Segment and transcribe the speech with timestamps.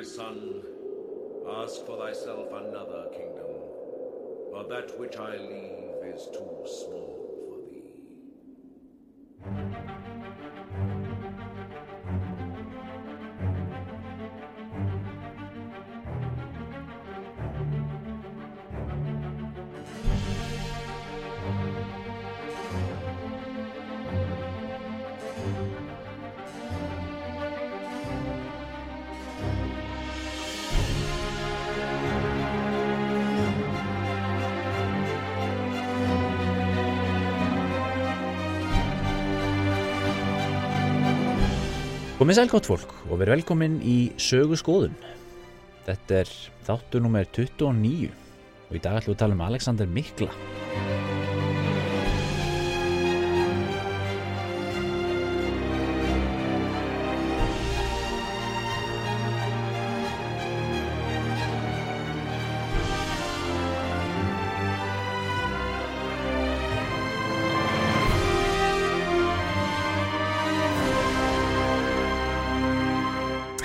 [0.00, 0.62] my son,
[1.46, 3.52] ask for thyself another kingdom,
[4.50, 7.19] for that which I leave is too small
[42.30, 44.92] Komið sæl gott fólk og verið velkomin í sögu skoðun.
[45.82, 46.28] Þetta er
[46.62, 48.12] þáttu nummer 29
[48.68, 50.28] og í dag ætlum við að tala um Alexander Mikla.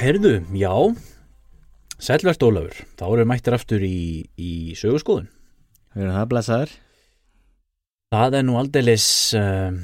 [0.05, 0.69] Herðu, já,
[1.97, 3.97] sælvert Ólafur, þá erum við mættir aftur í,
[4.37, 5.31] í sögu skoðun.
[5.95, 6.75] Við erum það blessaður.
[8.13, 9.07] Það er nú aldeilis
[9.39, 9.79] uh,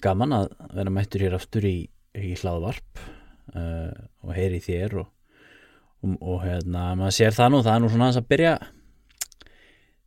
[0.00, 1.74] gaman að vera mættur hér aftur í,
[2.16, 3.92] í hlaðvarp uh,
[4.24, 5.12] og heyri þér og,
[6.00, 8.58] og, og hérna, maður sér það nú, það er nú svona aðeins að byrja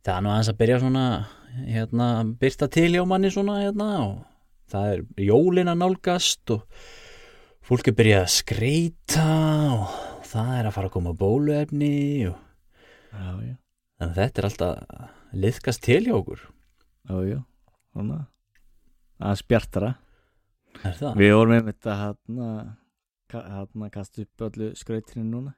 [0.02, 1.08] það er nú aðeins að byrja svona
[1.62, 4.16] hérna, byrta til hjá manni svona hérna og
[4.74, 6.82] það er jólin að nálgast og
[7.68, 9.26] fólk er byrjað að skreita
[9.76, 11.92] og það er að fara að koma bóluefni
[12.30, 12.36] og
[13.08, 13.54] Já, já.
[14.04, 16.42] en þetta er alltaf liðkast til hjá okkur
[17.08, 17.38] Já, já.
[17.94, 18.18] Svona.
[20.84, 21.14] Er það?
[21.18, 22.48] Við vorum með þetta hérna
[23.32, 25.54] hérna kastu upp öllu skrautinu núna.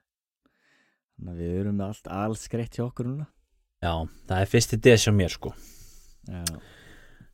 [1.18, 3.26] Þannig að við erum með allt alls skreitt hjá okkur núna.
[3.82, 3.92] Já,
[4.30, 5.50] það er fyrsti des hjá mér sko
[6.28, 6.44] Já.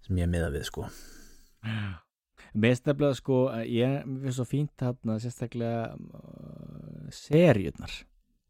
[0.06, 0.84] sem ég miða við sko
[1.66, 2.05] Mér
[2.88, 7.92] nefnilega sko, ég finnst svo fínt hérna sérstaklega uh, seríurnar.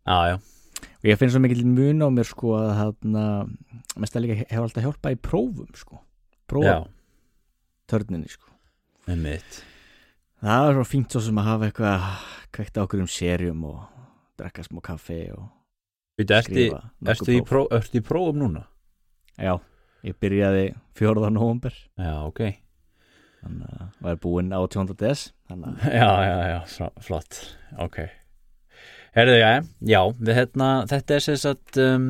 [0.07, 0.37] Já, já,
[0.77, 2.97] Og ég finn svo mikil mun á mér sko að
[3.97, 6.01] mest að líka hefur alltaf hjálpað í prófum sko.
[6.61, 6.85] já,
[7.87, 8.51] Prófatörninni sko.
[10.43, 12.09] Það er svo fínt svo sem að hafa eitthvað
[12.55, 13.79] kveikt á okkur um serjum og
[14.37, 15.47] drekka smá kaffi og
[16.21, 18.67] ertu, skrifa ertu, í pró, ertu í prófum núna?
[19.41, 19.57] Já,
[20.05, 21.31] ég byrjaði 4.
[21.33, 22.66] november Já, ok
[23.47, 24.93] þannig að það er búinn á 10.
[25.01, 25.25] des
[25.97, 27.41] Já, já, já, fl- flott.
[27.87, 27.99] Ok.
[29.17, 29.51] Herðu, já,
[29.89, 32.09] já, við hérna þetta er sem sagt um,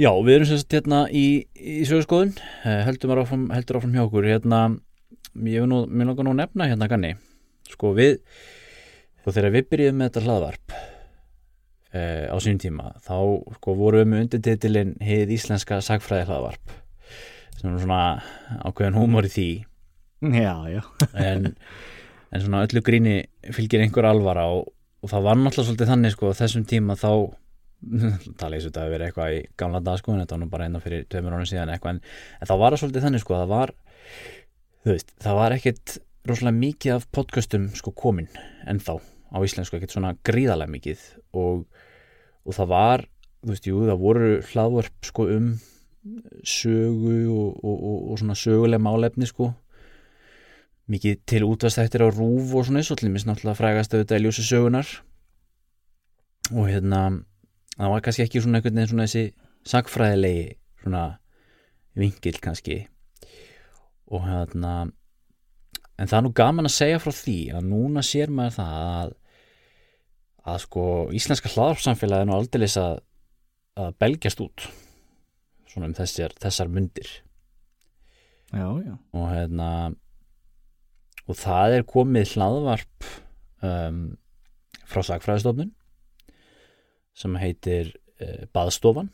[0.00, 4.06] Já, við erum sem sagt hérna í, í sögurskoðun uh, heldur, áfram, heldur áfram hjá
[4.06, 4.24] okkur.
[4.32, 4.62] Hérna,
[5.44, 7.12] ég vil nú, mér langar nú nefna hérna ganni,
[7.70, 8.16] sko við
[9.22, 13.14] og þegar við byrjuðum með þetta hlaðvarp uh, á sínum tíma þá
[13.58, 16.72] sko vorum við með undirtitilin hið íslenska sagfræði hlaðvarp.
[17.60, 18.00] Sem er svona
[18.66, 19.46] ákveðin húmor í því
[20.22, 20.82] Já, já,
[21.18, 21.54] en,
[22.30, 23.16] en svona öllu gríni
[23.50, 24.68] fylgir einhver alvara og,
[25.02, 27.10] og það var náttúrulega svolítið þannig sko þessum tíma þá
[28.38, 30.48] tala ég svo þetta að vera eitthvað í gamla dag sko en þetta var nú
[30.52, 32.00] bara einna fyrir tveimur ánum síðan eitthvað en,
[32.38, 33.72] en þá var það svolítið þannig sko að það var
[34.86, 35.96] veist, það var ekkit
[36.30, 38.30] rosalega mikið af podcastum sko komin
[38.70, 41.02] ennþá á íslensku, ekkit svona gríðalega mikið
[41.34, 41.64] og,
[42.46, 43.04] og það var
[43.42, 45.50] þú veist, jú, það voru hlaðvarp sko um
[46.46, 49.50] sögu og, og, og svona söguleg málefni sko
[50.92, 54.24] mikið til útvastættir á rúf og svona eins og til mér náttúrulega frægast auðvitað í
[54.26, 54.88] ljósi sögunar
[56.52, 57.02] og hérna
[57.76, 59.24] það var kannski ekki svona einhvern veginn svona þessi
[59.72, 60.44] sagfræðilegi
[60.82, 61.04] svona
[61.98, 62.78] vingil kannski.
[64.12, 64.74] Og hérna
[65.96, 69.18] en það er nú gaman að segja frá því að núna sér maður það að
[70.52, 72.96] að sko íslenska hlaðarpsamfélagi er nú aldeilis að
[73.78, 74.64] að belgjast út
[75.70, 77.08] svona um þessar, þessar mundir.
[78.52, 78.96] Já, já.
[79.16, 79.68] Og hérna
[81.32, 83.08] og það er komið hlaðvarp
[83.64, 84.02] um,
[84.84, 85.72] frá Sagfræðistofnun
[87.16, 89.08] sem heitir uh, Baðstofan.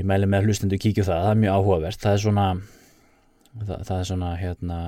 [0.00, 2.02] Ég mæli með hlustendu kíkju það, það er mjög áhugavert.
[2.02, 2.46] Það er svona
[3.58, 4.78] það, það er svona hérna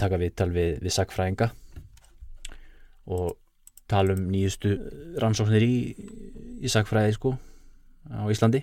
[0.00, 1.50] taka viðtal við, við sagfræðinga
[3.10, 3.36] og
[3.90, 4.74] tala um nýjustu
[5.20, 5.76] rannsóknir í,
[6.62, 7.34] í sagfræði sko
[8.10, 8.62] á Íslandi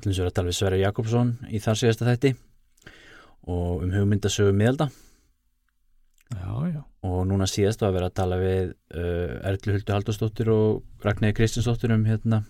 [0.00, 2.34] allir svo að tala við Sverre Jakobsson í þar síðasta þætti
[3.44, 4.86] og um hugmyndasögu miðalda.
[6.34, 10.48] Já, já, og núna síðast var að vera að tala við uh, Erlu Huldu Halldórsdóttir
[10.54, 12.40] og Ragnæði Kristinsdóttir um hérna,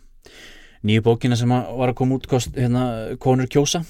[0.86, 2.84] nýju bókina sem að- var að koma út kost, hérna,
[3.20, 3.82] konur kjósa.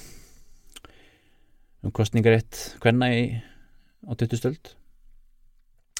[1.85, 3.21] Um kostningarétt hvenna í
[4.09, 4.73] á 20 stöld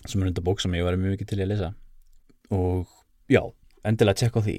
[0.06, 1.69] sem er undir bók sem ég var mjög mikið til að lesa.
[2.54, 2.89] Og
[3.30, 3.42] já,
[3.86, 4.57] endilega tjekka á því.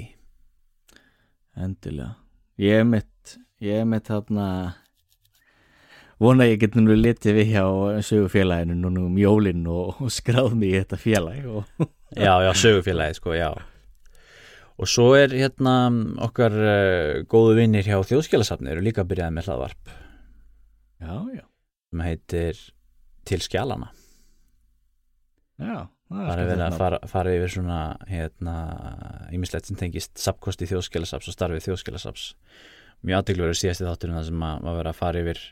[1.66, 2.14] Endilega
[2.62, 4.48] ég er mitt ég er mitt þarna
[6.22, 7.64] vona að ég get nú litið við hjá
[8.08, 13.18] sögufélaginu núna um jólinn og, og skráð mig í þetta félag og Já, já, sögufélagið
[13.18, 13.50] sko, já.
[14.78, 15.90] Og svo er hérna
[16.22, 19.90] okkar uh, góðu vinnir hjá þjóðskjálasafni eru líka byrjaði með hlaðvarp.
[21.02, 21.44] Já, já,
[21.90, 22.62] sem heitir
[23.26, 23.90] Til skjálana
[25.58, 28.54] já það er verið að fara, fara yfir svona hérna,
[29.34, 32.26] ímislegt sem tengist sapkosti þjóðskjálasaps og starfið þjóðskjálasaps
[33.06, 35.42] mjög aðdeglur er síðasti þátturinn það sem að, að vera að fara yfir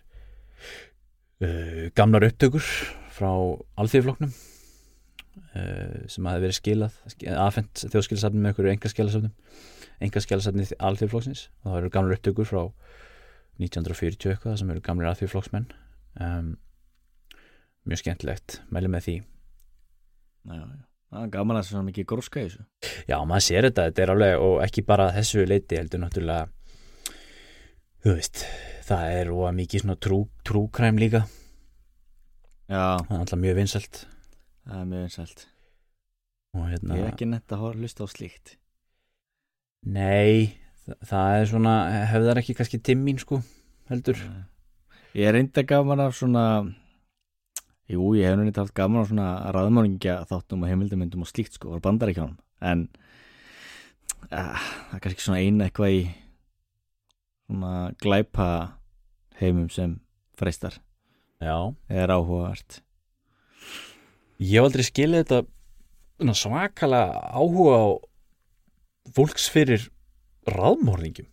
[1.45, 2.71] uh, gamlar upptökur
[3.15, 3.31] frá
[3.83, 7.01] alþýðfloknum uh, sem hafi verið skilað
[7.35, 9.35] aðfendt þjóðskjálasafni með einhverju engaskjálasafnum
[10.05, 12.63] engaskjálasafni alþýðflokksins og það eru gamlar upptökur frá
[13.63, 15.69] 1940 eitthvað sem eru gamlir alþýðflokksmenn
[16.23, 16.55] um,
[17.85, 19.21] mjög skemmtilegt, mæli með því
[20.51, 20.83] já, já.
[21.15, 22.67] það er gaman að það er svona mikið gróska í þessu.
[23.09, 26.45] Já, maður sér þetta, þetta er alveg og ekki bara þessu leiti heldur náttúrulega
[28.05, 28.45] þú veist
[28.85, 31.25] það er óa mikið svona trú, trúkræm líka.
[32.69, 34.07] Já, það er alltaf mjög vinsælt.
[34.65, 35.51] Það er mjög einsælt
[36.55, 38.55] og hérna, ég er ekki netta að hlusta á slíkt.
[39.85, 40.55] Nei
[40.87, 41.75] það, það er svona,
[42.13, 43.41] hefðar ekki kannski timmín sko,
[43.91, 44.21] heldur.
[45.15, 46.45] Ég er reynda gaman af svona
[47.91, 51.75] jú, ég hef nýtt haft gaman af svona raðmáningja þáttum og heimildamindum og slíkt sko,
[51.75, 52.87] var bandar ekki á hann en
[54.31, 56.03] uh, það er kannski svona eina eitthvað í
[57.45, 58.49] svona glæpa
[59.41, 59.99] heimum sem
[60.39, 60.79] freistar.
[61.43, 62.81] Já, er áhugavert.
[64.41, 65.43] Ég hef aldrei skilið þetta
[66.19, 67.87] svona svakalega áhuga á
[69.15, 69.89] fólks fyrir
[70.49, 71.29] ráðmórningum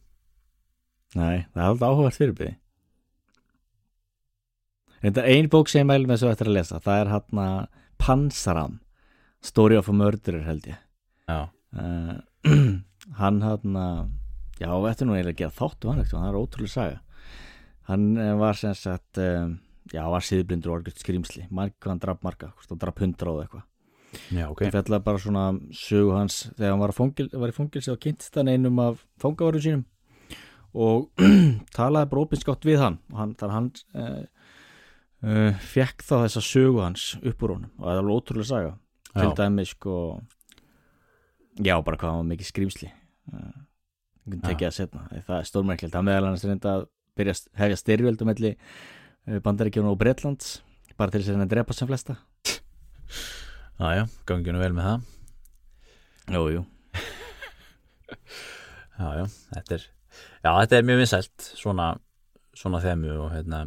[1.15, 2.53] Nei, það er alltaf áhugavert fyrirbyrði
[5.01, 7.61] Þetta er ein bók sem ég mælum þessu eftir að lesa það er hann að
[8.01, 8.79] Pansaram
[9.41, 10.77] Story of a Murderer held ég.
[11.31, 12.19] Uh,
[13.21, 14.11] hann hann að
[14.61, 17.01] já, þetta er nú eiginlega að gera þáttu hann ekkert, það er ótrúlega saga.
[17.89, 19.55] Hann eh, var sem sagt um,
[19.89, 23.65] já, var síðblindur og orðið skrýmsli hann draf marga, hann draf hundra og eitthvað.
[24.35, 24.65] Já, ok.
[24.67, 28.37] Ég fjallaði bara svona sögu hans þegar hann var, fóngil, var í fóngilsi og kynntist
[28.37, 29.87] hann einum af fóngavarum sínum
[30.71, 31.09] og
[31.77, 32.99] talaði bara opinskátt við hann.
[33.11, 34.21] Og hann, þar hann uh,
[35.23, 37.71] uh, fekk þá þessa sögu hans upp úr honum.
[37.79, 38.71] Og það er alveg ótrúlega saga.
[39.11, 39.33] Til Já.
[39.41, 39.93] dæmi sko
[41.59, 42.87] já bara hvað hann var mikið skrýmsli
[43.33, 43.55] uh,
[44.47, 46.85] tekið að setna það er stórmerkjöld, hann meðal annars reynda að
[47.19, 48.51] byrja að hefja styrjöld um melli
[49.43, 50.53] bandaríkjónu og Bretlands
[50.95, 52.15] bara til þess að reyna að drepa sem flesta.
[53.81, 54.99] Já, já, gangi nú vel með það.
[56.31, 56.61] Jú, jú.
[59.01, 59.25] Já, já,
[59.55, 59.83] þetta er
[60.41, 61.87] Já, þetta er mjög vinsælt svona,
[62.57, 63.61] svona þemu og hérna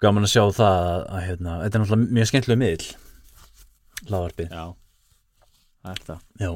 [0.00, 2.86] gaman að sjá það að, hérna, þetta er náttúrulega mjög skemmtilega miðl
[4.08, 4.64] hlaðvarpið Já,
[5.80, 6.22] það er það.
[6.40, 6.50] Já,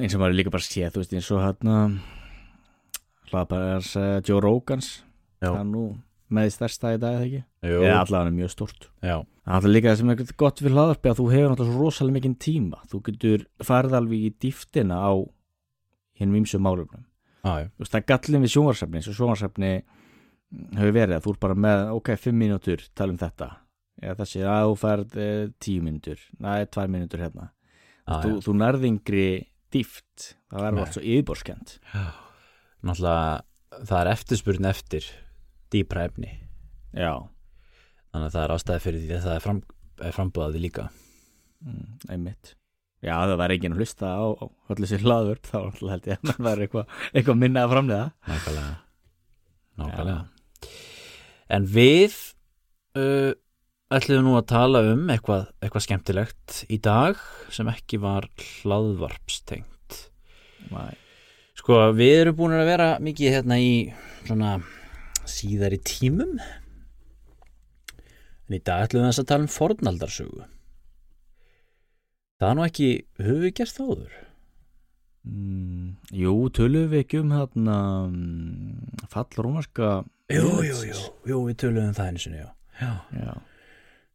[0.00, 1.96] eins og maður líka bara sé, þú veist, eins og hann
[3.30, 4.88] hlaðbæðars uh, Joe Rogans.
[5.40, 5.50] Já.
[5.54, 5.84] er nú
[6.30, 7.42] með stærsta í dag eða ekki?
[7.66, 7.78] Jú.
[7.82, 9.14] eða allavega hann er mjög stort já,
[9.48, 12.16] það er líka það sem er gott við hlaðarpi að þú hefur náttúrulega svo rosalega
[12.16, 12.82] mikinn tíma.
[12.90, 15.12] Þú getur farið alveg í dýftina á
[16.20, 17.02] hinn vimsum málefnum.
[17.40, 19.72] Já, já, þú veist, það er gallin við sjónvarsefni eins og sjónvarsefni
[20.50, 23.50] hefur verið að þú er bara með ok, fimm mínútur, tala um þetta.
[24.00, 25.30] Eða þessi, að þú færð e,
[25.62, 26.22] tíu mínútur.
[26.40, 27.50] Næ, tvær mínútur hérna.
[28.06, 29.26] Já, þú, þú nærðingri
[29.70, 31.74] dýft það verður allt svo yfirborskend.
[32.80, 35.10] Náttúrulega það er eftirspurn eftir
[35.70, 36.32] dýpra efni.
[36.96, 37.12] Já,
[38.10, 39.60] þannig að það er ástæði fyrir því að það er, fram,
[40.08, 40.88] er frambúðaði líka.
[41.60, 42.56] Mm, einmitt.
[43.04, 44.24] Já, það væri enginn að hlusta á,
[44.74, 45.58] öllu sér hlaðvörp þá
[45.92, 48.74] held ég að það væri eitthvað eitthva minna að framlega Nákvæmlega.
[49.80, 50.39] Nákvæmlega
[51.50, 52.14] En við
[52.98, 53.32] uh,
[53.90, 57.18] ætlum nú að tala um eitthvað, eitthvað skemmtilegt í dag
[57.50, 58.28] sem ekki var
[58.62, 60.04] hlaðvarpstengt.
[60.70, 60.92] Næ,
[61.60, 63.72] Sko, við erum búin að vera mikið hérna í
[64.24, 64.54] svona
[65.28, 66.38] síðari tímum.
[68.48, 70.46] En í dag ætlum við að tala um fornaldarsögu.
[72.40, 72.88] Það er nú ekki
[73.20, 74.14] höfum við gert það áður?
[75.28, 77.76] Mm, jú, tölum við ekki um hérna
[78.08, 79.90] mm, fall rómarska
[80.30, 82.50] Jú, jú, jú, jú, við töluðum um það einu sinni, já.
[82.80, 83.32] Já, já.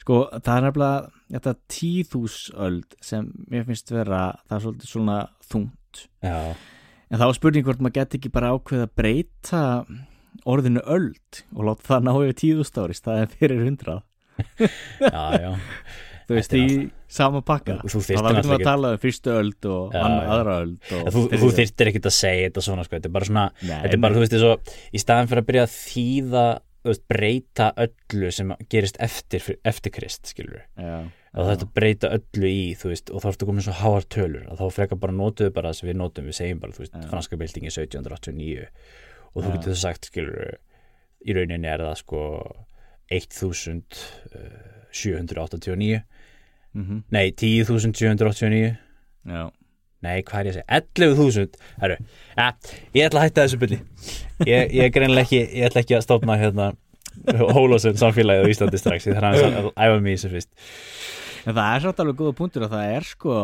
[0.00, 6.04] Sko, það er nefnilega þetta tíðhúsöld sem mér finnst vera, það er svolítið svona þungt.
[6.24, 6.38] já,
[7.10, 9.62] En þá er spurning hvort maður geti ekki bara ákveð að breyta
[10.48, 14.02] orðinu öld og láta það ná yfir tíðústáris, það er fyrir hundrað.
[15.04, 15.52] já, já
[16.30, 16.64] Þú veist, í
[17.10, 17.80] sama pakka.
[17.82, 20.20] Þú- þú Þá þyrftir getum við náttúrulega að tala um fyrstu öld og Já, anna,
[20.22, 20.28] já.
[20.36, 20.76] aðra öld.
[21.00, 21.56] Og þú, þú öld.
[21.58, 24.14] þyrftir ekkit að segja þetta svona sko, þetta er bara svona Nei, þetta er bara,
[24.14, 24.52] þú veist, þessu,
[24.94, 26.44] í staðan fyrir að byrja að þýða
[26.86, 30.94] veist, breyta öllu sem gerist eftir, eftir Krist, skilur Já.
[31.34, 34.56] og þetta breyta öllu í, þú veist og þá ertu komin svo háar tölur, að
[34.62, 37.04] þá frekar bara notuðu bara það sem við notum, við segjum bara, þú veist, Já.
[37.10, 38.70] franska byltingi 1789
[39.34, 40.56] og þú getur sagt, skilur
[41.26, 42.22] í rauninni er það sko
[43.10, 46.00] 1789
[46.74, 48.76] Mm nei, 10.789
[49.26, 49.50] Já.
[50.00, 50.80] Nei, hvað er ég að segja?
[50.80, 51.96] 11.000 Herru,
[52.36, 52.46] ja,
[52.94, 53.80] ég ætla að hætta þessu byrni
[54.46, 56.70] ég, ég er greinilega ekki ég ætla ekki að stofna hérna
[57.26, 60.50] Hólósund samfélagið á Íslandi strax ég þarf aðeins að æfa mig í þessu fyrst.
[61.44, 63.36] En það er svolítið alveg góða punktur að það er sko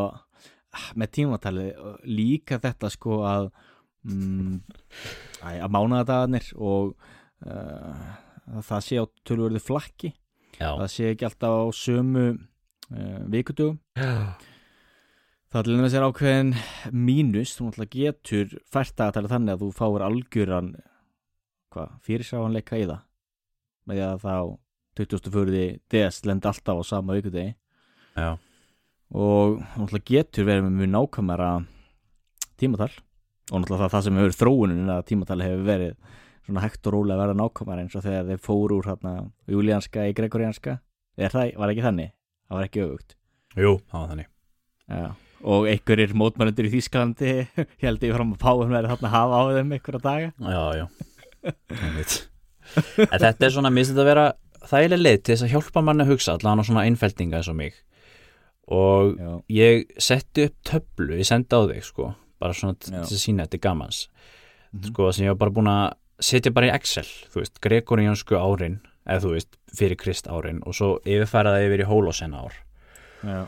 [1.01, 3.49] með tímatalið líka þetta sko að
[4.07, 4.59] mm,
[5.51, 6.93] að mánaðadagarnir og
[7.47, 8.05] uh,
[8.57, 10.13] að það sé á tölvörðu flakki.
[10.57, 12.27] Já, það sé ekki alltaf á sömu
[12.93, 16.53] uh, vikudugum það er til þess að ákveðin
[16.93, 20.73] mínus, þú náttúrulega getur fært að tala þannig að þú fáir algjöran
[21.75, 23.05] hvað, fyrirsáhanleika í það?
[23.87, 24.37] Með því að þá
[24.97, 25.65] 24.
[25.93, 27.55] DS lend alltaf á sama vikudegi.
[28.17, 28.31] Já,
[29.15, 31.51] og náttúrulega getur verið með mjög nákvæmara
[32.59, 32.93] tímatal.
[33.53, 36.15] Og náttúrulega það, sem hefur þróunin að tímatal hefur verið
[36.47, 39.15] svona hægt og rólega að vera nákvæmara eins og þegar þeir fóru úr hérna
[39.51, 40.81] júlíanska í gregorianska.
[41.17, 42.11] Er það, var ekki þannig,
[42.49, 43.17] það var ekki öfugt.
[43.57, 44.29] Jú, það var þannig.
[44.87, 45.07] Já.
[45.47, 47.33] og einhverjir mótmælundur í Þýskalandi
[47.85, 50.33] held ég fram að Páum verið þarna að hafa á þeim einhverja daga.
[50.41, 50.87] Já, já.
[53.13, 54.27] En þetta er svona, mér finnst þetta að vera
[54.67, 57.59] þægileg leið til þess að hjálpa manni að hugsa allan á svona einfeldinga eins og
[57.59, 57.77] mig.
[58.67, 62.09] Og Já, ég setti upp töflu, ég sendi á þig sko
[62.43, 64.07] bara svona til að sína þetta gamans
[64.75, 64.91] Mhm.
[64.91, 68.81] sko sem ég var bara búin að setja bara í Excel, þú veist, gregoriansku árin
[69.07, 72.59] eða þú veist, fyrir Krist árin og svo yfirfæra það yfir í Hólósen ár.
[73.27, 73.39] Já,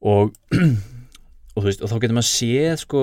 [0.00, 0.36] og,
[1.54, 3.02] og þú veist, og þá getur maður séð sko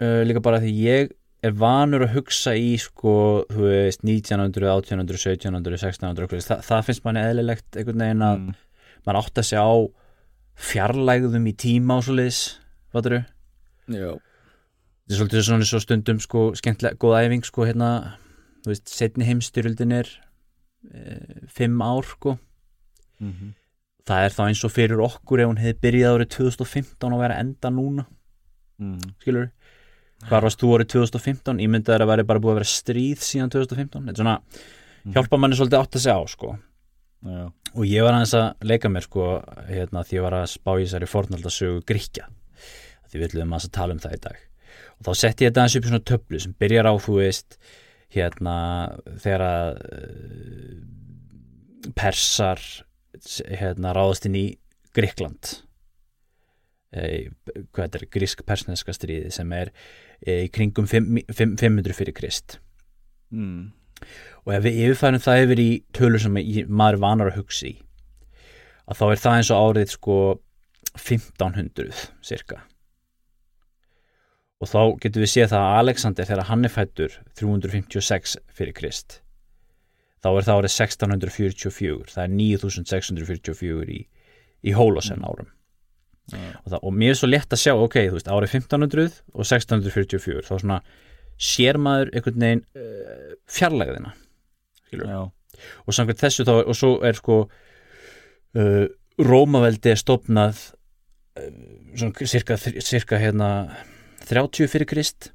[0.00, 3.12] uh, líka bara því ég er vanur að hugsa í sko,
[3.48, 8.58] þú veist, 1900, 1800, 1700, 1600 okkur, það, finnst manni eðlilegt einhvern veginn að mm,
[9.06, 9.76] maður átt að segja á
[10.70, 12.40] fjarlægðum í tíma og svo liðs,
[12.92, 14.10] fattur já.
[14.12, 17.90] þetta er svolítið svona svo stundum sko, skemmtilega, góð æfing sko, hérna,
[18.60, 20.12] þú veist, setni heimstyrjöldin er
[21.48, 22.38] fimm ár sko.
[23.20, 23.56] Mm
[24.10, 27.34] það er þá eins og fyrir okkur ef hún hefði byrjað árið 2015 og verið
[27.36, 28.04] að enda núna.
[28.80, 29.50] Mm, skilur
[30.26, 34.08] hvar varst þú árið 2015 ímyndaður að veri bara búið að vera stríð síðan 2015
[34.08, 34.34] þetta er svona,
[35.04, 35.12] Mhm.
[35.14, 36.58] hjálpa manni svolítið átt að segja á sko.
[37.22, 40.72] Já, og ég var aðeins að leika mér sko hérna því ég var að spá
[40.80, 42.26] í þessari fornaldasögu Gríkja
[43.12, 44.36] því við ætlum að tala um það í dag.
[44.98, 47.58] Og þá setti ég þetta aðeins upp í svona töflu sem byrjar á þú veist
[48.14, 48.54] hérna
[49.22, 50.76] þegar að uh,
[51.96, 52.62] persar
[53.48, 54.46] hérna ráðast inn í
[54.96, 55.60] Gríkland
[56.94, 57.30] e,
[57.70, 59.70] hvað þetta er grísk-persneska stríði sem er
[60.20, 62.58] e, í kringum fimm- fimm- 500 fyrir Krist.
[63.30, 63.70] Mm,
[64.44, 67.76] og ef við yfirfærum það yfir í tölur sem maður er vanar að hugsa í
[68.90, 70.16] að þá er það eins og árið sko
[70.98, 72.64] 1500 cirka
[74.60, 79.20] og þá getum við séð það að Alexander þegar hann er fættur 356 fyrir Krist
[80.20, 84.00] þá er það árið 1644 það er 9644 í,
[84.68, 85.48] í Holosen árum.
[86.30, 89.46] Og, það, og mér er svo lett að sjá ok, þú veist, árið 1500 og
[89.48, 90.80] 1644 þá svona
[91.40, 94.12] sér maður einhvern veginn uh, fjarlægðina
[95.88, 98.84] og samkvæmt þessu þá og svo er sko uh,
[99.20, 100.60] Rómaveldi er stopnað
[101.40, 101.48] uh,
[101.96, 103.50] svona cirka, cirka hérna
[104.28, 105.30] 30 fyrir Krist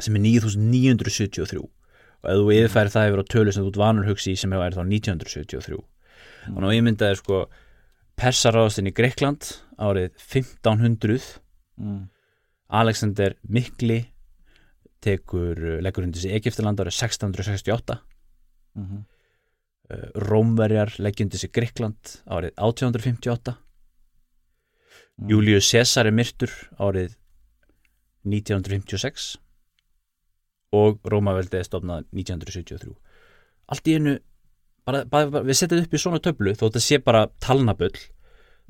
[0.00, 4.34] sem er 9973 og ef þú yfirfæri það yfir á tölu sem þú vanur hugsi
[4.34, 5.80] í sem er þá 1973
[6.46, 7.42] þannig að ég myndaði sko
[8.20, 9.46] Persaráðastinn í Greikland
[9.80, 11.40] árið 1500
[11.80, 12.02] mm.
[12.80, 14.02] Alexander Mikli
[15.00, 18.00] tekur, leggur hundis í Egiptaland árið 1668
[18.78, 19.02] Mm -hmm.
[20.14, 23.56] Rómverjar leggjundis í Greikland árið 1858
[25.20, 25.28] Mm.
[25.28, 27.16] Július Caesar er myrtur árið
[28.26, 29.30] 1956
[30.76, 32.94] og Rómaveldi er stofnað 1973
[33.70, 34.16] allt í einu
[34.86, 37.94] bara, bara, bara, við setjum upp í svona töflu þó þetta sé bara talnabull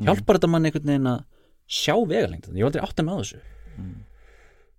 [0.00, 1.24] hjálpar þetta mann einhvern veginn að
[1.70, 3.40] sjá vegalengdan, ég var aldrei átt að með þessu.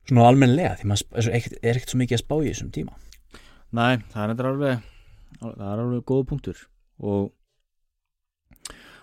[0.09, 2.97] Svona almennlega því maður er ekkert, er ekkert svo mikið að spá í þessum tíma.
[3.71, 4.81] Nei, það er alveg
[5.41, 6.63] það er alveg góða punktur
[6.99, 7.29] og,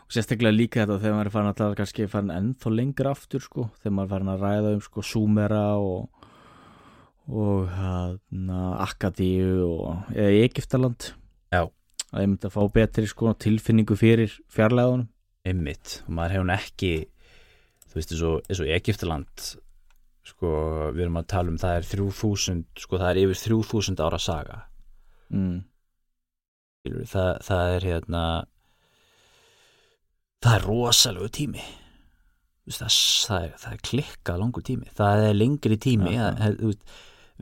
[0.09, 3.45] og sérstaklega líka þetta þegar maður er farin að tala kannski farin ennþá lengur aftur
[3.45, 6.09] sko, þegar maður er farin að ræða um sko Súmera og
[7.29, 11.11] og hérna Akadíu og eða Egiptaland
[11.53, 11.69] Já.
[11.69, 15.11] að ég myndi að fá betri sko tilfinningu fyrir fjarlæðunum
[15.49, 16.93] Einmitt, maður hefur ekki
[17.89, 19.49] þú veist, eins og, eins og Egiptaland
[20.29, 20.53] sko,
[20.97, 24.63] við erum að tala um það er 3000, sko, það er yfir 3000 ára saga
[25.29, 25.59] mm.
[26.89, 28.23] Það, það er hérna
[30.45, 31.67] það er rosalegu tími.
[32.69, 32.97] Veist, það,
[33.29, 34.91] það, er, það er klikkað langur tími.
[34.97, 36.97] Það er lengri tími Já, það, það, veist,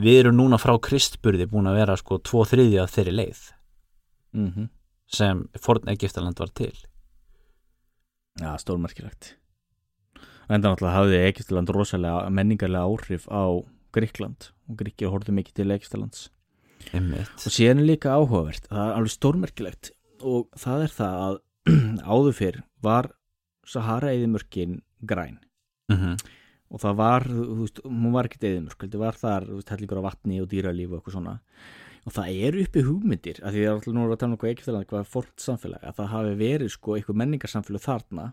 [0.07, 3.43] við erum núna frá kristburði búin að vera sko tvo þriðja af þeirri leið.
[4.37, 4.69] Mm -hmm.
[5.09, 6.75] sem forn Egiptaland var til.
[8.41, 9.37] Já, stórmerkilegt.
[10.49, 13.65] Enda náttúrulega hafði Egiptaland rosalega menningarlega áhrif á
[13.97, 16.29] Gríkland og Gríkir horfðu mikið til Egiptalands
[16.95, 19.91] og síðan er líka áhugavert það er alveg stórmerkilegt.
[20.23, 21.39] Og það er það að
[22.13, 23.11] áður fyrr var
[23.67, 25.41] Sahara eðimörkin græn.
[25.91, 26.27] Mm -hmm.
[26.71, 30.01] og það var, þú veist, hún var ekkert eðimörk það var þar, þú veist, hellingur
[30.03, 31.35] á vatni og dýralíf og eitthvað svona.
[32.07, 34.51] Og það eru uppi hugmyndir, af því það er alltaf nú að tala um eitthvað
[34.51, 38.27] Egiptaland, eitthvað fórt samfélag að það hafi verið sko eitthvað menningarsamfélag þarna.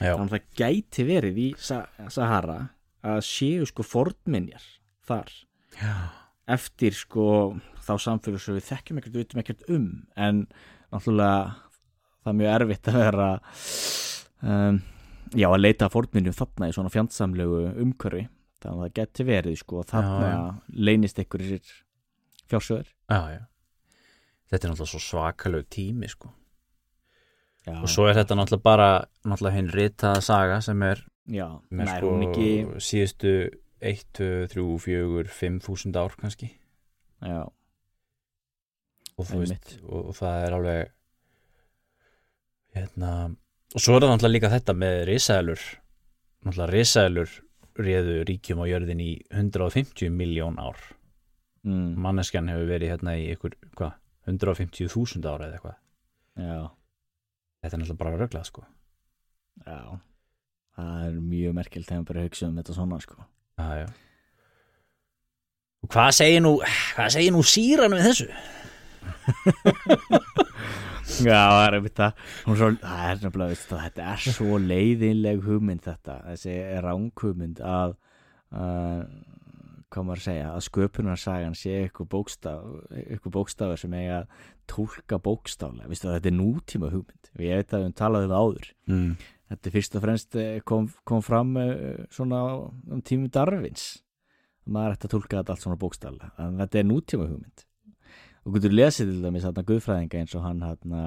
[0.00, 2.58] Já, þannig að það gæti verið í Sa Sahara
[3.02, 4.64] að séu sko fornminjar
[5.08, 5.32] þar.
[5.78, 5.94] Já,
[6.46, 9.88] eftir sko þá samfélag sem við þekkjum ekkert, við veitum ekkert um.
[10.16, 10.46] En
[10.92, 11.67] náttúrulega
[12.22, 13.28] það er mjög erfitt að vera
[14.42, 14.80] um,
[15.38, 18.24] já að leita að fornminjum þarna í svona fjandsamlegu umhverfi.
[18.58, 20.40] Þannig að það geti verið sko þarna Já,
[20.88, 21.68] leynist einhverjir
[22.50, 23.42] fjársjóður já, já.
[24.48, 26.32] Þetta er náttúrulega svo svakalegu tími sko.
[27.68, 28.88] Já, og svo er þetta náttúrulega bara
[29.28, 32.50] náttúrulega hinn ritaða saga sem er já, með sko ekki.
[32.88, 33.34] síðustu
[33.78, 36.50] 1, 2, 3, 4, 5 þúsund ár kannski.
[37.22, 37.44] Já,
[39.18, 40.94] og, veist, og, og það er alveg
[42.76, 43.12] hérna
[43.74, 45.62] og svo er það náttúrulega líka þetta með risaðlur
[46.44, 47.34] náttúrulega risaðlur
[47.78, 50.78] réðu ríkjum á jörðin í 150 miljón ár.
[51.66, 53.94] Mm, manneskjan hefur verið hérna í ykkur, hvað,
[54.30, 55.78] 150.000 ára eða eitthvað.
[56.38, 56.58] Já,
[57.62, 58.64] þetta er náttúrulega bara röglað sko.
[59.64, 59.80] Já.
[60.78, 63.16] Það er mjög merkilt þegar maður bara hugsa um þetta svona sko.
[63.58, 63.88] Já, já.
[65.82, 68.26] og hvað segir nú hvað segir nú síran við þessu
[71.18, 72.20] Já, það er einmitt það.
[72.44, 77.94] Svo, það er það, þetta er svo leiðinleg hugmynd þetta þessi ránghugmynd að
[78.52, 79.00] uh,
[79.88, 85.20] hvað maður að segja að sköpunarsagan sé eitthvað bókstaf eitthvað bókstafur sem eiga að tólka
[85.24, 87.30] bókstaflega, veistu þetta er nútíma hugmynd.
[87.34, 88.72] Og ég veit að við talaðum áður.
[88.90, 89.14] Mm.
[89.48, 93.94] þetta fyrst og fremst eh, kom, kom fram uh, svona um tími Darvins
[94.68, 96.34] maður ætti að tólka þetta allt svona bókstaflega.
[96.44, 97.64] En þetta er nútíma hugmynd
[98.48, 101.00] og getur lesið til dæmis þarna guðfræðinga eins og hann hann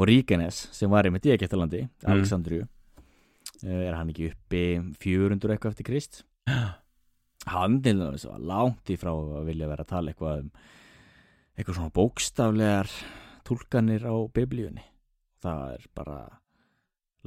[0.00, 2.12] Orígenes sem var einmitt í Egiptalandi Mm.
[2.14, 2.68] Alexandriu
[3.60, 4.60] Eh, er hann ekki uppi
[5.02, 6.22] 400 eitthvað eftir Krist?
[7.50, 10.50] Hann til dæmis var langt í frá að vilja vera að tala eitthvað um
[11.58, 12.90] eitthvað svona bókstaflegar
[13.44, 14.84] tólkanir á biblíunni.
[15.44, 16.18] Það er bara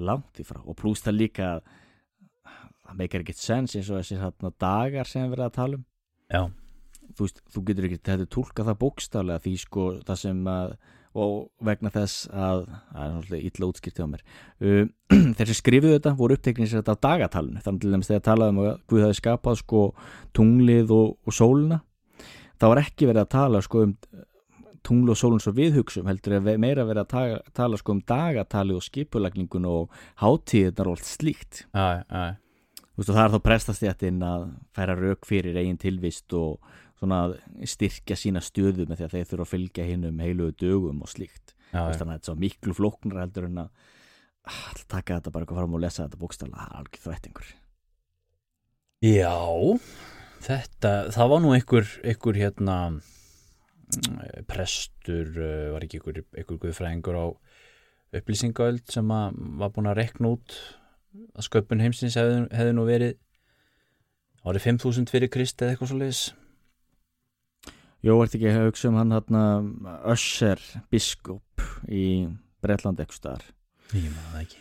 [0.02, 0.62] langt í frá.
[0.66, 1.62] Og pluss það líka að
[2.84, 5.86] það meikar ekkert sens eins og þessi dagar sem við verðum að tala um.
[6.34, 6.42] Já,
[7.14, 10.76] þú veist, þú getur ekki þetta tólka það bókstaflega því sko það sem að
[11.14, 14.24] og vegna þess að það er náttúrulega illa útskýrt hjá mér.
[14.58, 14.86] Uh,
[15.38, 17.64] þeir sem skrifuðu þetta voru uppteknir sér þetta á dagatalinu.
[17.66, 19.84] Þannig til dæmis þegar talaðum um að Guð hafi skapað sko
[20.34, 21.82] tunglið og, og sóluna
[22.58, 23.98] þá var ekki verið að tala sko um
[24.84, 28.02] tunglu og sólun svo við hugsum heldur er meira verið að tala, tala sko um
[28.04, 31.62] dagatali og skipulagningun og hátíðnar og allt slíkt.
[31.72, 36.82] Þú veist, og það er þá prestastjættin að færa rauk fyrir eigin tilvist og að
[37.74, 41.12] styrkja sína stöðu með því að þeir þurfa að fylgja hinn um heiluðu dögum og
[41.12, 41.82] slíkt já.
[41.82, 43.70] þannig að þetta er svo miklu flóknar heldur en að
[44.44, 47.52] ah, að taka þetta bara fram og lesa þetta bókstala það er alveg þvættingur
[49.04, 49.36] Já,
[50.46, 57.18] þetta, það var nú einhver, einhver hérna mm, prestur, uh, var ekki einhver, einhver guðfræðingur
[57.20, 57.26] á
[58.16, 60.56] upplýsingaöld sem að var búin að rekna út
[61.36, 63.18] að sköpun heimsins hefði, hefði nú verið
[64.48, 66.24] árið 5.000 fyrir Krist eða eitthvað svo leiðis.
[68.04, 69.38] Jó, ert ekki að hugsa um hann hann
[70.12, 70.60] Össer
[70.92, 72.28] biskup í
[72.64, 73.46] Bretland eitthvað staðar
[73.94, 74.60] Ég maður það ekki.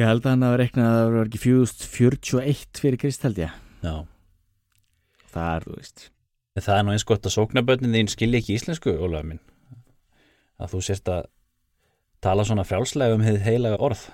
[0.00, 3.60] Ég held að hann hafa reiknað að það var ekki 4041 fyrir Krist held ég
[3.82, 3.94] Já,
[5.32, 6.08] Það er, þú veist
[6.52, 9.42] en það er nú eins gott að sóknabötnin þín skilji ekki íslensku, Ólaður minn.
[10.60, 11.30] Að þú sérst að
[12.22, 14.04] tala svona frjálslega um heilaga orð.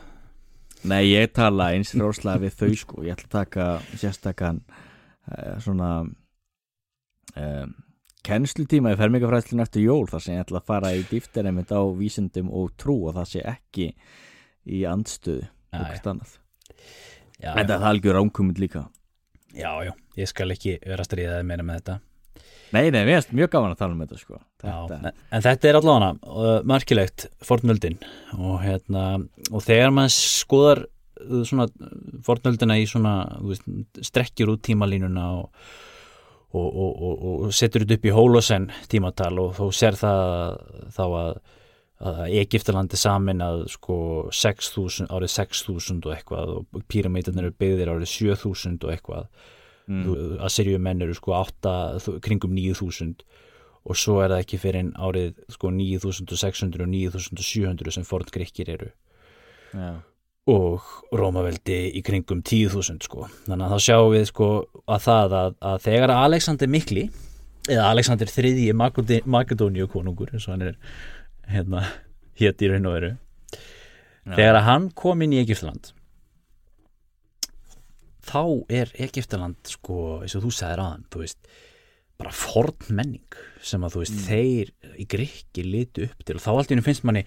[0.88, 3.64] Nei, ég tala eins fráslega við þau sko Ég ætla að taka
[3.98, 5.88] sérstakann uh, svona
[7.34, 7.72] um,
[8.28, 12.50] kennslutíma í fermingafræðslun eftir jól þar sem ég ætla að fara í dýftinemind á vísindum
[12.52, 13.92] og trú og það sé ekki
[14.68, 15.84] í andstöðu Já,
[17.38, 18.88] Já, En það er algjör ánkumund líka.
[19.54, 21.96] Já, já, ég skal ekki vera að stríða þér meira með þetta.
[22.74, 24.38] Nei, nei, mér finnst mjög gaman að tala um þetta sko.
[24.60, 27.98] Já, þetta, en, en þetta er allavega uh, markilegt fornöldin.
[28.36, 29.04] Og, hérna,
[29.48, 31.68] og þegar maður skoðar uh, svona
[32.26, 33.14] fornöldina í svona
[33.44, 33.70] veist,
[34.10, 35.70] strekkjur út tímalínuna og,
[36.56, 40.54] og, og, og, setur þetta upp í hólósen tímatal og þú sér það
[40.96, 41.32] þá að,
[42.08, 43.98] að Egiptalandi samin að sko
[44.32, 49.28] 6.000, árið 6.000 og eitthvað og píramítarnir eru byggðir árið 7.000 og eitthvað.
[49.88, 53.24] Mm, Assyriu menn eru sko 8, þú- kringum 9000
[53.88, 58.90] og svo er það ekki fyrir en árið sko 9600 og 9700 sem forngrikkir eru.
[59.72, 60.00] Já,
[60.48, 63.26] og Rómaveldi í kringum 10.000 sko.
[63.46, 64.48] Þannig að þá sjáum við sko
[64.88, 67.04] að það að, að þegar Alexander Mikli
[67.68, 68.72] eða Alexander III
[69.28, 70.78] Makedóníu konungur eins og hann er
[71.52, 71.84] hérna
[72.40, 73.14] hétt í raun og veru
[74.28, 75.92] þegar að hann kom inn í Egyptaland
[78.28, 81.38] þá er Egyptaland sko, eins og þú sagðir aðan þú veist,
[82.18, 86.36] bara forn menning sem að þú veist, þeir í grikki litu upp til.
[86.38, 87.24] Og þá allt í hennu finnst manni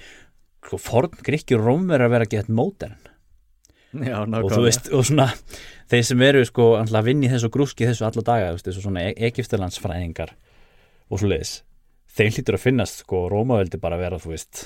[0.62, 2.98] sko, forn grikki og rómver að vera gett mótern
[4.12, 5.28] já og þú veist, og svona
[5.92, 8.86] þeir sem eru sko að vinna í þessu grúski þessu alla daga, þú veist, þessu
[8.86, 10.36] svona Egyptalandsfræðingar
[11.12, 11.58] og svo leiðis
[12.12, 14.64] þeir hlýtur að finnast sko Rómaveldi bara að vera, þú veist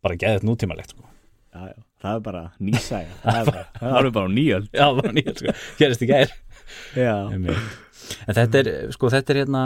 [0.00, 1.06] bara geðið nútímalegt sko.
[1.50, 4.68] Já, já, það er bara nýsæja það er bara, það er bara nýjöld.
[4.80, 6.36] Já, bara nýja, sko, gerist í gær.
[6.94, 7.16] Já,
[8.26, 9.64] En þetta er, sko, þetta er hérna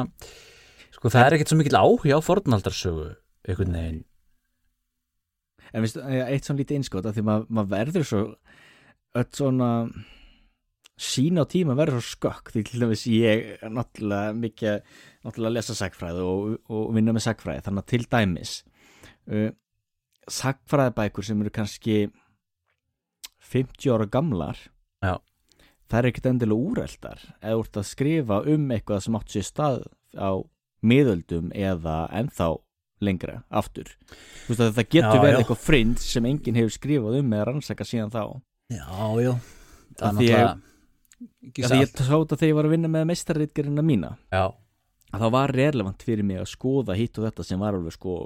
[0.94, 3.06] sko, það er ekkert svo mikill áhuga á fornaldarsögu
[3.44, 4.00] einhvern veginn
[5.74, 8.20] En veistu, eitt svona lítið innskot að því maður mað verður svo
[9.14, 9.70] öll svona
[10.94, 14.76] sín á tíma verður svo skökk því til dæmis ég er náttúrulega mikið
[15.26, 18.52] náttúrulega að lesa sagfræði og, og vinna með sagfræði þannig að til dæmis
[19.34, 19.50] uh,
[20.30, 21.96] sagfræðibækur sem eru kannski
[23.50, 24.60] 50 ára gamlar
[25.02, 25.18] Já.
[25.90, 29.82] það er ekkert endilega úreldar eða úr að skrifa um eitthvað sem átt sér stað
[30.14, 30.30] á
[30.84, 32.52] miðöldum eða ennþá
[33.04, 33.90] lengra aftur.
[34.44, 35.40] Þú veist að það getur Já, verið já.
[35.44, 38.22] eitthvað frind sem enginn hefur skrifað um eða rannsaka síðan þá.
[38.74, 38.84] Já,
[39.24, 39.32] já.
[40.00, 40.60] Það því ég-
[41.54, 42.04] því ég satt.
[42.04, 44.10] sá þetta þegar ég var að vinna með meistarritgerina mína.
[44.32, 44.44] Já,
[45.14, 48.16] að það var relevant fyrir mig að skoða hitt og þetta sem var alveg sko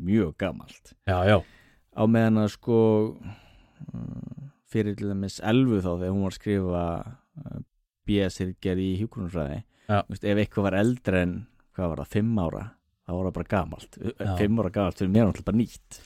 [0.00, 0.94] mjög gamalt.
[1.06, 2.78] Á meðan að sko
[4.70, 7.60] fyrir til dæmis elfu þá þegar hún var að skrifa uh,
[8.06, 8.90] BS-ritger í.
[10.08, 11.32] Vist, ef eitthvað var eldra en
[11.74, 12.64] hvað var það, fimm ára
[13.12, 14.00] það bara gamalt.
[14.40, 16.00] Fimm ára gamalt fyrir mér er náttúrulega bara nýtt.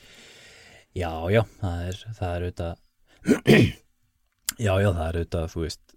[0.94, 2.74] Já, já Það er, það er auðvitað
[4.54, 5.94] Já, já, það er auðvitað, þú veist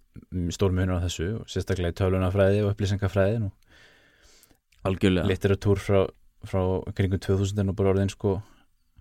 [0.55, 3.51] stór munur á þessu, og sérstaklega í tölunafræði og upplýsingafræði nú.
[4.87, 5.27] Algjörlega.
[5.29, 5.99] Litteratúr frá,
[6.47, 6.61] frá
[6.97, 8.39] kringum 2000 er nú bara orðin sko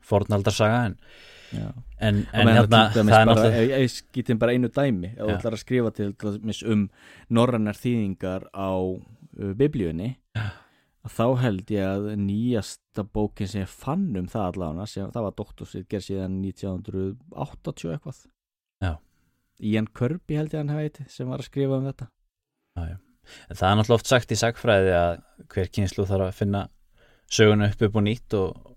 [0.07, 0.99] fornaldarsaga en,
[1.55, 1.71] Já.
[1.99, 2.83] en, En hérna,
[3.49, 6.87] er ég, skýtum bara einu dæmi ef þú ætlar að skrifa til dæmis um
[7.31, 10.47] norrannar þýðingar á uh, biblíunni Já.
[11.07, 15.27] Að þá held ég að nýjasta bókin sem ég fann um það allavega sem, það
[15.29, 18.23] var doktorsveit gerð síðan 1980 eitthvað
[18.85, 18.93] Já.
[19.71, 22.11] Ian Kirby held ég að hann heiti sem var að skrifa um þetta
[22.77, 25.13] En það er náttúrulega oft sagt í sagfræði að
[25.53, 26.67] hver kynslu þarf að finna
[27.27, 28.75] söguna upp upp og nýtt og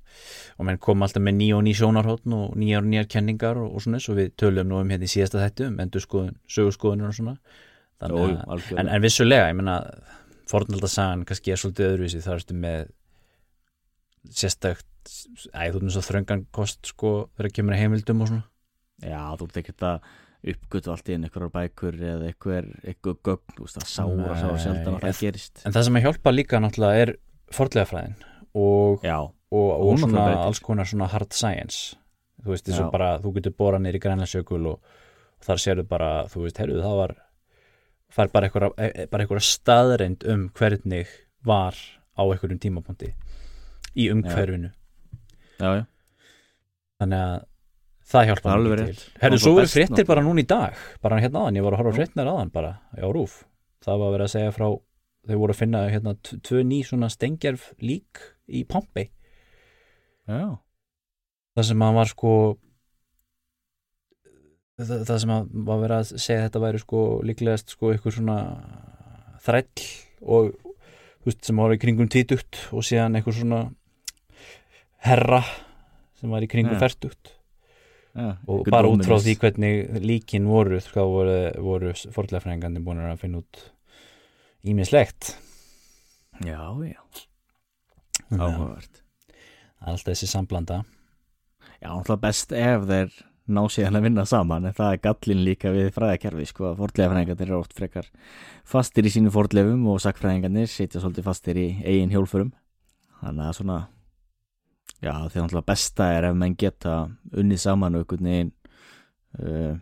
[0.59, 3.75] og menn kom alltaf með nýja og ný sjónarhóttn og nýjar og nýjar kenningar og,
[3.75, 7.17] og svona, svo við tölum nú um hérna í síðasta þættu um endurskoðun, sögurskoðunir og
[7.19, 8.81] svona Jó, Þannig að, algjörlega.
[8.81, 9.75] en, en vissulega, ég meina
[10.49, 12.87] fornaldarsagan kannski er svolítið öðruvísi þar ertu með
[14.29, 14.87] sérstakt
[15.53, 18.45] æ, þú erum svo þröngan kost sko þegar kemur að heimildum og svona.
[18.99, 20.09] Já, þú ert ekkert að
[20.49, 24.97] uppgötu allt í einhverjar bækur eða einhver, einhver gögn, þú veist, sára sá Nei, sjaldan
[24.97, 25.63] að það gerist.
[25.67, 27.11] en það sem að hjálpa líka náttúrulega er
[27.55, 28.15] forðlegafræðin
[28.59, 31.97] og, Já, og, og svona alls konar svona hard science.
[32.39, 32.87] Þú veist, og Já.
[32.93, 34.93] bara, þú getur borað nýr í grænlandsjökul og,
[35.39, 37.15] og þar sérðu bara, þú veist, heyrðu, það var
[38.13, 41.13] það er bara einhverja, e- einhverja staðreind um hvernig
[41.45, 41.77] var
[42.17, 43.13] á einhverjum tímapunkti
[43.95, 44.73] í umhverfinu.
[45.59, 45.85] Já, já
[46.99, 47.45] þannig að
[48.09, 48.99] það hjálpa rétt.
[48.99, 49.13] til.
[49.21, 50.77] Herru, svo best fréttir bara núna í dag.
[51.03, 52.71] Bara hérna aðan, ég var að horfa á fréttir aðan bara.
[52.97, 53.43] Á rúf,
[53.85, 54.67] það var verið að segja frá
[55.29, 59.09] þau voru að finna hérna tvö ný svona stengjarf lík í Pompei.
[60.29, 60.57] Já,
[61.55, 62.33] það sem að var sko
[64.79, 68.37] það, það sem að var verið að segja þetta væri sko líklegast sko ykkur svona
[69.43, 69.87] þræll
[70.21, 70.53] og
[71.27, 73.63] veist sem var í kringum títugt og síðan einhver svona
[75.05, 75.41] herra
[76.19, 76.81] sem var í kringum Já.
[76.83, 77.33] fertugt.
[78.15, 83.03] Já og einhver bara út frá því hvernig líkin voru þá voru, voru forðlefræðingandi búin
[83.05, 83.61] að finna út
[84.67, 85.35] ímislegt
[86.39, 86.99] Já, já,
[88.31, 89.01] áhugavert.
[89.79, 90.81] Er alltaf þessi samblanda
[91.79, 93.13] Já, náttúrulega best ef þeir
[93.53, 97.49] ná síðan að vinna saman en það er gallin líka við fræðakerfi sko að fordlegafræðingarnir
[97.49, 98.09] eru oft frekar
[98.67, 102.53] fastir í sínu fordlegum og sakfræðingarnir sitja svolítið fastir í eigin hjólfurum
[103.21, 103.79] þannig að svona
[104.99, 106.95] já því náttúrulega besta er ef menn geta
[107.31, 108.53] unnið saman og einhvern veginn
[109.39, 109.75] uh,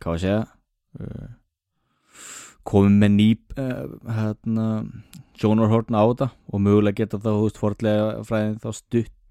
[0.00, 0.40] hvað að segja
[1.00, 1.26] uh,
[2.64, 3.28] komið með ný
[3.60, 3.84] uh,
[4.20, 4.68] hérna
[5.38, 8.58] sjónarhorn á þetta og mögulega geta þá þú veist fordlega fræðin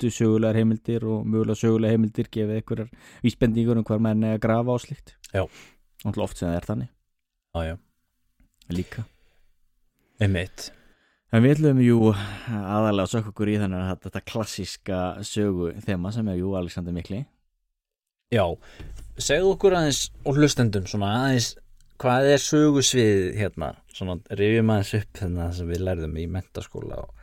[0.04, 2.90] stuttu sögulegar heimildir og mögulega sögulegar heimildir gefið einhverjar
[3.24, 5.14] vísbendingur um hvar menn er að grafa á slíkt.
[5.34, 5.44] Já.
[6.04, 6.90] Náttúrulega oft sem það er þannig.
[7.56, 7.76] Já, já.
[8.74, 9.04] líka.
[10.22, 10.72] Einmitt.
[11.34, 16.12] En við ætlum jú aðalega að sökka okkur í þennan þetta- þetta klassíska sögu þema
[16.14, 17.26] sem er jú Alexander Mikli.
[18.32, 18.46] Já,
[19.18, 21.56] segðu okkur aðeins og hlustendum svona aðeins
[22.00, 23.76] hvað er sögusvið hérna?
[23.94, 27.14] Svona rifjum aðeins upp þennan sem við lærðum í mentaskóla og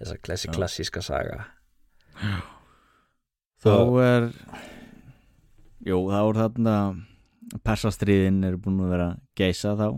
[0.00, 1.46] þessa klassíska saga
[3.60, 4.28] Þá er
[5.80, 6.76] Jú, þá er þarna
[7.66, 9.88] Persastriðin eru búin að vera geisa þá.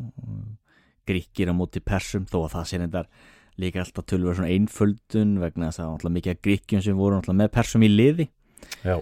[1.08, 3.08] Gríkir á móti persum þó að það sé reyndar
[3.60, 7.50] líka alltaf tölver svona einföldun vegna þess að alltaf mikið gríkjum sem voru alltaf með
[7.52, 8.28] persum í liði.
[8.86, 8.96] Já,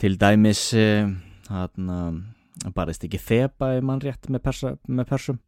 [0.00, 1.10] til dæmis eh,
[1.48, 1.98] þarna
[2.76, 5.40] barist ekki þeba í mannrétt með, persa, með persum.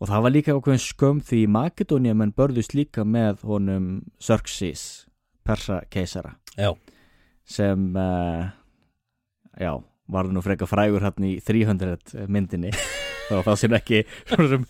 [0.00, 3.90] Og það var líka ákveðin skömm því Makedónia menn börðust líka með honum
[4.22, 5.04] Xerxes
[5.44, 6.34] persa keisara.
[6.56, 6.72] Já,
[7.44, 8.46] sem uh,
[9.60, 9.72] já,
[10.10, 12.72] varði nú freka frægur hann í 300 myndinni.
[13.24, 13.98] Þá það sem ekki
[14.50, 14.64] sem,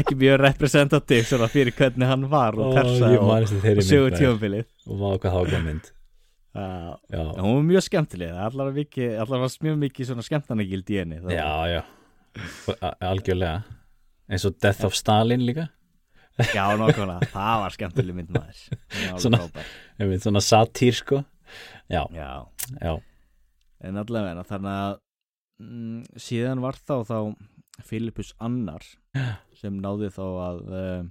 [0.00, 4.64] ekki mjög representativ fyrir hvernig hann var og persa ég og, og sögur tímabilið.
[4.88, 5.92] Og maður hvað kom mynd.
[6.54, 8.34] Uh, hún var mjög skemmtileg.
[8.34, 11.80] Allar var, var mjög mikið svona skemmtanagild í henni já, já.
[12.98, 13.62] Algjörlega.
[14.26, 15.68] Eins og Death of Stalin líka
[16.54, 18.62] já, nákvæmlega, það var skemmtileg mynd maður.
[19.22, 19.42] Svona-
[19.98, 21.22] einmitt svona satýr sko.
[21.92, 22.30] Já, já,
[22.80, 22.94] já,
[23.84, 24.94] en allavega þannig að
[25.62, 27.18] mm, síðan var þá þá
[27.84, 28.82] Filipus annar
[29.60, 31.04] sem náði þá að uh,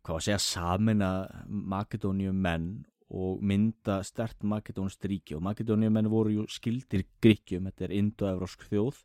[0.00, 1.10] hvað var að segja samina
[1.48, 2.70] Makedónium menn
[3.10, 5.34] og mynda stert Makedónst ríki.
[5.34, 9.00] Og Makedónium menn voru jú skildir gríkjum, þetta er indo-evrósk þjóð.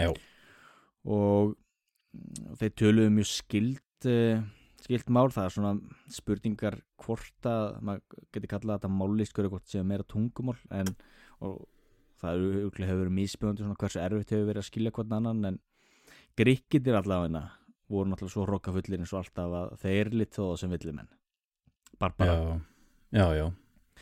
[0.00, 0.08] Já,
[1.04, 1.52] og
[2.16, 4.40] mm, þeir töluðu mjög skild uh,
[4.84, 5.72] skild mál, það er svona
[6.12, 10.92] spurningar hvort að maður geti kallað þetta mállískur hvort sem meira tungumál en
[11.40, 11.62] og
[12.20, 15.60] það hefur verið misbjöndi svona hversu erfitt hefur verið að skilja hvern annan en
[16.38, 17.46] gríkitir allavega
[17.90, 21.08] voru náttúrulega svo rokkafullir eins og alltaf að þeir lit þó sem villimenn.
[22.00, 22.60] Barbara, já,
[23.18, 23.46] já, já.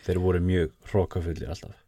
[0.06, 1.78] Þeir voru mjög hrókafullir alltaf.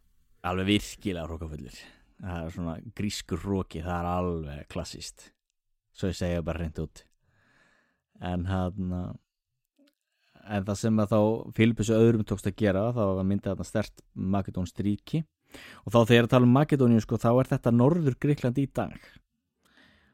[0.49, 1.77] Alveg virkilega rokkafullir
[2.21, 5.29] það er svona grískur roki það er alveg klassíst
[5.95, 7.03] svo ég segja bara reynd út
[8.21, 8.93] en hann
[10.41, 11.19] en það sem að þá
[11.57, 15.23] Filipus og öðrum tókst að gera þá var myndið þarna stert Makedónst ríki.
[15.85, 18.95] Og þá þegar að tala um Makedóníu sko, þá er þetta norður Gríkland í dag.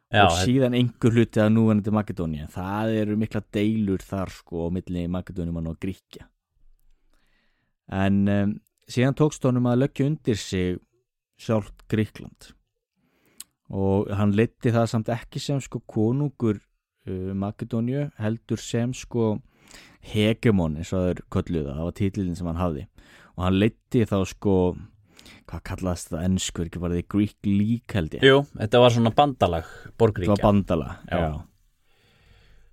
[0.07, 2.47] Já, og síðan einhver hluti að núvenandi Makedóníu.
[2.51, 6.25] Það eru mikla deilur þar sko á milli Makedóniumann og Gríkja
[7.87, 8.53] en um,
[8.89, 10.79] síðan tókst honum að löggja undir sig
[11.39, 12.51] sjálft Gríkland
[13.67, 16.59] og hann leiti það samt ekki sem sko konungur
[17.07, 19.37] uh, Makedóníu heldur sem sko
[20.07, 22.85] hegemon eins og það er kölluða, það var titlinn sem hann hafði.
[23.37, 24.55] Og hann leiti þá sko
[25.47, 28.25] hvað kallaðist það ennskur, ekki bara því Greek League held ég?
[28.25, 31.19] Jú, þetta var svona bandalag það var borgríkja bandala Já.
[31.21, 31.31] já.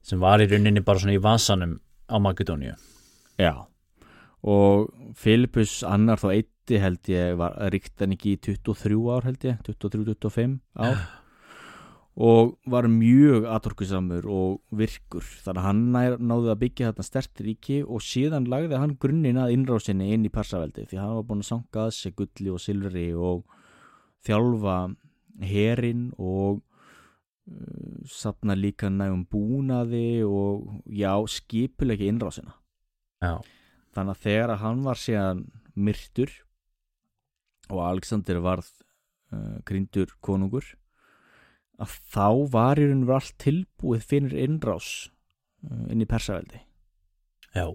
[0.05, 1.79] sem var í rauninni bara svona í vasanum
[2.11, 2.75] á Makedóníu.
[3.41, 3.55] Já,
[4.45, 9.47] og Filipus annar þá eitti held ég var ríkt hann ekki í 23 ár held
[9.49, 10.99] ég 23-25 ár
[12.15, 15.25] og var mjög atorkusamur og virkur.
[15.43, 19.55] Þannig að hann náði að byggja þarna stert ríki og síðan lagði hann grunninn að
[19.57, 23.09] innrásinni inn í Persaveldi því hann var búin að sanga að sig gulli og silfri
[23.19, 23.43] og
[24.25, 24.77] þjálfa
[25.43, 26.63] herin og
[27.51, 32.55] uh, sapna líka nægum búnaði og já, skipulegi innrásina.
[33.25, 33.43] Já,
[33.97, 36.31] þannig að þegar að hann var síðan myrtur
[37.73, 38.71] og Alexander varð
[39.35, 40.77] uh, grindur konungur
[41.83, 44.91] að þá var í raun og allt tilbúið fyrir innrás
[45.67, 46.61] uh, inn í Persaveldi.
[47.55, 47.69] Já.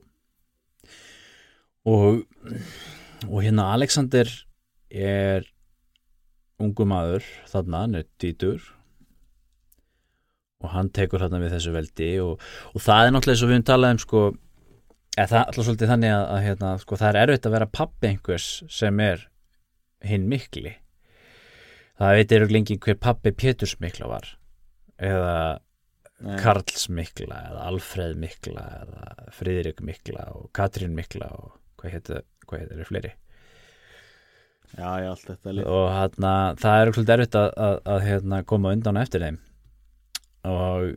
[1.90, 2.26] Og,
[3.28, 4.30] og hérna Alexander
[4.90, 5.48] er
[6.60, 8.60] ungu maður þarna, dýtur
[10.60, 13.56] og hann tekur þarna við þessu veldi og, og það er náttúrulega eins og við
[13.56, 14.24] höfum talað um sko,
[15.16, 17.70] eða það er alltaf svolítið þannig að, að hérna, sko, það er erfitt að vera
[17.80, 19.26] pappi einhvers sem er
[20.10, 20.76] hinn mikli
[22.00, 24.30] það veit eru lengi hver pappi Péturs mikla var.
[25.00, 25.34] Eða
[26.42, 32.88] Karls mikla eða Alfreð mikla eða Friðrik mikla og Katrín mikla og hvað heitir þeir
[32.90, 33.12] fleiri.
[34.78, 35.70] Já, já, allt þetta lið.
[35.74, 36.32] Og hérna,
[36.62, 39.40] það er svolítið erfitt að, að, að hérna, koma undan eftir þeim.
[40.50, 40.90] Og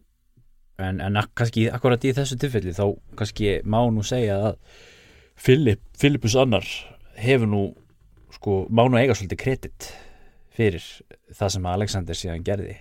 [0.82, 2.84] en, en kannski akkurat í þessu tilfelli þá
[3.18, 4.58] kannski má nú segja að
[5.42, 6.66] Filip, Filipus annar
[7.18, 7.62] hefur nú
[8.34, 9.88] sko, má nú eiga svolítið kredit
[10.56, 10.86] fyrir
[11.32, 12.76] það sem Alexander síðan gerði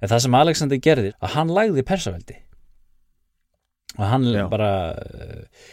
[0.00, 2.40] en það sem Alexander gerði að hann lagði persaveldi
[3.94, 4.46] og hann Já.
[4.50, 5.68] bara uh,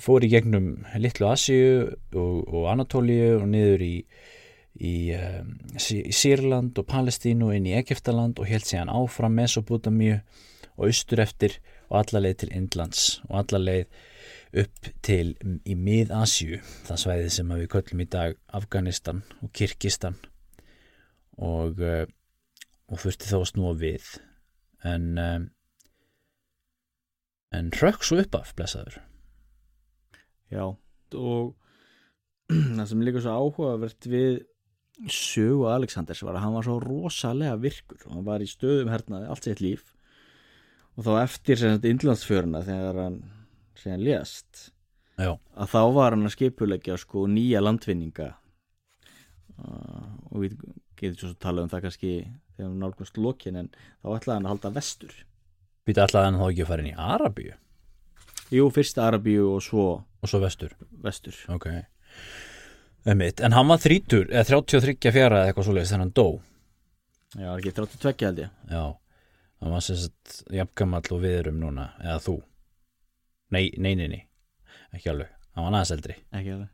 [0.00, 3.94] fór í gegnum litlu Asíu og, og Anatóliu og niður í
[4.80, 10.20] í, um, í Sýrland og Palestínu inn í Egiptaland og held síðan áfram Mesopotamíu
[10.76, 11.58] og austur eftir
[11.90, 14.00] og alla leið til Indlands og alla leið
[14.50, 16.58] upp til í mið-Asíu
[16.88, 20.18] það svæði sem við köllum í dag Afganistan og Kirkistan
[21.38, 22.04] og, uh,
[22.90, 24.10] og þurfti þá að snúa við.
[24.86, 25.48] En um,
[27.54, 29.00] en hrökk svo upp af blessaður.
[30.50, 31.54] Já, og
[32.76, 34.40] það sem líka svo áhugavert við
[35.10, 38.02] sögu Alexanders var að hann var svo rosalega virkur.
[38.06, 39.94] Og hann var í stöðum hernaði allt sitt líf.
[40.98, 43.20] Og þá eftir innlandsfjöruna þegar hann
[43.80, 44.68] sem lést.
[45.20, 45.34] Já.
[45.36, 48.30] að þá var hann að skipulegja sko nýja landvinninga.
[49.60, 50.54] Uh, og við
[50.96, 52.12] getum svo að tala um það kannski
[52.56, 53.68] þegar við nálgumst lokin en
[54.00, 55.16] þá ætlaði hann að halda vestur.
[55.84, 57.58] Býta alltaf hann þá ekki að fara inn í Arabíu?
[58.50, 60.72] Jú, fyrst Arabíu og svo og svo vestur?
[61.04, 61.36] vestur.
[61.52, 61.68] Ok.
[63.08, 63.40] Einmitt.
[63.40, 66.26] En hann var þrítur eða 33 fjara eða eitthvað svoleiðis þegar hann dó.
[67.36, 68.54] Já, ekki 32 held ég.
[68.72, 68.84] Já,
[69.60, 72.40] hann var sagt jafngamall og við erum núna eða þú
[73.50, 74.20] Nei, nei, nei, nei,
[74.94, 75.30] ekki alveg.
[75.56, 76.14] Hann var aðeins eldri.
[76.30, 76.68] Ekki alveg.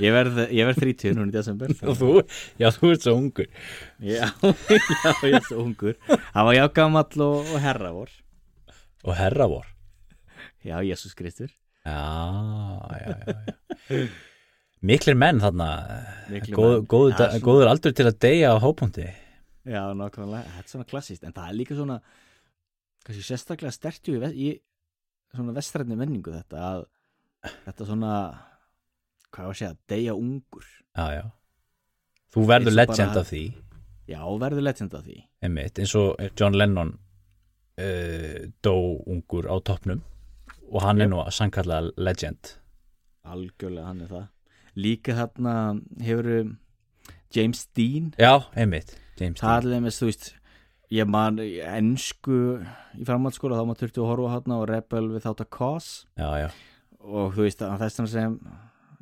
[0.00, 1.72] Ég verð, ég verð 30 núna í desember.
[1.90, 2.10] Og þú,
[2.62, 3.48] já, þú ert svo ungur.
[4.00, 4.30] Já,
[5.04, 5.98] já, ég er svo ungur.
[6.08, 8.12] Hann var jágamall og, og herra vor
[9.00, 9.68] og herra vor
[10.64, 11.48] Já, Jésús Kristur.
[11.88, 12.00] Já,
[13.00, 13.36] já, já,
[13.88, 14.08] já.
[14.84, 15.68] Miklir menn þarna.
[16.32, 16.88] Miklir góð, menn.
[16.88, 19.06] góð, Það er svona- góður aldur til að deyja á hópunkti
[19.68, 21.96] Já, nákvæmlega, þetta er svona klassíst En það er líka svona
[23.04, 24.48] kannski sérstaklega stertju í, í
[25.34, 26.84] svona vestræðni menningu þetta að
[27.66, 28.12] þetta svona
[29.30, 30.64] hvað var að segja, deyja ungur.
[30.96, 31.24] Já, já.
[32.34, 33.42] Þú verður legend bara- af því.
[34.10, 35.18] Já, verður legend af því.
[35.42, 36.90] Einmitt, eins og John Lennon
[37.78, 38.74] uh, dó
[39.06, 40.02] ungur á toppnum
[40.70, 41.12] og hann er Yep.
[41.14, 42.56] nú sannkallað legend.
[43.24, 44.26] Algjörlega hann er það.
[44.76, 45.54] Líka þarna
[46.00, 46.56] hefur
[47.34, 48.12] James Dean?
[48.18, 50.28] Já, einmitt James Það er alveg með, þú veist
[50.90, 52.40] ég man ennsku
[52.98, 56.04] í framhaldsskóla þá maður þurfti að horfa hana og Rebel Without a Cause.
[56.18, 56.48] Já, já,
[57.06, 58.36] og þú veist að þess að sem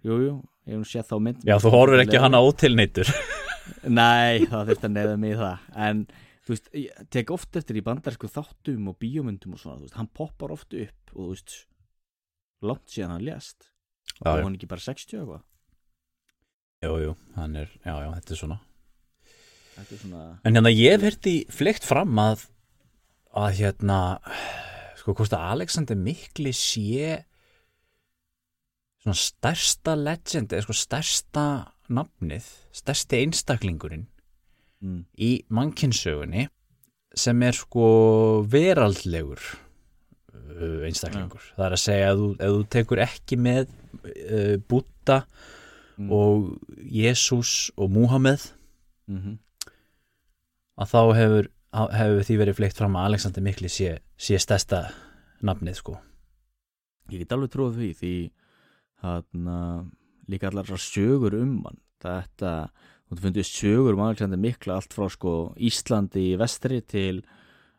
[0.04, 0.36] jújú, jú,
[0.68, 1.48] ég hef nú séð þá mynd.
[1.48, 3.12] Já þú horfir ekki hana ótilneitur
[4.00, 5.66] Nei, það þurfti að neyða mig í það.
[5.88, 6.04] En
[6.44, 9.98] þú veist, ég tek oft eftir í bandarsku þáttum og bíómyndum og svona, þú veist,
[9.98, 11.58] hann poppar oft upp og þú veist
[12.64, 13.68] langt síðan hann lést.
[14.24, 15.44] Og hann ekki bara 60 eitthvað.
[16.84, 18.58] Jú, jú, hann er, já, já, þetta er svona
[19.86, 22.46] svona, En hérna ég verið fleikt fram að
[23.38, 23.98] að hérna
[24.98, 27.18] sko hvort að Alexander Mikli sé
[29.02, 31.44] svona stærsta legend eða sko stærsta
[31.88, 34.08] nafnið, stærsti einstaklingurinn
[34.82, 36.48] mm, í mannkynsögunni
[37.18, 37.86] sem er sko
[38.50, 41.46] veraldlegur uh, einstaklingur.
[41.56, 45.22] Það er að segja að þú, þú tekur ekki með uh, Búta
[45.98, 46.12] Mm.
[46.14, 48.52] og Jésús og Múhameð
[49.10, 49.38] mm
[50.78, 51.48] að þá hefur,
[51.98, 54.88] hefur því verið fleikt fram að Alexander Mikli sé, sé stærsta
[55.44, 55.98] nafnið sko
[57.08, 58.14] Ég get alveg trúið því því
[59.04, 59.48] hann
[60.28, 62.68] líka allar sögur um hann þetta,
[63.08, 67.22] þú fundið sögur um Alexander Mikla allt frá sko Íslandi í vestri til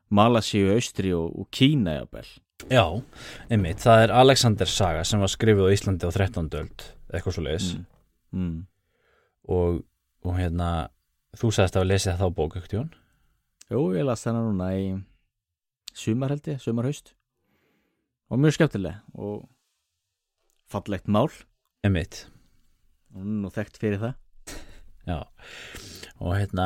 [0.09, 2.29] Malasíu austri og, og Kína jafnvel
[2.67, 2.83] Já,
[3.47, 6.49] einmitt, það er Alexander saga sem var skrifið á Íslandi á 13.
[6.59, 7.85] öld eitthvað svo leiðis mm.
[8.35, 8.57] Mm.
[9.55, 9.77] og,
[10.27, 10.71] og hérna
[11.37, 12.91] þú sagðist að hafa lesið þá bók ekkert Jón
[13.69, 14.85] Jú, ég las þennan núna í
[15.93, 17.11] sumar held ég, sumarhaust.
[18.33, 19.43] Og mjög skemmtileg og
[20.69, 21.29] fallegt mál.
[21.85, 22.23] Einmitt,
[23.13, 24.15] og þekkt fyrir það.
[25.11, 25.19] Já.
[26.17, 26.65] Og hérna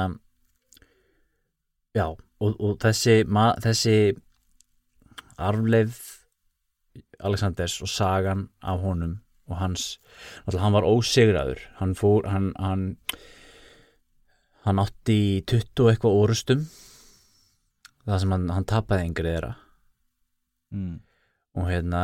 [1.93, 4.16] já, og, og þessi ma, þessi
[5.38, 5.99] arfleif
[7.24, 9.20] Alexanders og sagan af honum
[9.51, 9.99] og hans,
[10.43, 11.61] náttúrulega hann var ósigraður.
[11.78, 12.88] Hann fór, hann hann,
[14.64, 16.66] hann átti í 20 og eitthvað orustum
[18.07, 19.55] það sem hann, hann tapaði yngri þeirra.
[20.74, 20.93] Mm.
[21.53, 21.99] og hérna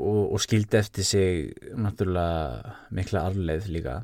[0.00, 3.98] og, og skildi eftir sig náttúrulega mikla arfleið líka.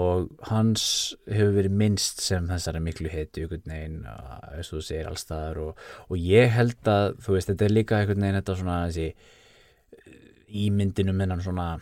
[0.00, 0.82] Og hans
[1.26, 6.18] hefur verið minnst sem þessari miklu einhvern veginn, eins og þú segir allstaðar og, og
[6.18, 9.08] ég held að þú veist, þetta er líka einhvern veginn þetta svona þessi
[10.66, 11.72] ímyndinu minnan svona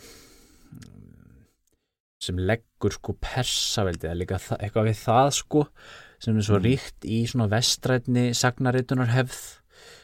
[2.23, 5.61] sem leggur sko persaveldi eða líka eitthvað við það sko
[6.19, 6.64] sem er svo Mm.
[6.66, 9.43] ríkt í svona vestrætni sagnareitunarhefð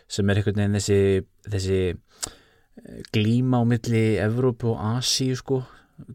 [0.08, 0.98] sem er einhvern veginn þessi,
[1.50, 5.64] þessi eh, glíma á milli Evrópu og Asíu sko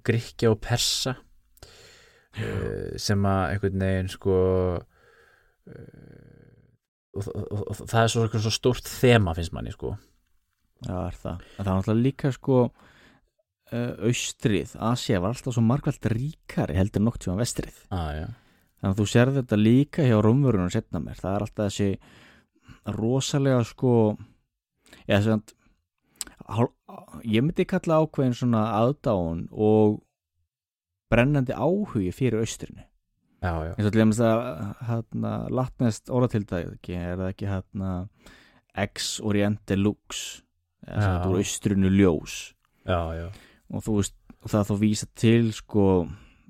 [0.03, 1.15] Gríkja og Persa
[2.39, 4.35] uh, sem að einhvern veginn sko
[4.79, 4.83] uh,
[7.15, 9.95] og, og, og, og það er svo, svo stórt þema finnst manni sko
[10.79, 11.41] Já, er það.
[11.59, 12.57] En það er náttúrulega líka sko
[13.71, 17.77] austrið, Asia var alltaf svo margvælt ríkari heldur nokt sem vestrið.
[18.25, 18.33] ah.
[18.79, 21.17] Þannig að þú sér þetta líka hjá rómvörunum setna mér.
[21.19, 21.89] Það er alltaf þessi
[22.95, 23.93] rosalega sko
[25.05, 25.41] eða sem
[27.29, 29.99] ég myndi kalla ákveðin svona aðdáun og
[31.11, 32.85] brennandi áhugi fyrir austrinu.
[33.39, 34.39] já, já, eins og til dæmis að
[34.89, 37.91] hérna, latnest orðatildæki er það ekki hérna
[38.75, 40.41] ex oriente lux
[40.83, 42.35] eða þetta úr austrinu ljós
[42.83, 43.27] já, já.
[43.69, 45.85] Og þú veist og það þá vísa til sko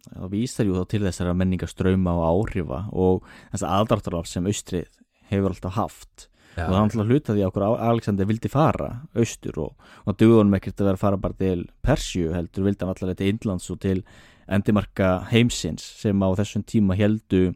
[0.10, 4.90] það vísar jú þá til þessara menningaströma og áhrifa og þess aðdráttarál sem austrið
[5.30, 6.28] hefur alltaf haft.
[6.58, 6.66] Já.
[6.66, 10.56] og það er alltaf hluta því að okkur Alexander vildi fara austur og, og dugðunum
[10.58, 13.80] ekkert að vera að fara bara til Persju heldur vildi hann alltaf til Indlands og
[13.86, 14.02] til
[14.50, 17.54] endimarka heimsins sem á þessum tíma heldu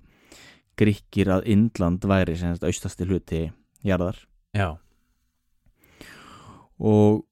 [0.78, 3.42] gríkir að Indland væri sem austasti hluti
[3.84, 4.22] jarðar.
[4.54, 4.78] Já,
[6.80, 7.24] og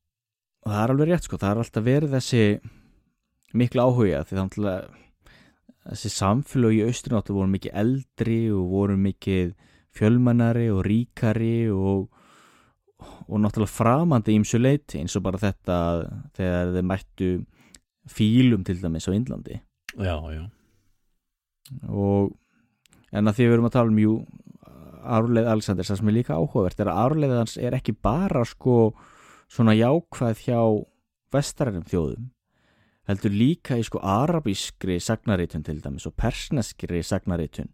[0.65, 2.43] það er alveg rétt sko, það er alltaf verið þessi
[3.57, 4.89] miklu áhuga því þannig að
[5.91, 9.53] þessi samfélög í austrunáttu voru mikið eldri og voru mikið
[9.97, 12.05] fjölmennari og ríkari og,
[13.27, 15.77] og náttúrulega framandi ímsu leiti eins og bara þetta
[16.37, 17.31] þegar þeir mættu
[18.11, 19.57] fílum til dæmis á Indlandi
[19.97, 20.43] já, já.
[21.89, 22.37] og
[23.11, 24.15] en að því við erum að tala um jú
[25.01, 28.93] árleið Alexanders, það sem er líka áhugavert er að árleið hans er ekki bara sko
[29.51, 30.61] svona jákvæð hjá
[31.33, 32.29] vestarærum þjóðum
[33.09, 37.71] heldur líka í sko arabískri sagnaritun til dæmis og persneskri sagnaritun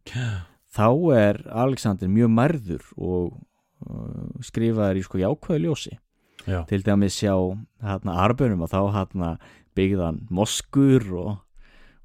[0.73, 3.38] þá er Alexander mjög mærður og
[3.86, 5.97] uh, skrifaður í sko jákvæðu ljósi.
[6.47, 6.61] Já.
[6.63, 7.34] til dæmis sjá
[7.84, 9.34] hérna arbönum og þá hérna
[9.75, 11.32] byggðan moskur og,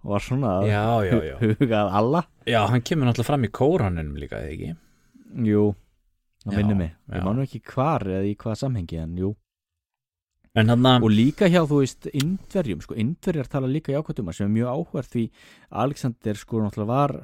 [0.03, 4.41] og var svona já, já, hugað alla Já, hann kemur náttúrulega fram í kóranunum líka,
[4.43, 4.73] eða ekki?
[5.47, 5.69] Jú,
[6.43, 6.91] það Já, minnir mig.
[7.15, 9.31] Ég nú ekki hvar eða í hvað samhengi en jú
[10.59, 14.49] En hann að, Og líka hjá, þú veist, indverjum sko, indverjar tala líka jákvæðum sem
[14.51, 15.27] er mjög áhverð því
[15.85, 17.15] Alexander sko náttúrulega var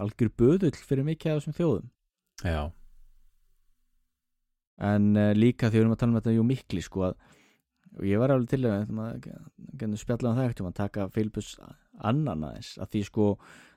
[0.00, 1.90] algjör böðull fyrir mikið af þessum þjóðum.
[2.40, 2.62] Já,
[4.80, 7.18] en uh, líka því við erum að tala um þetta jú mikli sko að
[7.98, 9.24] og ég var alveg til að
[9.80, 11.48] genið spjalla um það eftir að taka Filipus
[12.06, 13.24] annan aðeins að því sko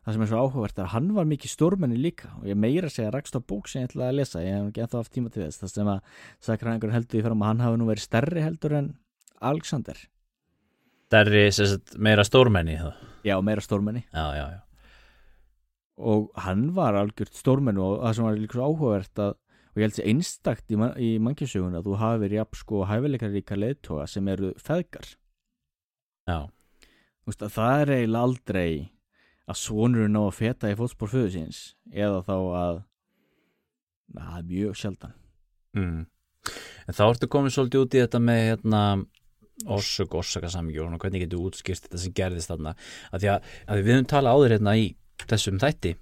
[0.04, 2.32] það sem er svo áhugavert er að hann var mikið stórmenni líka.
[2.42, 4.44] Og ég meira segja rakst á bók sem ég ætlaði að lesa.
[4.44, 5.62] Ég hef ekki ennþá haft tíma til þess.
[5.62, 8.90] Það sem að sakræðingur heldur því fram að hann hafi nú verið stærri heldur en
[9.44, 10.04] Alexander.
[11.14, 13.02] Sérst, meira stórmenni það.
[13.24, 14.06] já, meira stórmenni.
[14.12, 14.60] Já, já, já.
[15.98, 19.36] og hann var algjört stórmenni og það sem var líka svo áhugavert að
[19.74, 22.82] og ég held sér einstakt í, man í mannkjössögun að þú hafi verið jafn sko
[22.90, 25.08] hæfileikaríka leiðtoga sem eru feðgar.
[26.30, 26.40] Já,
[27.34, 28.74] að það er eiginlega aldrei
[29.50, 32.82] að sonurinn ná að feta í fótspór föðu síns eða þá að
[34.14, 35.16] na, mjög sjaldan
[35.78, 36.02] mm.
[36.84, 38.80] En þá ertu komið svolítið út í þetta með hérna
[39.72, 42.74] orsök, orsakasamíki og hvernig getur útskýrst þetta sem gerðist þarna
[43.12, 44.88] að því að, að við höfum talað áður hérna í
[45.24, 45.94] þessum þætti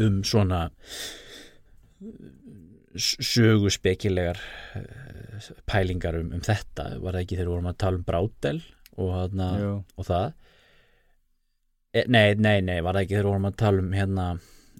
[0.00, 0.60] um svona
[2.98, 4.40] sögu spekilegar
[5.68, 8.60] pælingar um, um þetta var það ekki þegar við vorum að tala um Brátel
[8.98, 9.72] og, Jú.
[9.98, 10.30] og það
[11.94, 14.26] nei, nei, nei, var það ekki þegar vorum að tala um hérna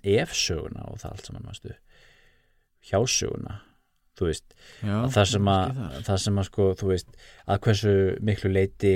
[0.08, 1.74] ef-söguna og það allt saman varstu
[2.88, 3.58] hjásöguna
[4.18, 5.98] þú veist, Já, að það sem að þar.
[6.08, 6.22] það.
[6.24, 7.94] sem að sko, þú veist að hversu
[8.28, 8.94] miklu leiti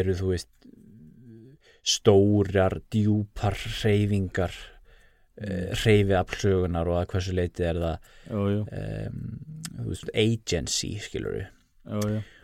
[0.00, 0.50] eru þú veist
[1.90, 4.52] stórar, djúpar reyfingar
[5.40, 5.70] mm.
[5.80, 9.22] reyfi aflsögunar og að hversu leiti er það jú, um,
[9.78, 11.48] þú veist, agency skilur við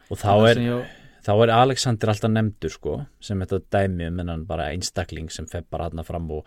[0.07, 0.62] og þá Það er,
[1.27, 5.64] þá er Alexander alltaf nefndur sko, sem þetta dæmi um hennan bara einstakling sem fer
[5.70, 6.47] bara hann fram og,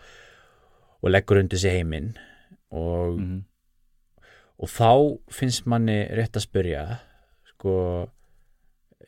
[1.02, 2.14] og leggur undir sig heiminn
[2.70, 3.44] og Mhm.
[4.60, 4.90] og þá
[5.32, 6.82] finnst manni rétt að spyrja
[7.54, 8.08] sko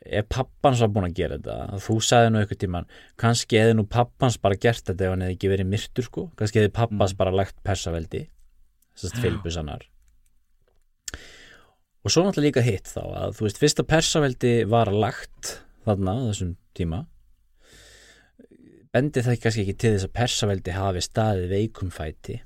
[0.05, 3.85] er pappans var búin að gera þetta þú sagði nú eitthvað tíman kannski hefði nú
[3.89, 7.18] pappans bara gert þetta ef hann hefði ekki verið myrtur sko kannski hefði pappans Mm.
[7.18, 8.29] bara lagt persaveldi
[8.97, 9.20] þessast Já.
[12.03, 16.21] Og svo náttúrulega líka hitt þá að þú veist fyrsta persaveldi var lagt þarna á
[16.31, 17.05] þessum tíma.
[18.93, 22.41] Bendi það kannski ekki til þess að persaveldi hafi staðið veikum fæti.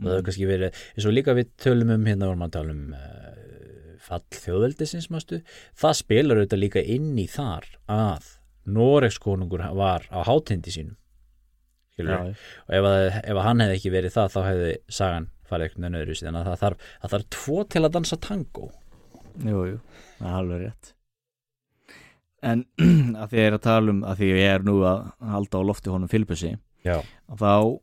[0.00, 2.74] Og það hefur kannski verið eins og líka við tölum um hérna vorum að tala
[2.74, 3.50] um uh,
[4.00, 5.42] fall þjóðveldisins mástu
[5.78, 8.36] það spilar auðvitað líka inn í þar að
[8.70, 10.96] Noregskonungur var á hátindi sínum.
[12.00, 15.86] Og ef, að, ef að hann hefði ekki verið það þá hefði sagan farið einhvern
[15.86, 18.70] veginn öðru síðan að það þarf, það þarf tvo til að dansa tango.
[19.40, 19.76] Jú, jú,
[20.18, 20.94] það er alveg rétt.
[22.50, 22.64] En
[23.20, 25.68] að því ég er að tala um að því ég er nú að halda á
[25.68, 26.10] lofti honum
[26.80, 26.96] já,
[27.28, 27.80] þá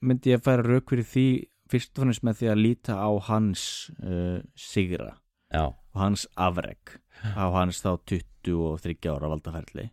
[0.00, 1.28] myndi ég að færa rauk fyrir því
[1.68, 3.62] fyrst og fannst með því að líta á hans
[4.00, 5.18] uh, sigra
[5.52, 6.96] já, og hans afreg
[7.36, 9.90] á hans þá 23 ára valdaferli.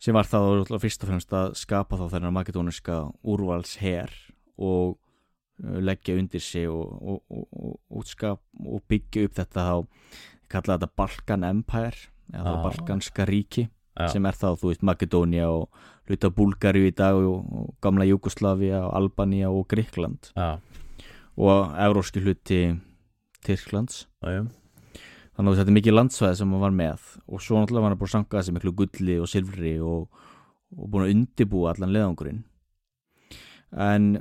[0.00, 4.12] Sem var þá fyrst og fremst að skapa þá þennan makedóniska úrvals her
[4.56, 4.96] og
[5.60, 8.06] leggja undir sig og, og, og,
[8.64, 9.76] og, byggja upp þetta þá
[10.50, 12.62] kalla þetta Balkan Empire eða Já.
[12.64, 15.68] Balkanska ríki já, sem er þá, þú veist, Makedónia og
[16.08, 20.58] hluta Búlgaríu í dag og, og gamla Jugoslavia og Albania og Gríkland já,
[21.36, 22.62] og evróski hluti
[23.44, 24.04] Tyrklands.
[24.20, 24.44] Já,
[25.36, 27.06] þannig að þetta er mikið landsvæði sem hann var með.
[27.24, 30.26] Og svo náttúrulega var hann búin að sanga þessi miklu gulli og silfri og,
[30.76, 32.42] og búin að undibúa allan leðangurinn
[33.70, 34.18] en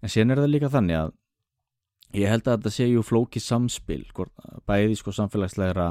[0.00, 1.12] en síðan er það líka þannig að
[2.20, 4.02] ég held að þetta sé ju flókið samspil
[4.66, 5.90] bæði sko samfélagslegra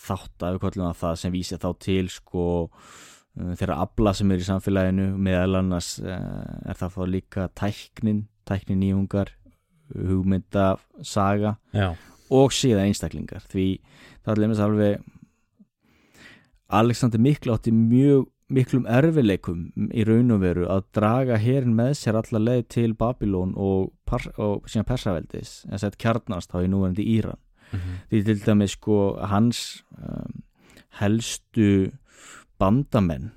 [0.00, 0.60] þátt að
[1.00, 5.10] það sem vísi þá til sko uh, þeirra afla sem er í samfélaginu.
[5.20, 6.16] Meðal annars uh,
[6.64, 9.34] er það þá líka tæknin, tæknin nýjungar
[9.90, 11.90] hugmynda, saga já,
[12.30, 13.42] og síðan einstaklingar.
[13.50, 13.80] Því
[14.22, 15.08] það er alveg
[16.70, 22.18] Alexander Mikl átti mjög miklum erfileikum í raun og veru að draga herin með sér
[22.20, 23.92] alla leið til Babylon og,
[24.36, 27.40] og síðan Persaveldis en sett kjarnast þá í núverandi Íran.
[27.70, 28.96] Mhm, því til dæmis sko
[29.30, 29.60] hans
[29.94, 30.40] um,
[30.98, 31.92] helstu
[32.58, 33.30] bandamenn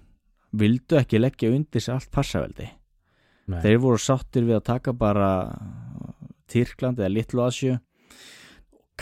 [0.57, 2.69] vildu ekki leggja undir sér allt Persaveldi.
[3.49, 5.29] Nei, þeir voru sáttir við að taka bara
[6.49, 7.77] Tyrkland eða Litlu Asju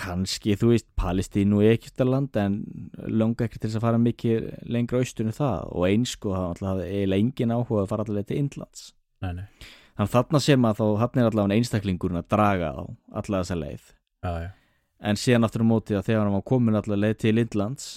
[0.02, 2.58] kannski, þú veist, Palestínu og Egyptaland en
[3.06, 5.70] langa ekki til þess að fara mikið lengra austunni það.
[5.76, 8.86] Og eins sko, það alltaf eiginlega engin áhuga að fara allavega til Indlands.
[9.22, 9.46] Nei, nei,
[10.00, 10.86] þannig þarna sem að þá,
[11.22, 12.82] er allavega einstaklingurinn að draga á
[13.22, 13.90] alla þessa leið.
[14.22, 14.50] Já, já,
[15.12, 17.90] en síðan aftur á móti að þegar hann var komin allavega leið til Indlands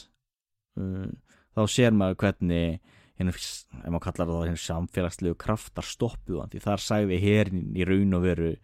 [0.81, 1.09] uh,
[1.57, 2.81] þá sér maður hvernig
[3.21, 6.53] hinn, ef maður kallar það hinn samfélagslegu kraftar stoppuð hann.
[6.53, 8.57] Því þar sagði herin í raun og veru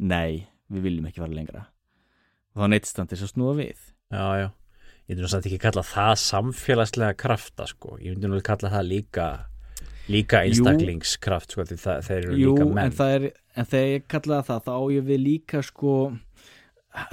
[0.00, 1.66] nei, við viljum ekki fara lengra
[2.60, 3.84] þá neittst hann til þess að snúa við.
[4.10, 4.48] Já, já.
[5.10, 9.28] Ég myndi samt ekki kalla það samfélagslega krafta sko, ég myndi nú kalla það líka
[10.10, 12.94] líka einstaklingskraft sko, það, þeir eru Jú, líka en, menn.
[12.98, 13.24] það er,
[13.58, 15.94] en þegar ég kallaði það þá ég við líka sko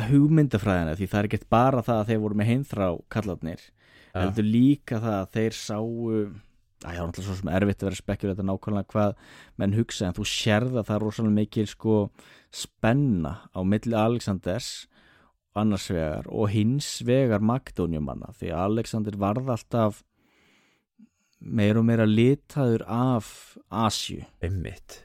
[0.08, 4.20] hugmyndafræðina því það er ekkert bara það að þeir voru með heimþrá kallarnir Já.
[4.24, 5.90] heldur líka það að þeir sáu
[6.86, 9.16] að ég var náttúrulega svo sem erfitt að vera spekjur þetta nákvæmlega hvað
[9.62, 11.98] menn hugsa en þú sérða það er rosalega mikil sko
[12.54, 14.72] spenna á milli Alexanders
[15.62, 20.04] annars vegar og hins vegar Makedóniumanna því að Alexander varð alltaf
[21.40, 25.02] meira og meira litaður af Asju einmitt.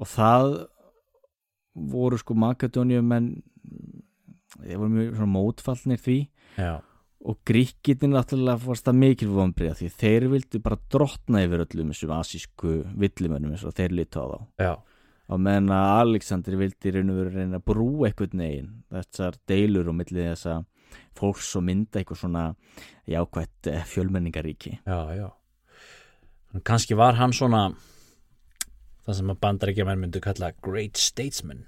[0.00, 0.50] Og það
[1.94, 3.30] voru sko Makedóniumenn
[4.56, 6.18] þeir voru mjög mótfallnir því.
[6.56, 6.80] Já,
[7.26, 12.12] og gríkitin náttúrulega fórst það mikil vonbriða því þeir vildu bara drottna yfir öllum þessum
[12.20, 14.38] asísku villimönnum eins og þeir lítu á þá.
[14.62, 14.72] Já,
[15.26, 20.30] á meðan að Alexander vildi og reyna að brú eitthvað negin þessar deilur og millið
[20.30, 20.60] þessa
[21.16, 22.44] fólks og mynda eitthvað svona
[23.10, 25.28] jákvætt eh, fjölmenningaríki já, já.
[26.64, 27.74] Kannski var hann svona
[29.06, 31.66] það sem að bandaríkja menn myndu kalla great statesman.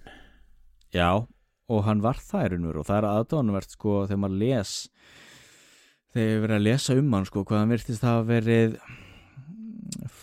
[0.94, 1.26] Já,
[1.68, 4.72] og hann var það raun og og það er aðdóðanvert sko þegar maður les
[6.14, 8.78] þegar ég verið að lesa um hann sko hvað hann virtist að verið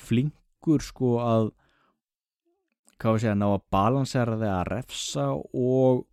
[0.05, 1.51] flinkur sko að
[3.01, 6.05] hvað við segja, ná að balansera þegar að refsa og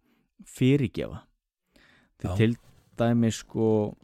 [0.48, 1.22] fyrirgefa.
[2.22, 2.36] Já.
[2.38, 2.54] til
[2.98, 3.96] dæmi sko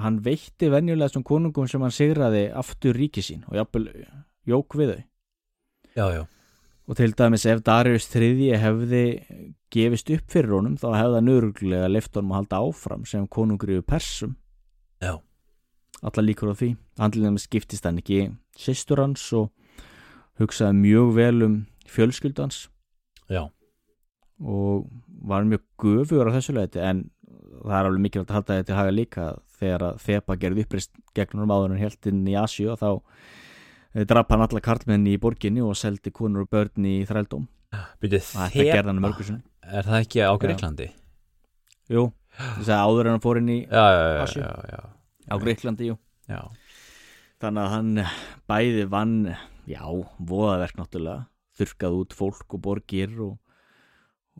[0.00, 3.88] hann veitti venjulega þessum konungum sem hann sigraði aftur ríki sín og jafnvel
[4.48, 5.02] jók við þau.
[5.98, 6.22] Já, já,
[6.88, 9.04] og til dæmis ef Darius III hefði
[9.74, 13.74] gefist upp fyrir honum þá hefði hann öruglega lift honum að halda áfram sem konungur
[13.74, 14.36] yfir persum.
[15.02, 15.18] Já,
[16.00, 16.70] alla líkur á því.
[17.18, 19.50] Dæmis skiptist hann ekki sýstur hans og
[20.40, 21.58] hugsaði mjög vel um
[21.92, 22.68] fjölskyldu hans
[23.30, 23.44] já,
[24.40, 24.88] og
[25.28, 27.08] var mjög gufugur á þessu leiti en
[27.58, 29.26] það er alveg mikilvægt að halda þetta til haga líka
[29.58, 32.90] þegar að Þeba gerði uppreist gegn honum áður en heltinn í Asíu og þá
[33.94, 37.48] eh, drap hann alla karlmenni í borginni og seldi konur og börn í þrældóm.
[38.00, 40.88] Byrju og þetta gerði hann um mörgursun er það ekki á Greiklandi?
[41.92, 42.04] Jú,
[42.38, 43.84] þess að áður hann fór inn í já,
[45.28, 45.98] á Greiklandi, jú.
[46.28, 46.42] Já.
[47.40, 47.90] þannig að hann
[48.50, 49.18] bæði vann
[49.68, 49.82] já,
[50.18, 51.26] voðaverk náttúrulega
[51.58, 53.34] þurkað út fólk og borgir og,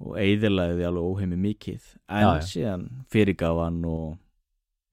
[0.01, 2.47] og eiðilaði alveg óheimi mikið en Já, já.
[2.53, 4.17] síðan fyrirgaf hann og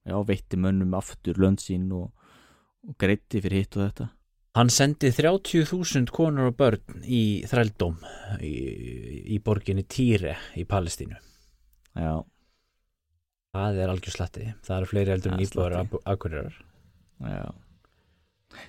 [0.06, 2.10] já, veitti mönnum aftur lönd sín og,
[2.86, 4.10] og greitti fyrir hitt og þetta
[4.56, 7.98] Hann sendi 30.000 konur og börn í þrældóm
[8.40, 8.52] í,
[9.36, 11.18] í borginni Týre í Palestínu.
[11.92, 12.14] já,
[13.56, 14.46] Það er algjör slatti.
[14.64, 15.76] Það eru fleiri eldur en íbúðar
[16.08, 16.56] akkurirar.
[17.20, 17.44] já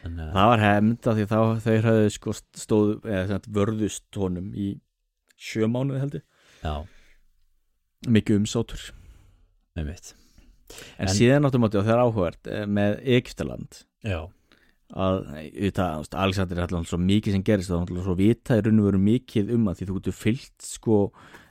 [0.08, 4.52] En, uh, það var hefnd að því þá þau höfðu sko stóð eða vörðust honum
[4.56, 4.70] í
[5.38, 6.24] sjö mánuði heldur
[8.08, 8.88] mikið umsátur
[9.78, 10.14] með mitt.
[10.98, 14.20] en, En- síðan áttum átti og það er áhugavert eh, með Egyptaland Já,
[14.94, 15.18] að
[16.16, 19.02] Alexander er alltaf svo mikið sem gerist og alltaf svo vita í raun og veru
[19.04, 21.00] mikið um að því þú getur fyllt sko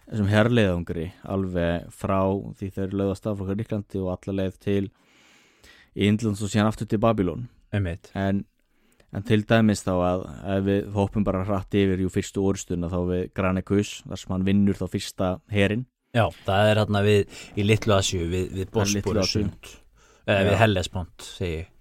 [0.06, 2.20] þessum herrleiðangri alveg frá
[2.60, 4.84] því þeir lögðast af frá Ríklandi og alla leið til
[5.96, 7.46] Indlands og síðan aftur til mitt.
[8.14, 8.44] En,
[9.12, 10.24] en til dæmis þá að
[10.56, 14.46] ef við hoppum bara hratt yfir jú fyrstu orðstuna þá við Granekus þar sem hann
[14.46, 15.86] vinnur þá fyrsta herin
[16.16, 19.42] Já, það er hérna við í Litlu Asju, við, við Það Litlu Bosporu Asíu.
[19.42, 19.72] sund.
[20.26, 20.46] Eða Já.
[20.48, 21.72] við Hellespont, segi ég.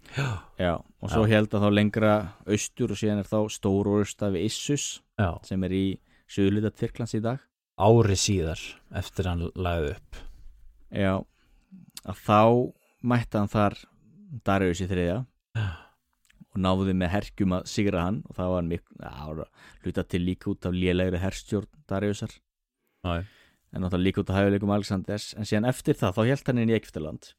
[0.60, 2.12] Já, og svo held að þá lengra
[2.48, 4.86] austur og síðan er þá stór orðsta við Issus
[5.20, 5.86] Já, sem er í
[6.32, 7.40] söðluta Tyrklands í dag
[7.76, 8.62] ári síðar
[8.96, 10.20] eftir hann lagði upp.
[10.96, 11.14] Já,
[12.08, 12.40] að þá
[13.04, 13.78] mætti hann þar
[14.48, 15.26] Darius í þriðja Já.
[15.56, 19.48] Og náði með herkjum að sigra hann og það var miklu,
[19.84, 22.36] hluta til líka út af lélegri herstjórn Dariusar
[23.06, 23.24] Já,
[23.76, 25.34] en náttúrulega líka út af hæfuleikum Alexanders.
[25.38, 27.32] En síðan eftir það þá held hann inn í Egyptaland.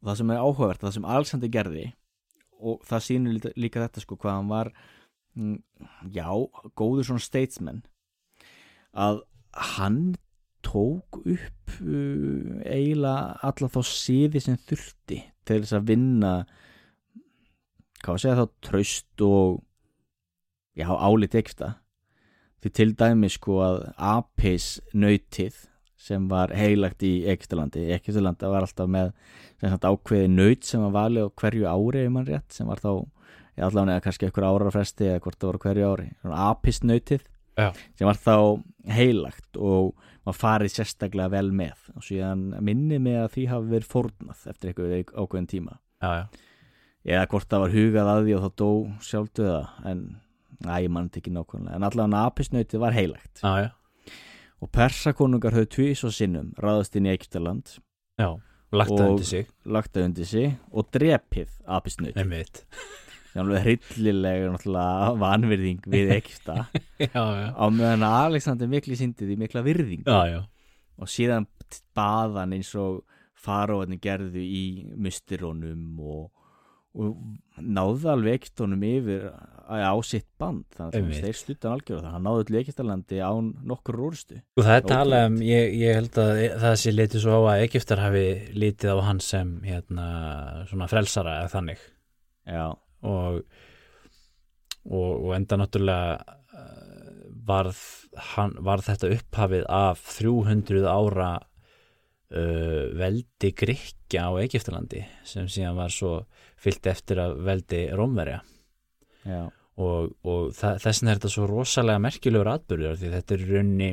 [0.00, 1.86] Og það sem er áhugavert, það sem Alexander gerði
[2.62, 4.70] og það sýnir líka, líka þetta sko hvað hann var
[5.34, 5.56] mm,
[6.14, 6.28] já,
[6.78, 7.80] góður svona statesman.
[8.92, 9.22] Að
[9.74, 10.00] hann
[10.62, 16.34] tók upp uh, eiginlega alla þá síði sem þurfti til þess að vinna
[18.02, 18.46] hvað að segja þá?
[18.66, 19.62] Traust og
[20.78, 21.74] já, álit ekta.
[22.62, 25.64] Því til dæmi sko að Apis nautið
[26.02, 29.12] sem var heilagt í Egyptalandi Egyptalandi var alltaf með
[29.62, 33.04] ákveði naut sem var valið á hverju ári mann rétt, sem var þá
[33.62, 36.08] allavega kannski einhver ára fresti eða hvort það var á hverju ári.
[36.46, 37.26] Apis nautið
[37.58, 37.68] Já.
[37.98, 38.36] sem var þá
[38.96, 39.92] heilagt og
[40.24, 41.90] maður farið sérstaklega vel með.
[41.96, 45.78] Og síðan minni mig að því hafi verið fórnað eftir einhver ákveðin tíma.
[46.02, 46.24] Já, já.
[47.04, 48.70] Eða hvort það var hugað að því og þá dó
[49.08, 50.02] sjálfdöða en
[50.62, 53.70] næ, mann ekki nákvæmlega en allavega apisnautið var heilagt Já, já.
[54.62, 57.14] og persakonungar höfðu tvís og sinnum ráðast inn í
[58.94, 59.48] það Og- undir sig.
[59.66, 61.48] lagt það undir sig og drepið
[62.30, 62.62] mitt.
[63.32, 64.46] sem alveg hryllilega
[65.18, 66.12] vanvirðing við
[67.42, 67.48] já.
[67.58, 70.40] á meðan að Alexander mikli síndi því mikla virðing Já, já.
[70.98, 71.46] og síðan
[71.96, 73.02] baðan eins og
[73.42, 76.30] faróðin gerðu í mustirónum og,
[76.92, 79.30] og náðu alveg ektonum yfir
[79.72, 83.50] á sitt band þannig að þeir stuttan algjörða þannig að hann náðu allir ekistalandi án
[83.70, 87.38] nokkur rúrstu Og það er talað um, ég, ég held að það sé litið svo
[87.38, 88.26] á að Egyptar hafi
[88.58, 90.08] litið á hann sem hérna
[90.68, 91.86] svona frelsara eða þannig.
[92.52, 93.38] Og,
[94.90, 97.80] og, og enda náttúrulega eh, varð,
[98.34, 101.32] hann, varð þetta upphafið af 300 ára
[102.32, 106.22] uh, veldi Grikja á Egyptalandi sem síðan var svo
[106.60, 108.40] fyllt eftir að veldi Rómverja.
[109.82, 113.90] Og, og þess vegna er þetta svo rosalega merkilegur atbyrður því þetta er raunni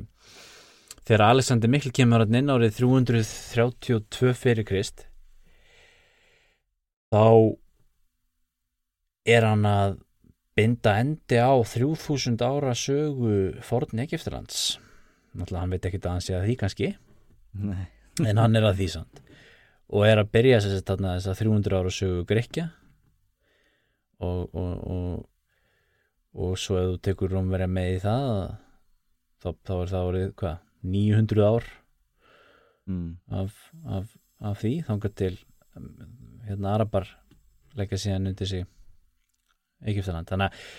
[1.07, 5.05] þegar Alexander Mikl kemur inn árið 332 fyrir Krist
[7.13, 7.55] þá
[9.29, 9.95] er hann að
[10.57, 14.79] binda endi á 3000 ára sögu forn Egiptalands
[15.31, 16.91] náttúrulega hann veit ekki að hann sé að því kannski.
[17.59, 17.87] Nei.
[18.27, 19.21] En hann er að því samt.
[19.89, 22.69] Og er að byrja þess að þess að 300 ára sögu Grekja
[24.19, 25.27] og og, og
[26.39, 28.25] og svo ef þú tekur Rómverja með í það
[29.41, 30.57] þá, þá er það orðið hvað
[30.93, 31.65] 900 ár
[32.89, 33.09] mm.
[33.41, 33.55] af,
[33.97, 34.13] af,
[34.51, 34.73] af því.
[34.87, 35.33] Þangar til
[36.45, 37.09] hérna Arabar
[37.79, 38.65] leggja síðan undir sig
[39.89, 40.71] Egiptaland þannig að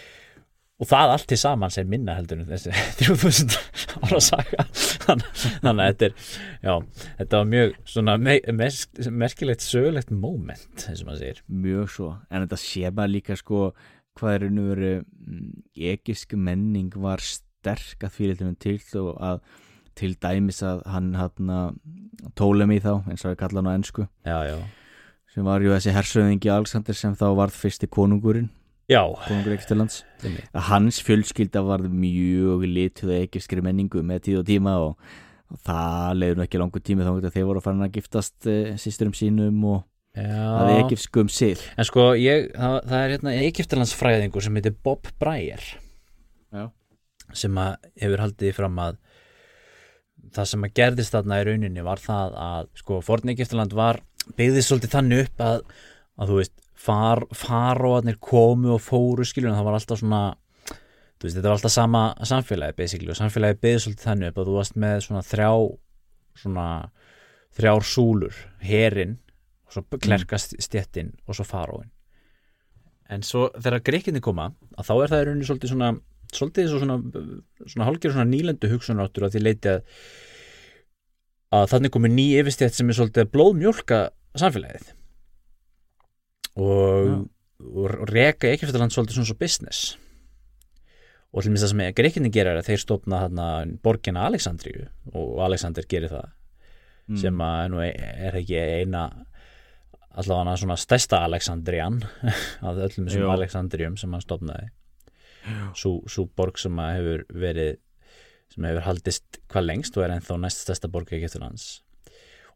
[0.80, 2.72] og það allt til saman sem minna heldur þessi
[3.02, 3.56] 3000
[4.00, 4.66] ára saga.
[5.04, 6.14] Þannig, að þetta er
[6.64, 6.74] já,
[7.20, 11.42] þetta var mjög svona me merk, merkilegt sögulegt moment eins og maður segir.
[11.68, 13.64] Mjög svo, en þetta sé maður líka sko
[14.18, 19.42] hvað er nú verið egisk menning var sterk að fyrir til og að
[19.98, 21.12] til dæmis að hann
[22.38, 24.56] tólum í þá eins og við kalla hann á ennsku já, já.
[25.32, 28.48] sem var ju þessi hersöðingi Alexander sem þá varð fyrsti konungurinn
[29.26, 30.00] konungur Egiptalands
[30.68, 35.12] hans fjölskylda var mjög lituð egipskri menningu með tíð og tíma og,
[35.50, 38.56] og það leiður ekki langur tími þá þegar þeir voru að fara að giftast e,
[38.72, 39.84] eh, sýsturum sínum og
[40.16, 45.06] það er egipskum síð En sko, ég, það, það er hérna Egiptalandsfræðingur sem heitir Bob
[45.22, 45.62] Breyer.
[46.50, 46.66] Já.
[47.30, 48.96] sem að hefur haldið fram að
[50.34, 54.00] það sem að gerðist þarna í rauninni var það að sko, forn Egiptaland var
[54.38, 55.62] byggðið svolítið þannig upp að,
[56.18, 60.22] að þú veist far, faróarnir komu og fóru skilur en það var alltaf svona
[61.20, 62.02] veist, þetta var alltaf sama
[62.32, 65.50] samfélagi basically og samfélagi beði svolítið þannig upp að þú varst með svona þrjá
[66.40, 66.66] svona
[67.58, 69.18] þrjár súlur, herin
[69.66, 71.90] og svo klerkast stjettin og svo faróin
[73.10, 75.92] en svo þegar greikinni koma að þá er það í rauninni svolítið svona
[76.30, 76.96] svolítið svona,
[77.66, 79.82] svona hálfgerð svona nýlendu hugsunaráttur að því leiti að
[81.50, 84.00] að þannig komi ný yfirstjætt sem er svolítið blóðmjölka
[84.38, 84.92] samfélagið
[86.56, 87.28] og,
[87.60, 89.94] og reka Egyptaland svolítið svona svo business.
[91.30, 93.48] Og til og með það sem greikinni gerir er að þeir stopna þarna
[93.84, 96.30] borgina Aleksandríu og Aleksander gerir það.
[97.10, 97.18] Mm.
[97.18, 99.08] sem að nú er ekki eina
[100.20, 101.98] allavega svona stærsta Aleksandrian
[102.66, 104.68] af öllum þessum Aleksandrium sem hann stopnaði
[105.80, 107.72] svo borg sem að hefur verið
[108.50, 111.80] sem hefur haldist hvað lengst og er ennþá næst stærsta borg Egyptalands.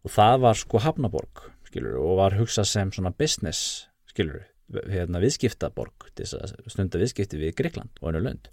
[0.04, 1.44] Og það var sko Hafnaborg
[1.74, 7.40] skilur, og var hugsað sem svona business skilur, hérna, viðskiptaborg til þess að stunda viðskipti
[7.40, 8.50] við Greikland og einu lönd.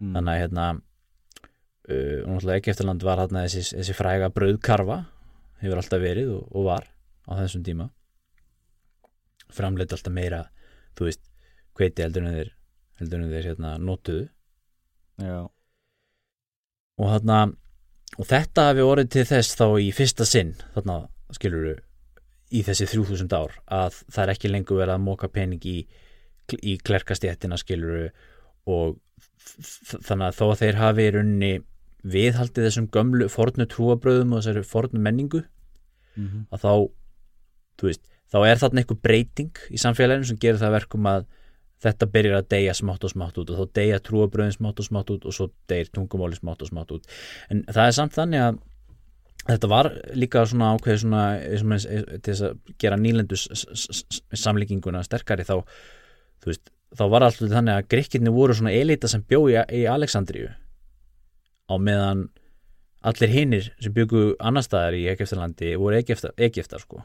[0.00, 0.14] Mm.
[0.16, 5.02] þannig að hérna uh, og náttúrulega Egeftaland var hérna þessi, þessi fræga bröðkarfa
[5.60, 6.86] hefur alltaf verið og, og var
[7.28, 7.90] á þessum tíma.
[9.52, 10.46] Framleiti alltaf meira
[10.96, 11.22] þú veist,
[11.76, 12.52] hveiti heldur en þeir
[13.00, 14.28] heldur en þeir hérna nótuðu
[15.20, 15.40] Já.
[17.00, 17.40] Og þarna
[18.16, 21.02] og þetta hafi orðið til þess þá í fyrsta sinn þarna
[21.36, 21.76] skiluru
[22.50, 25.78] í þessi 3000 ár að það er ekki lengur verið að móka pening í,
[26.60, 28.08] í klerkastjættina skiluru
[28.70, 28.98] og
[30.06, 31.52] þannig að þó að þeir hafi í rauninni
[32.10, 36.46] viðhaldið þessum gömlu fornu trúabröðum og þessari fornu menningu mm -hmm.
[36.50, 36.72] að þá
[37.82, 41.28] veist, þá er þarna einhver breyting í samfélaginu sem gerir það verkum að
[41.80, 45.12] þetta byrjar að deyja smátt og smátt út og þá deyja trúabröðin smátt og smátt
[45.14, 47.08] út og svo deyir tungumáli smátt og smátt út
[47.48, 48.58] en það er samt þannig að
[49.48, 49.88] Þetta var
[50.18, 53.38] líka svona ákveð svona til þess að gera nýlendu
[54.36, 55.62] samlíkinguna sterkari þá,
[56.44, 60.50] veist, þá var alltaf þannig að greikinni voru svona elita sem bjói í Aleksandríu
[61.70, 62.26] á meðan
[63.06, 67.00] allir hinnir sem byggu annar staðar í Egeftalandi voru Egeftar, Egeftar sko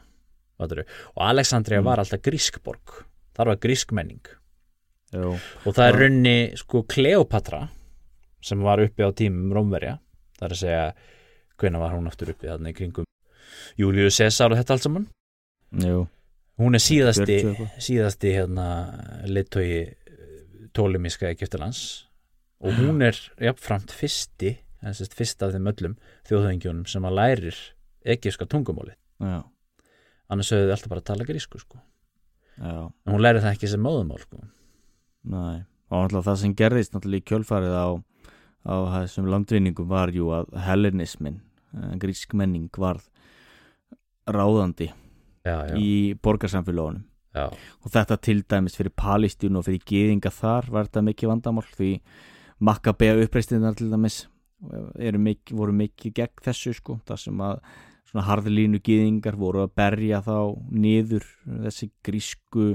[0.60, 1.88] og Aleksandríu mm.
[1.88, 3.00] var alltaf grískborg
[3.36, 4.28] þar var grískmenning
[5.14, 5.32] Jú.
[5.38, 7.64] og það er runni sko Kleopatra
[8.46, 9.98] sem var uppi á tímum Rómverja.
[10.38, 10.86] Það er að segja
[11.60, 13.08] hvena var hún aftur uppið þarna í kringum
[13.80, 15.06] Július Cæsar og þetta allt saman
[15.82, 16.06] Jú.
[16.60, 17.38] hún er síðasti
[17.82, 18.66] síðasti hérna
[19.28, 19.96] leittói
[20.76, 22.06] tólumíska Egiptalands
[22.60, 25.96] og hún er jafnframt fyrsti þessast fyrsta af þeim öllum
[26.28, 27.60] þjóðhengjónum sem að lærir
[28.06, 29.42] egipska tungumóli Já.
[30.30, 31.80] annars höfðu þið alltaf bara að tala grísku sko.
[32.60, 34.40] en hún læri það ekki sem móðumál sko.
[35.26, 37.88] Nei, og náttúrulega það sem gerðist náttúrulega í kjölfarið á
[38.66, 41.45] á þessum landvinningum var jú að hellenismin, eh,
[42.02, 43.00] grísk menning var
[44.26, 44.90] ráðandi
[45.46, 45.76] já, já.
[45.78, 47.04] í borgarsamfélagunum
[47.36, 51.90] og þetta til dæmis fyrir Palestínu og fyrir geðinga þar var þetta mikið vandamál því
[52.64, 54.22] makkabega uppreistinnar til dæmis
[54.60, 57.58] mikið, voru mikið gegn þessu sko, það sem að
[58.06, 60.38] svona harðlínu geðingar voru að berja þá
[60.70, 61.26] niður
[61.66, 62.68] þessi grísku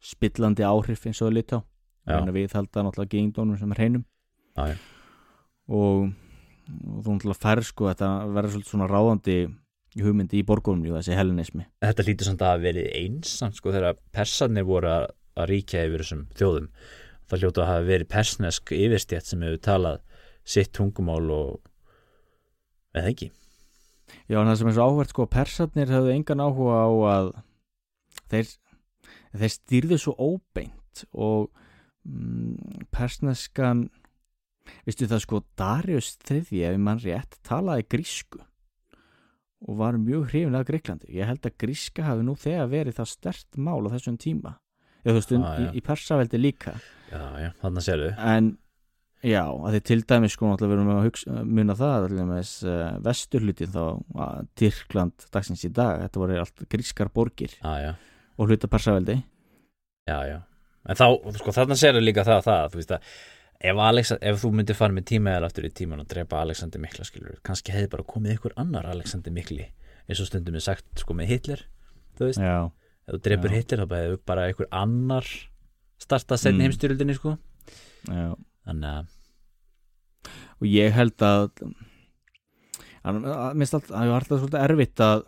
[0.00, 1.62] spillandi áhrif eins og að lita á.
[2.32, 3.82] Við halda náttúrulega gengdónum sem er
[4.56, 4.74] já.
[5.68, 6.10] og,
[6.70, 9.36] og þú náttúrulega fær sko þetta verður svolítið svona ráðandi
[9.98, 13.72] hugmyndi í borgunum jú, þessi hellenismi Þetta lítur samt að hafa verið eins samt, sko,
[13.74, 15.06] þegar persarnir voru að,
[15.40, 16.70] að ríkja yfir þessum þjóðum.
[17.30, 20.00] Það hljótu að hafa verið persnesk yfirstjætt sem hefur talað
[20.46, 21.60] sitt tungumál og
[22.94, 23.30] eða ekki.
[24.30, 27.30] Já, en það sem er svo áhvert sko, persarnir hefðu engan áhuga á að
[28.32, 28.52] þeir,
[29.42, 31.50] þeir stýrðu svo óbeint og
[32.06, 33.88] mm, persneskan
[34.86, 38.40] veistu það sko, Darius þriði ef mann rétt, talaði grísku
[39.68, 41.10] og var mjög hrifin af Greiklandi.
[41.12, 44.54] Ég held að gríska hafi nú þegar verið það stert mál á þessum tíma.
[45.04, 46.72] Eða þú veist, Ah, í, í persaveldi líka.
[47.10, 48.08] Já, já, þannig að sérðu.
[48.32, 48.48] En
[49.20, 52.78] já, að þið til dæmis sko náttúrulega verðum að hugsa, muna það til dæmis uh,
[53.04, 53.82] vesturhlutin þá
[54.26, 57.92] að Tyrkland dagsins í dag þetta voru allt grískar borgir Já, já,
[58.40, 59.18] og hluta persaveldi.
[60.08, 60.38] Já, já.
[60.88, 61.04] En þá,
[61.36, 63.12] sko, þannig að sérðu líka það, það þú veist að
[63.60, 66.80] ef, Alexa, ef þú myndir fara með tíma eða aftur í tíman og drepa Alexander
[66.82, 69.66] Mikla skilur, kannski hefði bara komið ykkur annar Alexander Mikli
[70.08, 71.64] eins og stundum er sagt sko með Hitler
[72.18, 72.56] þú veist, já,
[73.06, 73.56] ef þú drepur Já.
[73.60, 75.28] Hitler þá hefði bara ykkur annar
[76.00, 76.66] starta setni Mm.
[76.70, 77.36] heimstyrjöldinni sko
[78.08, 78.34] já
[78.66, 79.06] þannig að,
[80.60, 81.50] og ég held að
[83.04, 85.22] að- minnst alltaf, það er alltaf svolítið erfitt að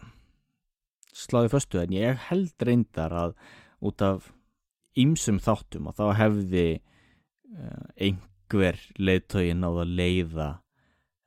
[1.12, 3.34] sláði föstu en ég held reyndar að
[3.82, 4.32] út af
[4.96, 6.66] ýmsum þáttum að þá hefði
[7.96, 10.48] einhver leiðtögin náð að leiða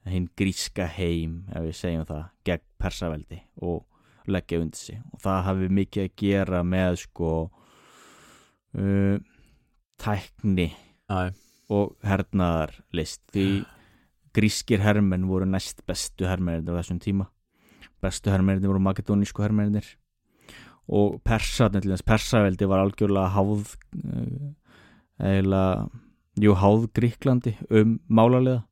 [0.09, 4.99] hinn gríska heim ef við segjum það, gegn persaveldi og leggja undir sig.
[5.13, 7.31] Og það hafi mikið að gera með sko
[8.77, 9.17] uh,
[10.01, 11.33] tækni já,
[11.73, 13.23] og hernaðarlist.
[13.33, 13.47] Því
[14.35, 17.29] grískir hermenn voru næst bestu hermennir á þessum tíma.
[18.03, 19.87] Bestu hermennir voru makedonísku hermennir
[20.85, 24.51] og þess persaveldi var algjörlega háð uh,
[25.17, 25.87] eiginlega
[26.41, 28.63] jú háð Gríklandi um málarlega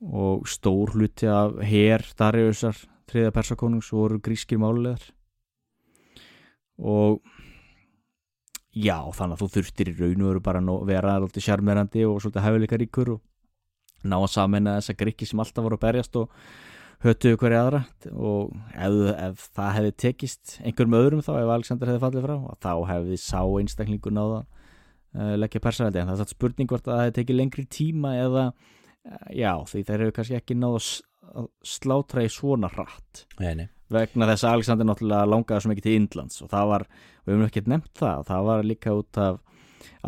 [0.00, 2.76] og stór hluti af her Dariusar,
[3.10, 5.02] þriða persakonungs voru grískir málulegar
[6.78, 7.18] og
[8.70, 12.20] já, þannig að þú þurftir í raun og veru bara að vera alltaf sjarmerandi og
[12.22, 13.22] svolítið hæfileika ríkur og
[14.06, 16.30] ná að samena þessa gríki sem alltaf voru að berjast og
[17.02, 17.80] hötuðu hverja aðra.
[18.14, 22.72] Og ef, ef það hefði tekist einhverjum öðrum þá, ef Alexander hefði fallið frá þá
[22.92, 24.44] hefði sá einstaklingur náða
[25.14, 29.52] leggja persaveldi, en það er spurning hvort að það tekið lengri tíma eða uh, já,
[29.70, 30.82] því þeir hefur kannski ekki náða
[31.28, 33.24] að slátra í svona hratt.
[33.40, 36.86] Nei, vegna þess að Alexander náttúrulega langaði svo mikið til Indlands og það var,
[37.24, 39.38] við hefum ekki nefnt það það var líka út af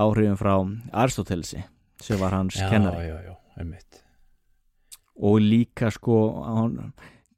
[0.00, 0.54] áhrifum frá
[1.02, 1.62] Aristotelesi
[2.00, 3.08] sem var hans já, kennari.
[3.08, 4.02] já, já, einmitt.
[5.20, 6.92] Og líka sko hann,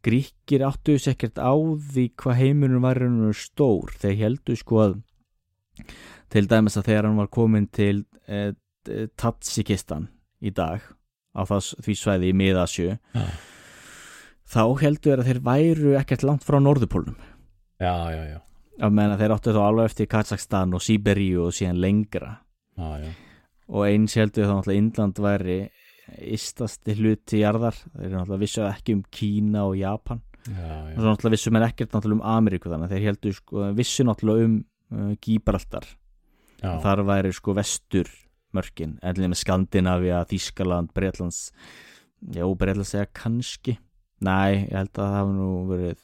[0.06, 3.02] gríkir áttu þess ekkert á því hvað heiminum var
[3.34, 3.94] stór.
[4.02, 5.00] Þeir heldur sko að
[6.32, 8.52] til dæmis að þegar hann var komin til e,
[9.20, 10.08] Tatsikistan
[10.42, 10.84] í dag
[11.36, 13.26] á það, því svæði í miðasjö já,
[14.52, 17.20] þá heldur að þeir væru ekkert langt frá norðupólnum
[17.80, 18.40] já, já, já,
[18.80, 22.34] að menna þeir áttu þá alveg eftir Kazakstan og Sýberíu og síðan lengra.
[22.78, 23.12] Já, já.
[23.68, 25.58] og eins heldur þá náttúrulega Indland væri
[26.32, 27.76] istasti hluti jarðar.
[27.92, 30.22] Þeir eru náttúrulega vissu ekki um Kína og Japan.
[30.48, 34.48] Já, svo náttúrulega vissu menn ekkert náttúrulega um Ameríku þannig þeir heldur sko, vissu náttúrulega
[34.48, 34.56] um
[34.92, 35.86] uh, Gíbraltar
[36.62, 36.72] já.
[36.84, 38.10] þar væri sko vestur
[38.52, 41.46] mörkin, ennilega með Skandinavia, Þískaland, Breitlands
[42.30, 43.78] já, Breitlands segja kannski.
[44.22, 46.02] Næ, ég held að það hafi nú verið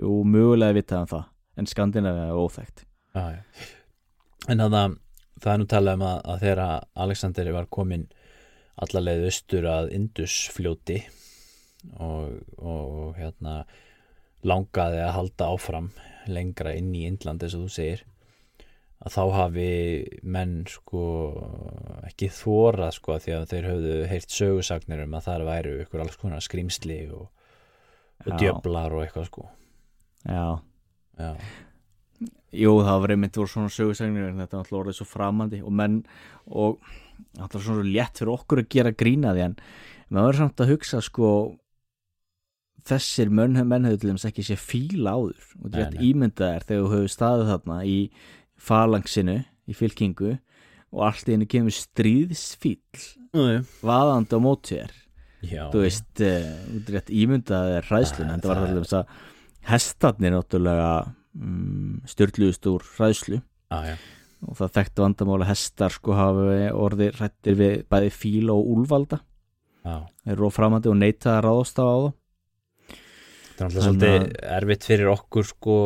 [0.00, 1.28] jú, mögulega vitað um það.
[1.60, 2.84] En Skandinavia er óþekkt.
[3.14, 3.68] Já, já.
[4.50, 4.96] En að það,
[5.44, 8.06] það er nú talað um að, að þegar Alexander var komin
[8.80, 10.98] allarleið austur að Indusfljóti
[12.00, 13.62] og, og hérna
[14.46, 15.90] langaði að halda áfram
[16.30, 18.04] lengra inn í Indland eins og þú segir
[19.00, 19.70] að þá hafi
[20.28, 21.02] menn sko
[22.08, 26.20] ekki þórað sko því að þeir höfðu heyrt sögusagnir um að það væru ykkur alls
[26.20, 27.30] konar skrýmsli og,
[28.26, 28.38] og Já.
[28.42, 29.46] djöflar og eitthvað sko
[30.28, 30.60] já,
[31.20, 31.30] Já,
[32.50, 35.72] Jú, það var einmitt voru svona sögusagnir en þetta er alltaf orðið svo framandi og
[35.80, 36.02] menn
[36.50, 36.82] og
[37.38, 39.56] alltaf svona svo létt fyrir okkur að gera grína því en
[40.10, 41.30] maður verður samt að hugsa sko
[42.90, 46.04] þessir menn, menn hefur til dæmis ekki sé fíla áður og þetta er nei.
[46.10, 47.96] ímyndaðir þegar þú hefur staðið þarna í
[48.60, 49.40] falangsinu
[49.70, 50.34] í fylkingu
[50.90, 52.80] og allt í henni kemur stríðsfíl
[53.86, 54.40] vaðandi á
[55.46, 59.28] já þú veist, uh, þú ert rétt ímyndaðir hræðslun en það var það alltaf að
[59.70, 60.90] hestarnir náttúrulega
[61.36, 63.40] um, styrluðust úr hræðslu.
[63.70, 63.96] Já, já,
[64.46, 69.20] og það þekktu vandamála hestar sko hafi orðið hrættir við bæði fíla og úlvalda
[69.84, 69.94] já.
[70.24, 72.16] þeir eru framandi og neita að ráðast á þá
[73.68, 75.76] þetta er Þannig svolítið erfitt fyrir okkur sko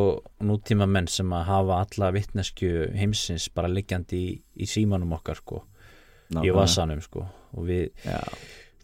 [0.47, 5.65] nútíma menn sem að hafa alla vittnesku heimsins bara liggjandi í, í símanum okkar sko.
[5.65, 6.57] Í nákvæmlega.
[6.61, 7.27] vasanum sko.
[7.55, 8.21] Og við, Já,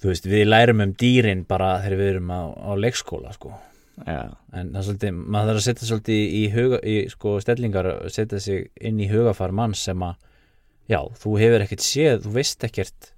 [0.02, 3.52] þú veist, við lærum um dýrin bara þegar við erum á, á leikskóla sko.
[4.00, 7.88] Já, en það er svolítið, maður þarf að setja svolítið í, huga, í sko stellingar
[8.08, 10.16] setja sig inn í hugafar mann sem að
[10.90, 13.10] já, þú hefur ekkert séð, þú veist ekkert.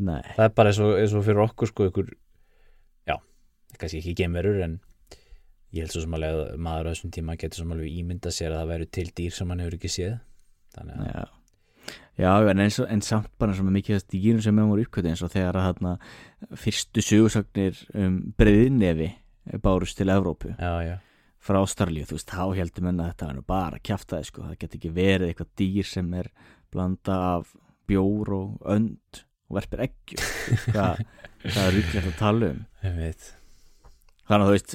[0.00, 0.22] Nei.
[0.34, 2.10] Það er bara eins og, eins og fyrir okkur sko ykkur,
[3.08, 3.16] já,
[3.76, 4.78] kannski ekki geimverur en
[5.74, 8.54] ég held svo sem alveg að maður á þessum tíma getur sem alveg ímynda sér
[8.54, 10.16] að það væru til dýr sem hann hefur ekki séð.
[10.74, 11.36] Þannig að,
[12.20, 15.22] Já, já en, eins en samt bara sem mikið þess dýrum sem voru uppkvötu eins
[15.24, 15.92] og þegar að þarna
[16.60, 19.08] fyrstu sögursagnir um breyðnefi
[19.64, 20.94] bárust til Evrópu já, já,
[21.40, 24.80] frá Ástralíu, þú veist, þá heldur menna að þetta er bara kjaftaði, sko, það getur
[24.80, 26.30] ekki verið eitthvað dýr sem er
[26.70, 27.56] blanda af
[27.90, 30.24] bjór og önd og verpir eggjum,
[30.70, 31.04] hvað
[31.46, 32.64] það er rúklegt að tala um?
[32.84, 33.30] Ég veit
[34.30, 34.74] þannig að þú veist,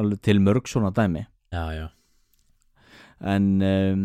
[0.00, 1.26] alveg til mörg svona dæmi.
[1.52, 1.86] Já, já,
[3.18, 4.02] en um,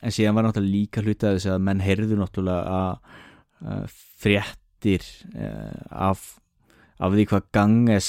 [0.00, 5.04] en síðan var náttúrulega líka hluti að þess að menn heyrðu náttúrulega að, fréttir
[5.36, 6.24] uh, af,
[7.00, 8.08] af því hvað ganges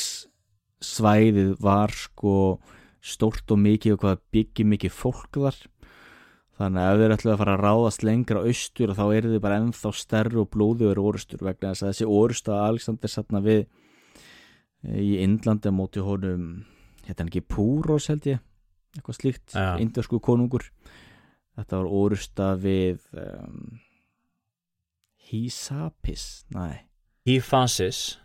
[0.84, 2.34] svæðið var sko
[3.06, 5.60] stórt og mikið og hvað byggir mikið fólk þar
[6.60, 9.62] þannig að ef þeir ætlaðu að fara að ráðast lengra austur þá eru þið bara
[9.62, 13.66] ennþá stærri og blóðuður orustur vegna þess að þessi orust að Alexander satna við
[14.94, 16.66] í Indlandi á móti honum
[17.08, 18.44] hérna ekki Púros held ég?
[18.96, 19.76] Eitthvað slíkt, Já.
[19.82, 20.70] indversku konungur.
[21.56, 23.80] Þetta var orusta við um,
[25.32, 26.86] Hísapis nei,
[27.26, 28.20] Hífasis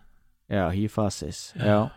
[0.50, 1.88] já, Hífasis já,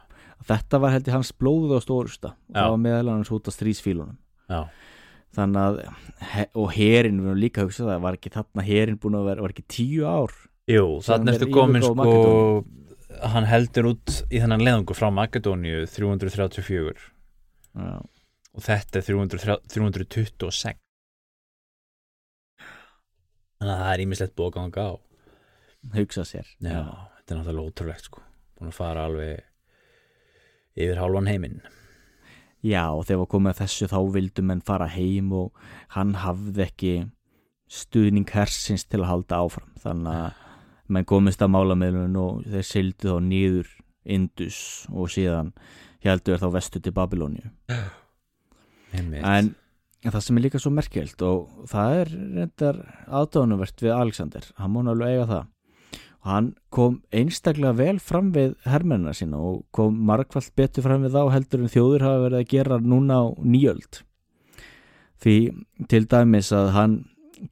[0.48, 2.62] þetta var held ég hans blóðuðast orusta og Já.
[2.62, 4.16] það var meðal hans út af strísfílunum
[4.48, 4.62] já,
[5.36, 5.82] þannig að
[6.62, 9.46] og herin, við erum líka að hugsa það var ekki þarna herin búin að vera,
[9.46, 10.38] var ekki tíu ár
[10.72, 12.16] jú, þannig er ertu komin sko
[13.32, 17.98] hann heldur út í þennan leðungu frá Makedóníu 334 já,
[18.54, 20.84] og þetta er 300, 326
[23.64, 24.94] þannig að það er ímislegt búið að ganga á.
[25.94, 26.50] Hugsa sér.
[26.60, 26.84] Já,
[27.20, 28.24] þetta er náttúrulega ótrúlegt sko.
[28.58, 29.42] Búin að fara alveg
[30.76, 31.60] yfir hálfan heiminn.
[32.64, 35.66] Já, og þegar komið að þessu þá vildu menn fara heim og
[35.96, 36.94] hann hafði ekki
[37.72, 39.74] stuðning hersins til að halda áfram.
[39.84, 40.43] Þannig að
[40.92, 43.74] menn komist að málameðlun og þeir sildu þá nýður
[44.04, 44.58] Indus
[44.92, 45.54] og síðan
[46.04, 47.52] heldur þá vestu til Babilóniu
[48.94, 49.24] Einmitt.
[49.24, 49.54] en
[50.04, 54.92] það sem er líka svo merkjöld og það er reyndar aðdánuvert við Alexander, hann múin
[54.92, 55.50] alveg eiga það.
[56.24, 61.16] Og hann kom einstaklega vel fram við hermennina sína og kom margfald betur fram við
[61.16, 64.04] þá heldur en þjóður hafa verið að gera núna á nýjöld
[65.24, 65.36] því
[65.92, 66.96] til dæmis að hann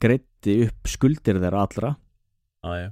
[0.03, 1.91] greitti upp skuldir þeirra allra
[2.61, 2.91] Já,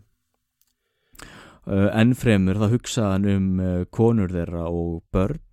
[1.70, 1.76] já.
[1.76, 5.44] uh, ennfremur það hugsaði hann um uh, konur þeirra og börn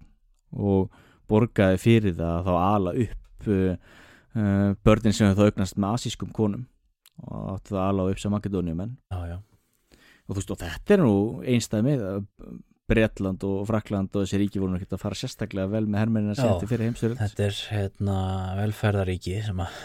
[0.56, 3.92] og borgaði fyrir það að þá ala upp uh,
[4.84, 6.66] börnin sem þau augnast með asískum konum
[7.24, 9.36] og átti það að ala upp sem makedóniumenn já, já.
[10.26, 12.02] og þú veist og þetta er nú einstæði með
[12.86, 16.44] Bretland og Frakland og þessi ríki voru ekki að fara sérstaklega vel með hermennina Já.
[16.44, 18.18] seti fyrir heimstöld Þetta er hérna
[18.60, 19.80] velferðaríki sem að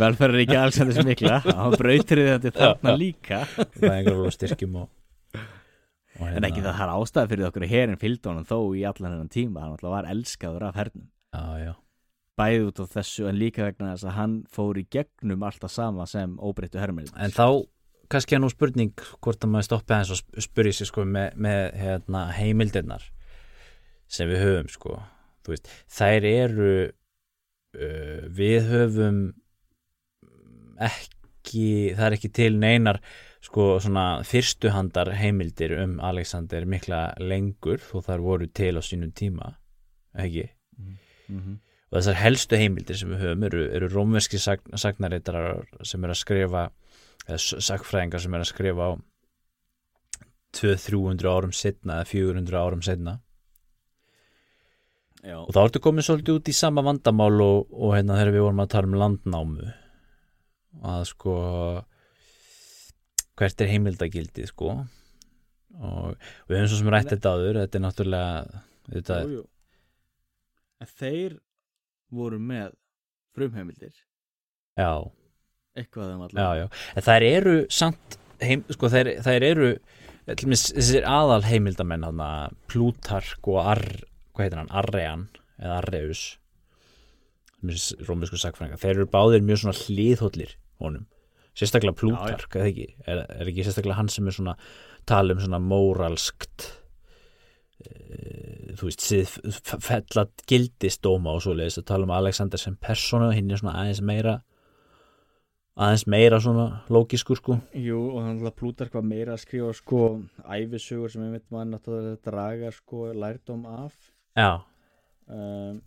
[0.00, 3.42] velferðaríki Alexander sem mikla hann brautir þetta þarna líka
[3.76, 4.88] fæðingar og styrkjum og,
[6.32, 9.12] en ekki það það er ástæði fyrir okkur að herin fylgd honum þó í allan
[9.12, 9.60] hennan tíma.
[9.64, 11.08] Hann alltaf var elskaður af hernum.
[11.34, 11.72] Já, já,
[12.38, 16.06] bæði út á þessu en líka vegna þess að hann fór í gegnum alltaf sama
[16.10, 17.46] sem óbreyttu hermenn en þá
[18.10, 21.38] kannski er nú spurning hvort að maður stoppi aðeins og sp- spyrji sér sko með,
[21.46, 23.06] með hérna, heimildirnar
[24.06, 24.98] sem við höfum sko.
[25.48, 29.18] Veist, þær eru uh, við höfum
[30.80, 33.00] ekki það er ekki til neinar
[33.44, 39.54] sko svona fyrstuhandar heimildir um Alexander mikla lengur þó þær voru til á sínum tíma
[40.14, 40.48] ekki?
[40.78, 41.56] Mm -hmm.
[41.90, 46.22] og þessar helstu heimildir sem við höfum eru, eru rómverski sagn, sagnareitarar sem eru að
[46.22, 46.70] skrifa
[47.28, 48.92] eða sagfræðingar sem eru að skrifa á
[50.54, 53.20] 200-300 árum setna eða 400 árum setna
[55.24, 58.42] Já, og þá ertu komið svolítið út í sama vandamál og, og hérna þegar við
[58.44, 59.68] vorum að tala um landnámu.
[60.84, 61.36] Að sko
[63.38, 64.76] hvert er heimildagildið sko.
[65.74, 66.14] Og
[66.48, 68.62] við höfum svo sem rætt þetta áður þetta er náttúrulega
[68.92, 69.44] þetta, jú, jú.
[70.84, 71.36] En þeir
[72.14, 72.74] voru með
[73.34, 73.94] frumheimildir.
[74.78, 74.92] Já,
[75.78, 79.70] eitthvað allavega já en þær eru samt heim, sko þær, þær eru
[80.24, 82.30] þessir aðal heimildamenn hana,
[82.70, 83.84] Plutark og Ar,
[84.38, 85.28] hann, Arrean
[85.58, 86.24] eða Arreus
[87.64, 91.06] rómversku sagfræðingar, þeir eru báðir mjög svona hlýðhóllir honum
[91.54, 92.88] sérstaklega Plutark, ekki?
[93.06, 94.56] Er, er ekki sérstaklega hann sem er svona
[95.08, 96.66] tala um svona móralskt
[97.84, 99.36] e, þú veist, síð,
[99.84, 104.40] fella gildistóma og svoleiðis að tala um Alexander sem persónu hinn er svona aðeins meira
[105.74, 107.56] aðeins meira svona lókiskur sko.
[107.74, 110.04] Jú, og þannig að Plútark var meira að skrifa sko
[110.46, 113.96] æfisugur sem veit maður náttúrulega draga sko lærdóm af.
[114.38, 114.62] Já,
[115.30, 115.82] um,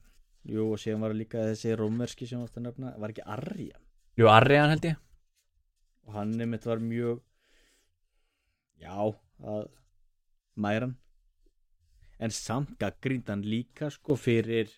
[0.47, 3.76] Jú, og síðan var líka þessi rómerski sem varst að nefna, var ekki Arja
[4.18, 4.99] jú, Arrian held ég
[6.08, 7.22] og hann nefnt var mjög
[8.82, 8.95] já,
[9.43, 9.68] að
[10.58, 10.97] mæran
[12.18, 14.72] en samt gaggrínd hann líka sko fyrir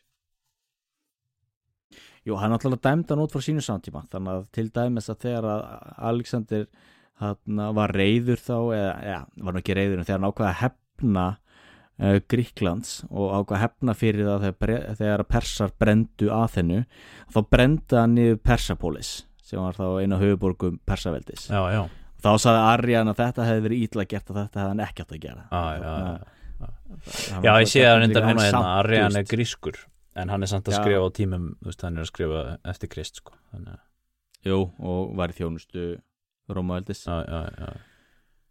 [2.28, 4.06] jú, hann alltaf dæmd hann út frá sínu samtíma.
[4.12, 5.62] Þannig að til dæmis að þegar að
[6.12, 6.66] Alexander
[7.20, 10.60] hann var reyður þá eða, ja, var nú ekki reyður en þegar hann ákvaði að
[10.64, 16.84] hefna uh, Gríklands og ákvaði að hefna fyrir það þegar, þegar persar brendu að þennu
[17.34, 19.14] þá brenda hann niður Persapólis
[19.50, 21.48] sem var þá eina höfuborgum Persaveldis.
[21.50, 21.82] Já, já,
[22.24, 25.24] þá saði Arjan að þetta hefði verið ítla gert og þetta hefði hann ekkert að
[25.26, 25.46] gera.
[25.50, 26.36] Já, já, já.
[26.60, 29.78] Hann Já, var ég sé að þetta reyndar en núna samt, Arrian þú er grískur
[30.20, 30.80] en hann er samt að Já.
[30.82, 32.42] skrifa á tímum veist, hann er að skrifa
[32.74, 33.84] eftir Krist sko þannig að,
[34.50, 35.86] Jú, og var í þjónustu
[36.50, 37.04] Rómaveldis.
[37.06, 37.70] Já, já, já,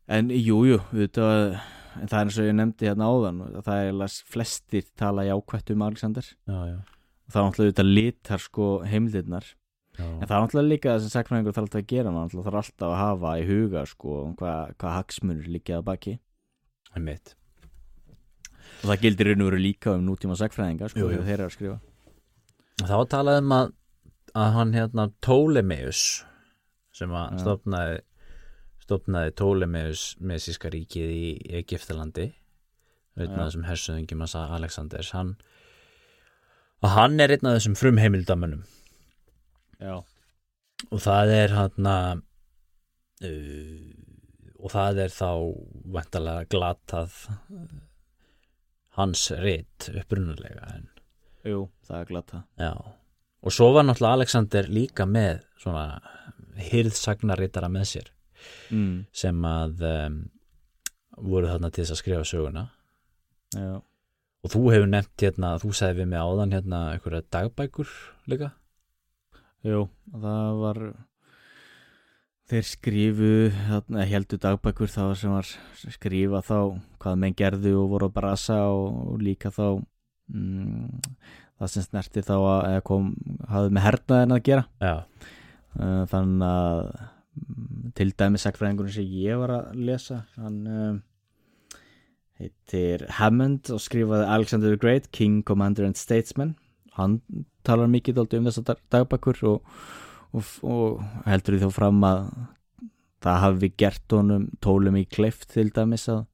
[0.08, 4.14] En jú, jú, en það er eins og ég nefndi hérna áðan að það er
[4.32, 6.24] flestir tala jákvætt um Alexander.
[6.48, 9.44] Já, já, og það er náttúrulega litar sko heimildirnar.
[9.44, 9.56] já.
[9.98, 12.88] En það er náttúrulega líka það sem sakfræðingur þarf alltaf að gera maður þarf alltaf
[12.88, 16.14] að hafa í huga sko hvað hva hagsmunur líkja að baki.
[16.94, 17.34] Einmitt.
[18.78, 21.54] Og það gildir raun og veru líka um nútíma sakfræðinga sko þegar þeir eru að
[21.56, 21.78] skrifa.
[22.84, 23.72] Þá var talað um að,
[24.38, 26.04] að hann hérna Ptolemeus
[26.94, 27.40] sem að Já.
[27.42, 27.98] stofnaði
[28.88, 31.28] stofnaði Ptolemeus mesíska ríkið í
[31.60, 32.30] Egiptalandi
[33.18, 35.34] af þessum hersöðingjum að sagði Alexanders hann
[36.86, 38.62] að hann er einn af þessum frumheimildamönnum
[39.78, 39.94] Já,
[40.88, 42.22] og það er hann að
[43.28, 43.88] uh,
[44.58, 45.30] og það er þá
[45.94, 47.66] vantalega glatað uh,
[48.98, 50.88] hans rit upprunalega en
[51.46, 55.86] jú, það er glata Já, og svo var náttúrulega Alexander líka með svona
[56.58, 58.10] hirðsagnarritara með sér
[58.74, 60.18] mm, sem að um,
[61.18, 62.64] voru þarna til þess að skrifa söguna.
[63.56, 67.92] Já, og þú hefur nefnt hérna, þú sagði við mig áðan hérna einhverja dagbækur
[68.30, 68.52] líka
[69.66, 70.82] jú, það var
[72.48, 73.32] þeir skrifu
[74.08, 75.48] heldur dagbækur þá sem var
[75.92, 76.58] skrifa þá
[77.02, 79.66] hvað menn gerðu og voru að brasa og, og líka þá
[80.32, 81.02] mm,
[81.58, 83.10] það sem snerti þá að kom,
[83.50, 84.64] hafði með hernaðin að gera.
[84.80, 84.94] Já,
[85.78, 86.78] Uh, þannig að
[87.38, 90.96] mm, til dæmis sakfræðingurinn sem ég var að lesa hann um,
[92.40, 96.56] heitir Hammond og skrifaði Alexander the Great, King, Commander and Statesman.
[96.96, 97.20] Hann
[97.68, 99.78] talar mikið dálítið um þessa dag- dagbækur og,
[100.32, 102.24] og, og heldur því þá fram að
[103.24, 106.24] það hafi gert honum tólum í kleift til dæmis að,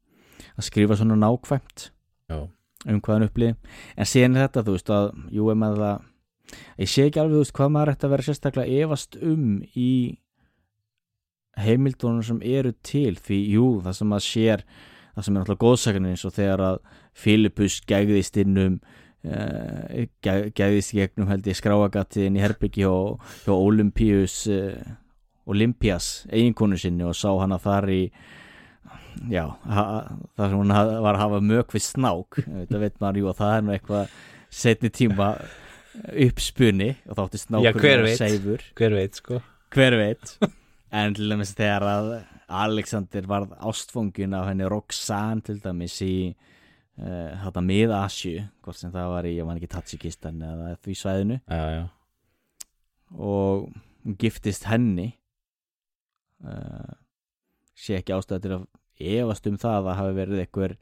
[0.58, 1.86] að skrifa svona nákvæmt
[2.30, 2.40] já,
[2.88, 3.54] um hvað hann upplýði
[3.96, 6.10] en síðan er þetta, þú veist að jú, ef maður það
[6.84, 9.92] ég sé ekki alveg, þú veist, hvað maður ætti að vera sérstaklega efast um í
[11.64, 13.14] heimildunum sem eru til.
[13.22, 14.64] Því, jú, það sem maður sér
[15.14, 16.78] það sem er náttúrulega góðsakarnir eins og þegar að
[17.24, 18.78] Filipus gægðist inn um
[19.24, 22.94] uh, gægðist í gegnum held ég skráagattiðin í herbyggi hjá,
[23.46, 24.78] hjá Olympius uh,
[25.50, 28.02] Olympias eiginkonu sinni og sá hana þar í
[29.30, 29.84] já, ha,
[30.36, 32.40] þar sem hún var að hafa mök við snák.
[32.44, 34.16] Þetta veit maður, jú, að það er nú eitthvað
[34.54, 35.28] setni tíma
[36.24, 38.18] uppspunni og þátti snákur veit?
[38.18, 39.40] seifur, hver veit sko.
[39.74, 40.36] Hver veit?
[40.94, 42.10] En til dæmis þegar að
[42.54, 46.14] Alexander varð ástfóngin af henni Roxanne til dæmis í
[46.94, 51.38] þetta mið Asju hvort sem það var í, ég man ekki Tatsikistan eða því svæðinu.
[51.50, 51.84] Já, já,
[53.18, 55.12] og giftist henni.
[56.44, 56.92] Uh,
[57.74, 58.64] sé ekki ástæða til að
[59.00, 60.74] efast um það að það hafi verið einhver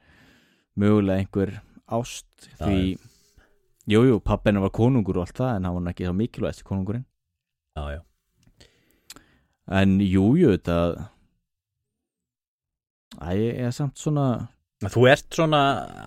[0.82, 1.52] mögulega einhver
[1.92, 2.78] ást Já, því
[3.92, 7.06] jú, jú, pappina var konungur og allt það en hann var ekki svo mikilvægst konungurinn.
[7.78, 8.02] Já,
[9.72, 10.78] en jú, jú, þetta
[13.22, 14.48] Æ, ég er samt svona
[14.90, 15.60] Þú ert svona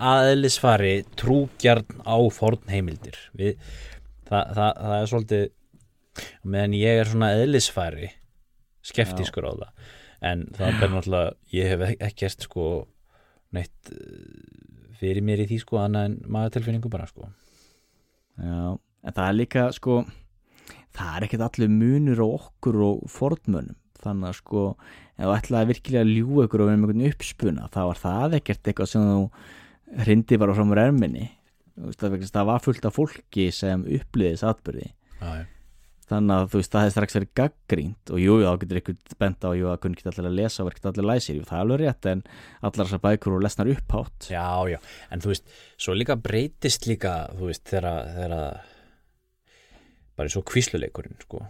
[0.03, 3.15] aðeinsfari trúgjarn á fornheimildir.
[3.39, 3.55] Við,
[4.27, 5.45] það, það, það er svolítið
[6.43, 8.09] meðan ég er svona eðlisfæri
[8.85, 9.71] skeptískur á það.
[10.25, 12.65] En það er náttúrulega ég hef ek- ekkert sko
[13.55, 17.29] neitt eh, fyrir mér í því sko annað en maðurtilfinningu bara sko.
[18.39, 20.01] Já, en það er líka sko
[20.95, 23.79] það er ekkert allir munur á okkur og fornmönnum.
[24.03, 24.63] Þannig að sko
[25.15, 28.37] ef þú ætlaði virkilega að ljú ykkur og vera með einhvern uppspuna þá var það
[28.39, 31.27] ekkert eitthvað sem þú hrindi bara fram úr erminni.
[31.75, 34.85] Það, að var fullt af fólki sem upplýðis atbyrði
[35.19, 35.43] já.
[36.07, 39.43] þannig að þú veist, það hefði strax verið gaggrínt og jú, þá getur ykkur bent
[39.43, 41.35] á jú, að kunni ekki allir að lesa og verður ekki allir læsir.
[41.35, 42.23] Jú, það er alveg rétt, en
[42.61, 44.29] allar þessar bækur og lesnar upphátt.
[44.31, 44.79] Já, já,
[45.11, 48.37] en þú veist, svo líka breytist líka, þú veist, þegar
[50.15, 51.43] bara svo kvísluleikurinn, sko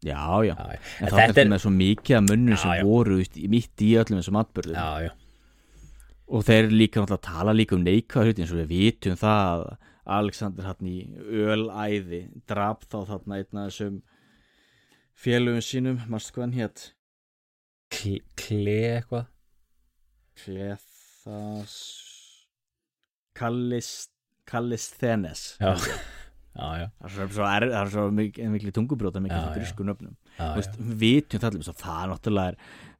[0.00, 0.78] Já, já, Já, já.
[1.04, 3.18] en þetta er með svo mikið að munnum Já, sem voru
[3.52, 5.10] mitt í öllum þessum atbyrðum Já, já,
[6.30, 9.66] og þeir líka náttúrulega tala líka um neikvæða hluti eins og við vitum það að
[10.20, 10.96] Alexander hann í
[11.50, 13.98] ölæði drap þá þarna einn af þessum
[15.20, 16.86] félögum sínum mást hvað hann hétt
[17.90, 19.26] Kle, kle eitthvað?
[20.40, 21.76] Klethas
[23.36, 24.10] Kallist
[24.50, 25.42] Kallisthenes.
[25.60, 25.76] Já,
[26.56, 28.04] já, já, það er svo, er, það er svo
[28.76, 29.54] tungubrjóta mikil Já, já.
[29.58, 30.14] grísku nöfnum.
[30.38, 32.56] Við vitum það allir svo það er náttúrulega er,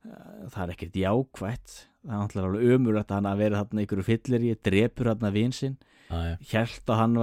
[0.06, 1.78] uh, það er ekkert jákvætt.
[2.00, 5.32] Það er náttúrulega alveg ömur að hann að vera þarna ykkur fyllir í, drepur þarna
[5.34, 5.74] vinsinn
[6.10, 7.18] já, já, hjælt að hann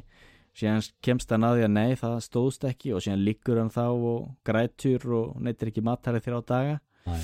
[0.60, 3.84] síðan kemst hann að því að nei það stóðst ekki og síðan liggur hann þá
[3.86, 6.76] og grætur og neytir ekki matari þér á daga
[7.06, 7.14] já,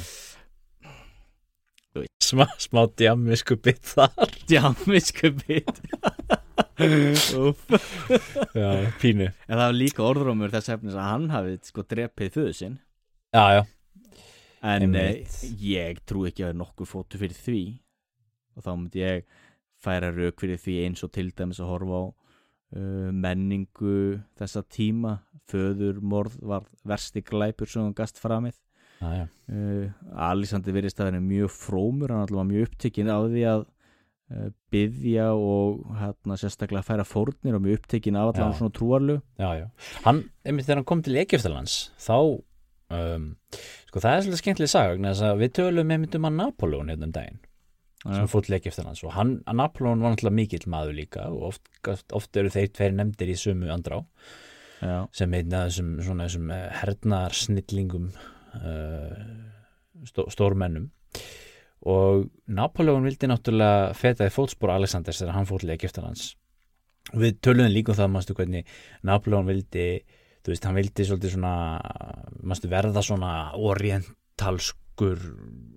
[2.04, 2.10] já.
[2.26, 4.32] Smá, smá djammisku bit þar.
[4.50, 5.80] Djámiskubit
[7.36, 7.62] Úff.
[8.56, 8.68] Já,
[9.00, 9.30] pínu.
[9.46, 12.76] En það var líka orðrómur þess efnis að hann hafði sko drepið föðu sinn.
[13.32, 13.62] Já, já,
[14.66, 15.38] en eh, Einmitt.
[15.60, 17.62] ég trú ekki að vera nokkur fótu fyrir því.
[18.56, 19.26] Og þá myndi ég
[19.84, 25.18] færa rauk fyrir því eins og til dæmis að horfa á uh, menningu þessa tíma.
[25.46, 28.56] Föðurmorð var versti glæpur sem hann gast framið
[29.00, 29.24] já.
[29.26, 29.86] uh,
[30.30, 34.50] Alexander virðist að vera mjög frómur hann alltaf var mjög upptekinn á því að uh,
[34.74, 38.46] byðja og hérna, sérstaklega færa fórnir og mjög upptekinn af Já.
[38.58, 39.66] svona trúarlu já, já.
[40.06, 43.28] Hann, einmitt þegar hann kom til Egyptalands þá um,
[43.90, 46.92] sko það er svolítið skemmtileg saga vegna þess að við tölum einmitt um að Napoleon
[46.92, 47.42] hérna um daginn
[48.06, 51.64] sem fór til Egyptalands og hann, að Napoleon var náttúrulega mikill maður líka og oft,
[51.90, 53.96] oft, oft eru þeir tveir nefndir í sömu andrá
[54.78, 56.28] já, sem einn af þessum, svona,
[58.54, 60.90] uh, stó, stórmennum.
[61.86, 66.34] Og Napoleon vildi náttúrulega feta í fótspor Alexanders þegar hann fór til Egyptalands.
[67.14, 68.70] Og við töluðum líka um það mástu hvernig
[69.06, 69.86] Napoleon vildi
[70.46, 71.54] þú veist, hann vildi svolítið svona
[72.46, 75.22] mástu verða svona orientalskur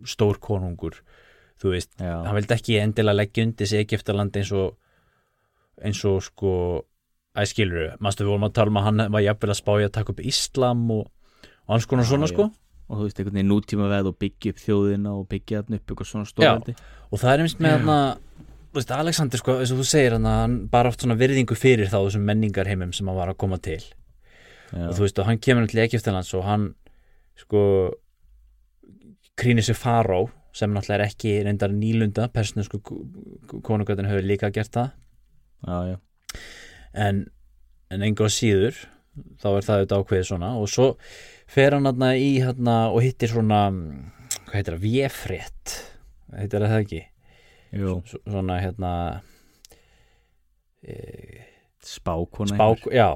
[0.05, 0.99] stórkonungur
[1.59, 4.77] þú veist, já, hann vildi ekki endilega leggja undir sig Egyptaland eins og
[5.81, 6.53] eins og sko
[7.39, 10.13] æskilur, mástu við vorum að tala um að hann var jafnvel að spája að taka
[10.13, 11.09] upp Íslam og,
[11.69, 12.33] og alls konar Já, svona já.
[12.33, 12.49] sko.
[12.89, 15.91] Og þú veist einhvern veginn nútíma veð og byggja upp þjóðina og byggja þarna upp
[15.93, 16.73] eitthvað svona stórveldi.
[17.13, 18.25] Og það er einmitt með hann
[18.69, 21.89] þú veist, Alexander sko, eins og þú segir hann hann bara oft svona virðingu fyrir
[21.89, 23.79] þá þessum menningarheimum sem hann var að koma til.
[24.73, 26.67] Já, og þú veist, og hann kemur til Egyptalands og hann
[27.39, 27.63] sko
[29.39, 32.81] krýnir sig faró sem náttúrulega er ekki reyndar nýlunda persnesku
[33.65, 34.93] konungöldin hefur líka gert það.
[35.65, 35.97] Já,
[36.93, 37.27] en,
[37.89, 38.77] en enga síður
[39.41, 40.53] þá er það auðvitað ákveðið svona.
[40.59, 40.89] Og svo
[41.49, 43.63] fer hann hérna í hérna og hittir svona
[44.49, 45.75] hvað heitir það, véfrétt?
[46.35, 47.01] Heitir það ekki?
[48.25, 48.91] Svona hérna
[50.81, 50.95] e,
[51.85, 53.09] spákona spák, já.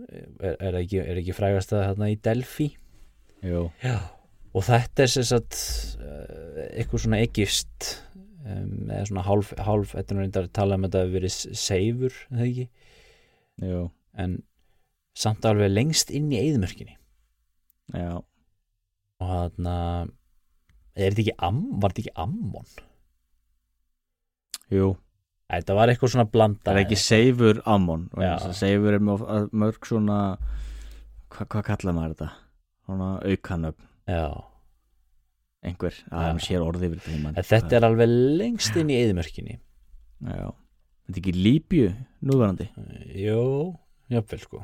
[0.00, 2.70] Er, er, ekki, er ekki frægast að hérna í einhver.
[3.44, 3.98] jú, já.
[4.50, 5.58] Og þetta er sagt
[6.02, 7.90] eh, eitthvað svona egifst
[8.42, 11.16] um, eða svona hálf, hálf þetta er nú reyndar að tala um að þetta hefur
[11.18, 12.16] verið seifur
[14.18, 14.34] en
[15.14, 16.96] samt alveg lengst inn í eðmörkinni
[17.96, 18.10] já.
[19.20, 19.76] Og þarna
[20.96, 22.68] er þetta ekki am, var þetta ekki ammon?
[24.70, 24.90] Jú,
[25.50, 28.06] þetta var eitthvað svona blanda það er ekki Seifur Ammon.
[28.56, 30.20] Seifur er mörg svona
[31.30, 32.30] hva, hvað kallar maður þetta?
[32.86, 33.88] Svona aukanöfn.
[34.10, 34.30] Já,
[35.66, 39.56] einhver, að hann sér orðið yfir þetta en þetta er alveg lengst inn í eðmörkinni
[39.58, 41.88] já, þetta er ekki Líbju
[42.30, 42.68] núverandi?
[43.20, 43.42] Jú,
[44.12, 44.62] jafnvel sko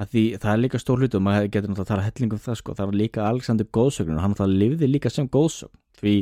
[0.00, 2.44] að því það er líka stór hlutu og maður getur náttúrulega að tala helling um
[2.44, 6.14] það sko, það er líka Alexander góðsögn og hann náttúrulega lifði líka sem góðsögn því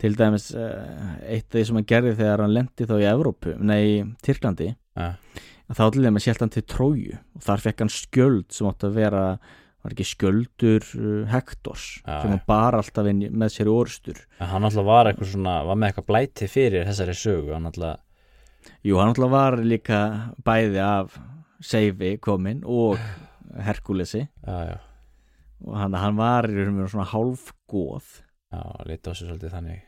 [0.00, 3.56] til dæmis uh, eitt af því sem hann gerði þegar hann lendi þá í Evrópu,
[3.60, 3.84] nei,
[4.24, 8.68] Tyrklandi að þá til dæmis hélt hann til Tróju og þar fekk hann skjöld sem
[8.70, 9.24] átti að vera
[9.80, 14.66] var ekki skjöldur uh, Hektors Já, sem hann bar alltaf inn með sér orustur hann
[14.66, 18.00] alltaf var eitthvað svona var með eitthvað blæti fyrir þessari sögu hann alltaf
[18.84, 20.00] Jú, hann alltaf var líka
[20.44, 21.16] bæði af
[21.60, 22.96] Seifi kominn og
[23.60, 24.24] Herkulesi.
[24.46, 24.78] Já, já,
[25.66, 28.10] og hann, hann var í raun og veru svona hálfgóð
[28.54, 29.82] já, lítið á sig svolítið þannig.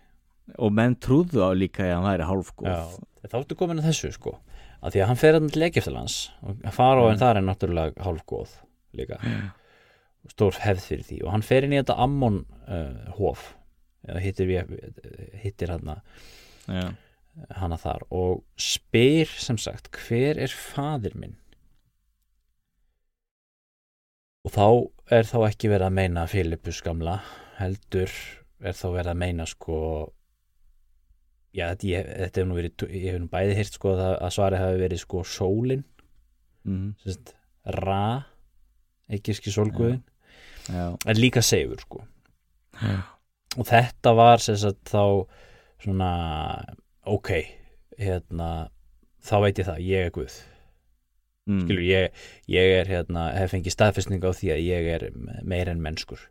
[0.58, 4.12] Og menn trúðu á líka að hann væri hálfgóð Já, þá ertu komin að þessu
[4.16, 4.36] sko.
[4.82, 8.56] Að því að hann fer hann til Egyptalands og faraóin þar er náttúrulega hálfgóð
[8.98, 9.20] líka.
[10.30, 11.20] Stór hefð fyrir því.
[11.24, 13.52] Og hann fer inn í þetta Ammon uh, hof
[14.22, 14.50] hittir,
[15.38, 15.94] hittir hann
[16.66, 16.90] Já.
[17.62, 18.04] hana þar.
[18.10, 21.38] Og spyr sem sagt hver er fadir minn
[24.42, 24.66] og þá
[25.18, 27.20] er þá ekki verið að meina Filipus gamla
[27.60, 28.10] heldur
[28.62, 29.78] er þá verið að meina sko
[31.52, 34.34] já þetta, ég, þetta hefur nú verið ég hef nú bæði hýrt sko að, að
[34.36, 35.84] svarið hafi verið sko sólin.
[36.62, 36.92] Mm.
[37.02, 37.32] sérst,
[37.74, 38.04] ra
[39.10, 39.98] ekkirski sólguðin
[40.70, 42.04] já, en líka seifur sko.
[42.78, 43.00] Já,
[43.58, 45.02] og þetta var sagt þá
[45.82, 46.12] svona
[47.10, 47.32] ok,
[47.98, 48.48] hérna
[49.26, 50.38] þá veit ég það, ég er Guð
[51.48, 51.64] mm.
[51.64, 52.20] skilur, ég,
[52.50, 55.08] ég er hérna, hef fengið staðfestning á því að ég er
[55.42, 56.22] meir en mennskur.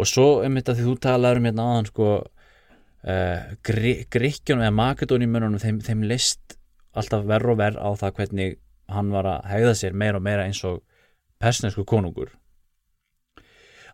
[0.00, 5.62] Og svo um þetta því þú talaður um hérna aðan sko uh, Gríkjunum eða Makedónimönunum
[5.62, 6.56] þeim, þeim list
[6.96, 8.58] alltaf verð og verð á það hvernig
[8.90, 10.80] hann var að hegða sér meira og meira eins og
[11.40, 12.32] persnesku konungur.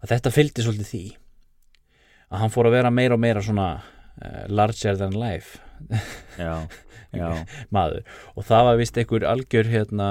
[0.00, 1.04] Að þetta fylgdi svolítið því
[2.26, 5.60] að hann fór að vera meira og meira svona uh, larger than life.
[6.40, 6.64] Já,
[7.74, 8.03] maður
[8.35, 10.09] og það var vist einhver algjör hérna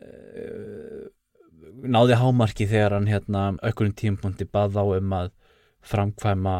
[0.00, 1.06] uh,
[1.86, 5.32] náði hámarki þegar hann hérna aukurum tímpunkti bað á um að
[5.86, 6.56] framkvæma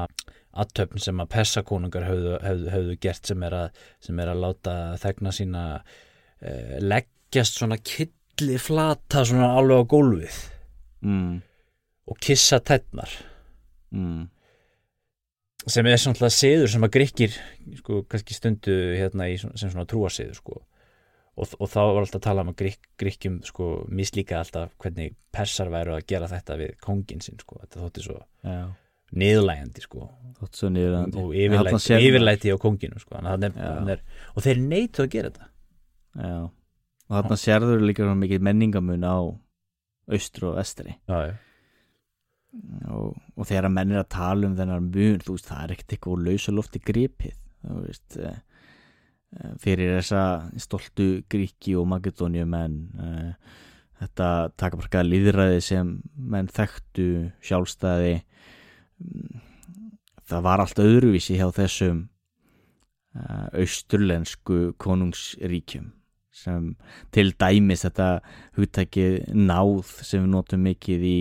[0.57, 4.74] aðtöfn sem að pessakonungar höfðu, höfðu, höfðu gert sem er að, sem er að láta
[5.03, 10.39] þegna sína uh, leggjast svona killi flata svona alveg á gólfið
[11.05, 11.32] mm.
[12.12, 13.11] og kissa tætnar
[13.94, 14.27] Mm.
[15.70, 17.36] Sem er svona siður sem að grikkir
[17.80, 20.59] sko, kannski stundu hérna í, sem svona trúasiður sko.
[21.36, 25.70] og, og þá var alltaf að tala um að grikkjum sko, mislíka alltaf hvernig persar
[25.72, 27.59] væru að gera þetta við kongin sinn sko.
[27.64, 28.20] þetta þótti svo
[29.16, 30.10] niðurlægandi sko.
[30.40, 33.18] þótt svo niður og yfirlæti, yfirlæti á konginu sko.
[33.22, 33.51] Er,
[33.97, 35.51] er, og þeir neitu að gera þetta
[36.26, 36.38] já,
[37.06, 39.18] og þarna sérður líka mikið menningamun á
[40.06, 41.34] austru og vestri já, já.
[42.92, 45.74] Og, og þegar að menn er að tala um þennar mun, þú veist, það er
[45.74, 48.36] ekkert eitthvað lausalofti gripið, þú veist eh,
[49.36, 50.24] eh, fyrir þessa
[50.62, 53.56] stoltu gríki og makedóniu menn eh,
[54.02, 54.30] þetta
[54.60, 57.08] takabarka líðræði sem menn þekktu
[57.44, 59.40] sjálfstæði mm,
[60.26, 62.06] það var allt öðruvísi hjá þessum
[63.56, 65.86] austurlensku konungsríkjum
[66.36, 66.74] sem
[67.16, 68.08] til dæmis þetta
[68.58, 71.18] hugtækið náð sem við notum mikið í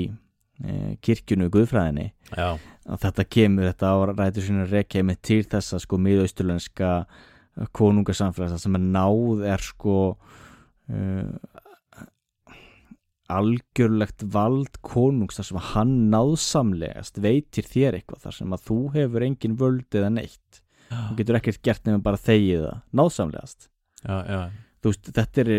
[1.03, 2.09] kirkjunu guðfræðinni.
[2.31, 2.55] Já,
[2.87, 6.91] að þetta kemur þetta á rætur sína rekja með til þess að sko miðausturlenska
[7.75, 11.29] konungarsamfélags sem að náð er sko uh,
[13.31, 19.25] algjörlegt vald konungs þar sem hann náðsamlegast veitir þér eitthvað þar sem að þú hefur
[19.25, 20.61] engin völd eða neitt.
[20.91, 23.67] Þú getur ekkert gert nefnum bara þegið það náðsamlegast.
[24.05, 24.41] Já, já,
[24.85, 25.51] veist, þetta er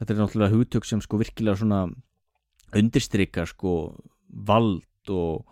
[0.00, 1.86] þetta er náttúrulega hugtök sem sko virkilega svona
[2.76, 3.74] undirstrykar sko
[4.30, 5.46] vald og,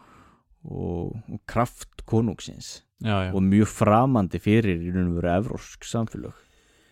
[0.64, 3.32] og, og kraft konungsins já, já.
[3.34, 6.34] og mjög framandi fyrir í raun og veru evrósk samfélög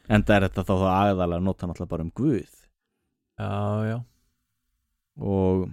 [0.08, 2.52] en það er þetta þá þá aðalega að nota náttúrulega bara um Guð
[3.38, 3.50] já,
[3.90, 3.98] já.
[5.16, 5.66] og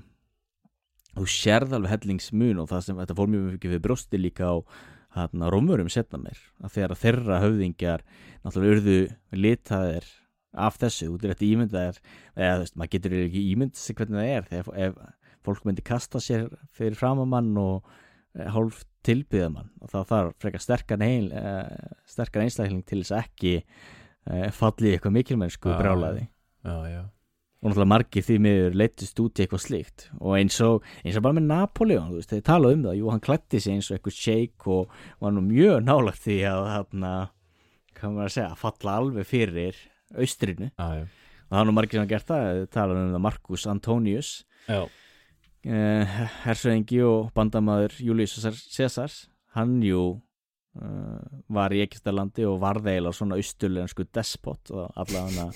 [1.13, 4.55] þú sérð alveg hellingsmun og það sem þetta fór mjög mikið við brjósti líka á
[5.13, 8.05] rómurum setna mér að þegar þeirra höfðingjar
[8.43, 8.99] náttúrulega urðu
[9.37, 10.07] litaðir
[10.53, 11.99] af þessu, út er þetta ímyndaðir
[12.37, 14.97] eða þú veist, maður getur ekki ímynd sig hvernig það er þegar ef
[15.43, 17.89] fólk myndi kasta sér fyrir framamann og
[18.37, 21.55] e, hálf tilbyða mann og þá þarf frekar sterkan, heil, e,
[22.09, 25.73] sterkan einstakling til þess að ekki e, falli í eitthvað mikilmennsku
[26.63, 27.01] já.
[27.63, 30.07] og náttúrulega margir því miður leittist út í eitthvað slíkt.
[30.19, 33.11] Og eins og, eins og bara með Napoleon þú veist, þeir tala um það, jú
[33.11, 37.13] hann klætti sig eins og eitthvað shake og var nú mjög nálagt því að þarna,
[37.97, 39.81] hvað maður að segja, falla alveg fyrir
[40.17, 41.03] austrinu já.
[41.03, 44.33] og það er nú margir sem hafa gert það, þeir tala um það Marcus Antonius
[44.69, 48.37] eh, hersöðingi og bandamaður Július
[48.73, 49.23] Cæsars
[49.57, 50.03] hann jú
[50.81, 51.21] uh,
[51.53, 55.49] var í Ekistarlandi og varð eiginlega svona austurlensku despot og allavega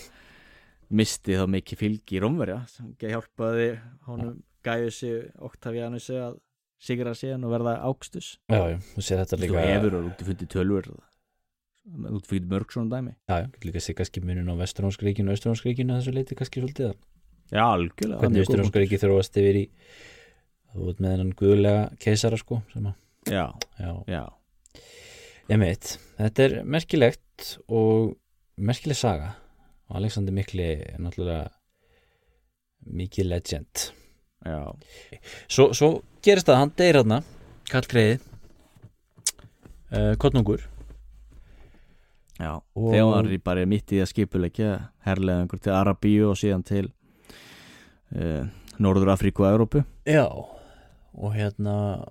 [0.98, 3.72] misti þá mikið fylgi í Rómverja sem hjálpaði
[4.08, 5.14] honum Gaiusi
[5.48, 6.40] Octavianusi að
[6.82, 8.78] sigra síðan og verða ákstus já, já.
[8.94, 10.52] þú sér þetta Þú líka hefur og út í fundið
[11.88, 13.14] í fundið mörg svona dæmi.
[13.30, 16.94] Já, já, líka sér kannski munin á Vesturnámskríkinu og Östurnámskríkinu að þessu leiti kannski svolítið
[17.48, 19.66] Já, algjörlega hvernig Östurnámskríki þróast yfir í
[20.74, 22.62] þú veit með hennan guðulega keisara sko.
[23.28, 23.46] Já,
[23.80, 24.24] já, já,
[25.48, 28.18] ég meit þetta er merkilegt og
[28.58, 29.36] merkileg saga.
[29.88, 31.48] Og Alexander Mikli er náttúrulega
[32.88, 33.90] mikið legend.
[34.44, 34.60] Já.
[35.48, 35.90] Svo, svo
[36.24, 37.22] gerist það, hann deyr hérna
[37.68, 38.18] Karl Greiði
[39.92, 40.68] uh, Kottnungur
[42.38, 44.72] Já, Og- þegar var ég bara mitt í að skipulegja
[45.08, 46.86] herlega einhver til Arabíu og síðan til
[48.14, 48.46] uh,
[48.78, 50.28] Norður Afríku og Evrópu Já
[51.18, 52.06] og hérna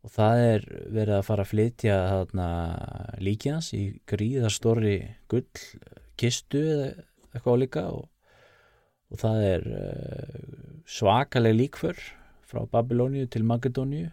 [0.00, 2.46] og það er verið að fara að flytja þarna
[3.20, 4.96] líki hans í gríðastóri
[5.28, 5.44] gull
[6.20, 6.88] kistu eða
[7.34, 8.08] eitthvað líka og,
[9.12, 10.40] og það er uh,
[10.88, 12.00] svakaleg líkför
[12.48, 14.08] frá Babilóníu til Makedóníu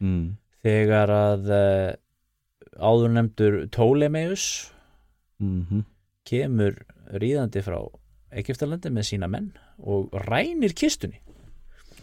[0.00, 0.24] mm.
[0.64, 1.92] þegar að uh,
[2.78, 4.48] áður nefndur Ptolemeus
[5.38, 5.84] Mm
[6.28, 6.76] kemur
[7.18, 7.78] ríðandi frá
[8.38, 11.22] Egyptalandi með sína menn og rænir kistunni.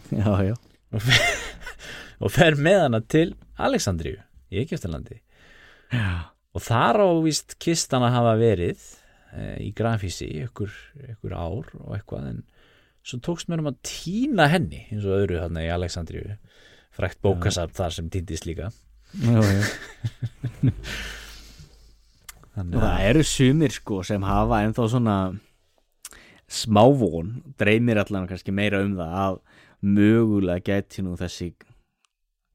[0.10, 0.56] Já, já.
[2.23, 4.22] Og fer, með hana til Alexandríu
[4.53, 5.19] í Egyptalandi.
[5.91, 8.85] Já, og þar á víst kistan að hafa verið
[9.35, 10.72] e, í grafísi ykkur,
[11.11, 12.39] ykkur ár og eitthvað en
[13.06, 16.39] svo tókst mér um að týna henni eins og öðru þarna í Alexandríu.
[16.95, 18.72] Frækt bókasafn þar sem týndist líka
[19.14, 19.64] já, já.
[22.56, 25.15] Þannig það eru sumir sko sem hafa ennþá svona
[26.48, 29.40] smávón, dreymir allan kannski meira um það að
[29.86, 31.52] mögulega gæti nú þessi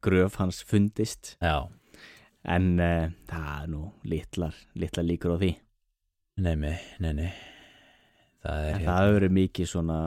[0.00, 1.34] gröf hans fundist.
[1.42, 1.68] Já,
[2.48, 5.52] en uh, það er nú litlar, litlar líkur á því.
[6.40, 7.32] Nei, nei, nei, nei.
[8.40, 9.98] það er það hefur verið mikið svona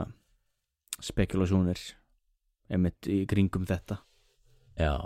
[1.04, 1.84] spekulasjónir
[2.72, 4.00] einmitt í kringum þetta.
[4.74, 4.96] Já,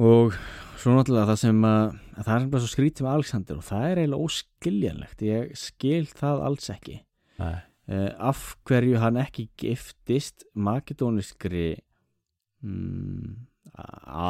[0.00, 0.36] og
[0.80, 3.86] svo náttúrulega það sem að, að það er bara svo skrítið með Alexander og það
[3.88, 5.24] er eiginlega óskiljanlegt.
[5.28, 6.96] Ég skil það alls ekki.
[7.40, 11.68] Uh, af hverju hann ekki giftist makedóniskri
[12.62, 13.32] mm,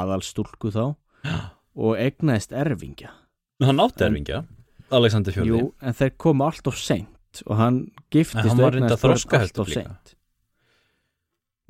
[0.01, 0.85] aðalstúlku þá
[1.85, 3.13] og egnaðist erfingja.
[3.61, 4.45] Hann átti erfingja
[4.91, 8.79] Alexander Fjörði Jú, en þeir komu allt of seint og hann giftist En hann var
[8.81, 9.93] allt of líka.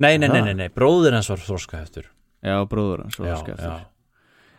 [0.01, 2.07] nei, nei, nei, nei, nei, bróður hans var þroskaheftur
[2.41, 3.75] Já, bróður hans var já,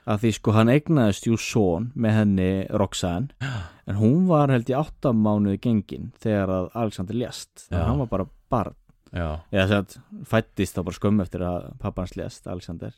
[0.09, 2.51] að því sko hann eignaðist jú son með henni
[2.81, 3.53] Roxanne
[3.87, 7.53] en hún var held í áttamánuði gengin þegar að Alexander lést.
[7.69, 8.79] Þannig að hann var bara barn.
[9.13, 12.95] Eða þess að fættist þá bara skömm eftir að pappans lést Alexander.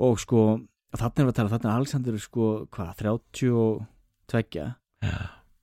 [0.00, 0.44] Og sko
[0.96, 4.64] þannig er að tala þannig að Alexander er sko hvað 32
[5.04, 5.16] já,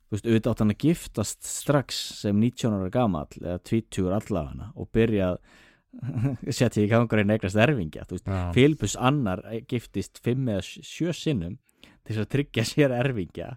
[0.07, 4.71] þú veist auðvitað átt hann að giftast strax sem 19 ára gamall eða 20 allafana
[4.75, 5.41] og byrja að
[6.49, 8.05] setja í gangur einn eignast erfingja.
[8.55, 11.57] Filipus annar giftist fimm eða sjö sinnum
[12.07, 13.49] til þess að tryggja sér erfingja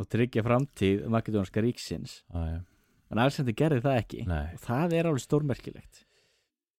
[0.00, 2.60] og tryggja framtíð makedónska ríksins já.
[3.10, 4.44] en Alexander gerði það ekki Nei.
[4.52, 6.02] og það er alveg stórmerkilegt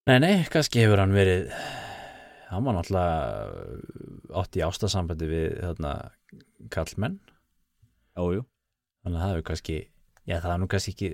[0.10, 1.50] nei, nei, kannski hefur hann verið
[2.52, 5.96] hann var náttúrulega átt í ástasambandi við þarna
[6.74, 7.20] kallmenn
[8.16, 8.46] Ójú,
[9.04, 9.80] þannig að það hefur kannski
[10.24, 11.10] já, það er nú kannski ekki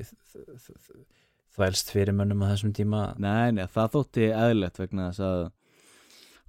[1.56, 3.04] þvælst fyrir mönnum á þessum tíma?
[3.22, 5.44] Nei, nei, það þótti eðlilegt vegna þess að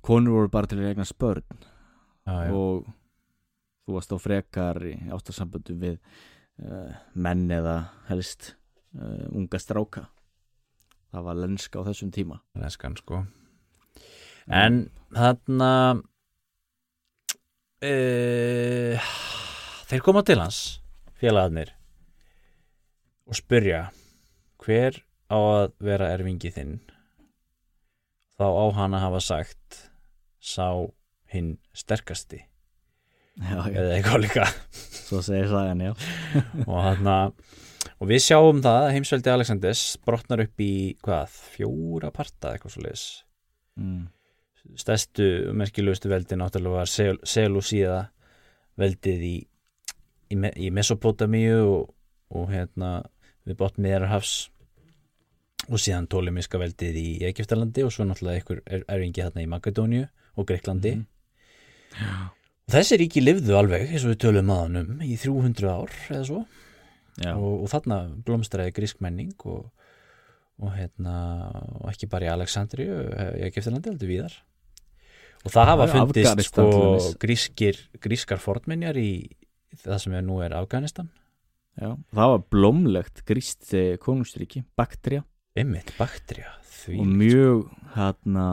[0.02, 2.88] konur voru bara til að regna spörn já, já, og
[3.82, 7.76] þú varst á frekar í ástasamböndu við uh, menn eða
[8.08, 8.54] helst
[8.98, 10.06] uh, unga stráka.
[11.12, 12.38] Það var lenska á þessum tíma.
[12.56, 13.24] Lenskan sko.
[14.48, 15.68] En þarna
[17.84, 17.92] e,
[19.90, 20.60] þeir koma til hans
[21.20, 21.74] félagarnir
[23.28, 23.84] og spyrja
[24.62, 25.00] hver
[25.32, 26.78] á að vera erfingi þinn?
[28.38, 29.82] Þá á hann að hafa sagt
[30.42, 30.68] sá
[31.32, 32.42] hinn sterkasti.
[33.40, 34.46] Já, já, eða eitthvað líka.
[34.72, 35.92] Svo segir sagan, já.
[36.68, 37.16] Og þarna
[38.02, 40.72] og við sjáum það að heimsveldi Alexanders brotnar upp í
[41.04, 43.04] hvað, fjóra parta eitthvað svo leis
[43.78, 44.04] mm.
[44.80, 48.00] stærstu og merkilegustu veldi náttúrulega var Sel Selúsíða
[48.80, 49.34] veldið í,
[50.34, 51.92] í, í Mesopotamíu og,
[52.34, 53.00] og hérna
[53.48, 54.34] við botn miðarhafs
[55.70, 60.06] og síðan tólemiska veldið í Egiptalandi og svo náttúrulega einhver er, erfingi þarna í Makedóníu
[60.36, 60.96] og Greiklandi
[61.92, 62.28] Mhm.
[62.66, 66.24] og þessi ríki lifðu alveg eins og við tölum aðan um í 300 ár eða
[66.24, 66.38] svo.
[67.36, 69.66] Og, og þarna blómstræði grísk menning og,
[70.62, 71.16] og hérna
[71.82, 72.94] og ekki bara í Alexandriu
[73.36, 74.38] í Egiptalandi, heldur víðar.
[75.44, 76.66] Og það hafa fundist sko
[77.20, 79.10] grískir, grískar fornminjar í
[79.82, 81.10] það sem er nú er Afganistan
[81.80, 83.70] Já, það var blómlegt gríst
[84.02, 85.22] konungstríki, Baktrija
[85.52, 87.62] Einmitt, bakterja, því og mjög
[87.92, 88.46] hérna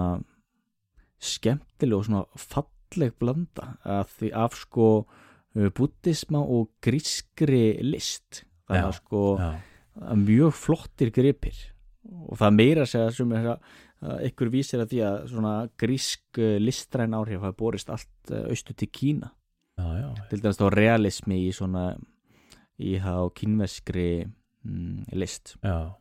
[1.23, 4.87] skemmtileg og svona falleg blanda af því af sko
[5.75, 8.43] búttisma og grískri list.
[8.67, 9.49] Það Já, er sko já,
[10.11, 11.61] að mjög flottir gripir.
[12.27, 13.49] Og það meira að segja sem að
[13.99, 18.45] að ykkur vísir að því að svona grísk eh, listræn áhrif hafa borist allt eh,
[18.47, 19.33] austur til Kína.
[19.79, 21.89] Já, til dæmis þá realismi í svona
[22.79, 25.57] í þá kínveskri mm, list.
[25.63, 25.99] Já,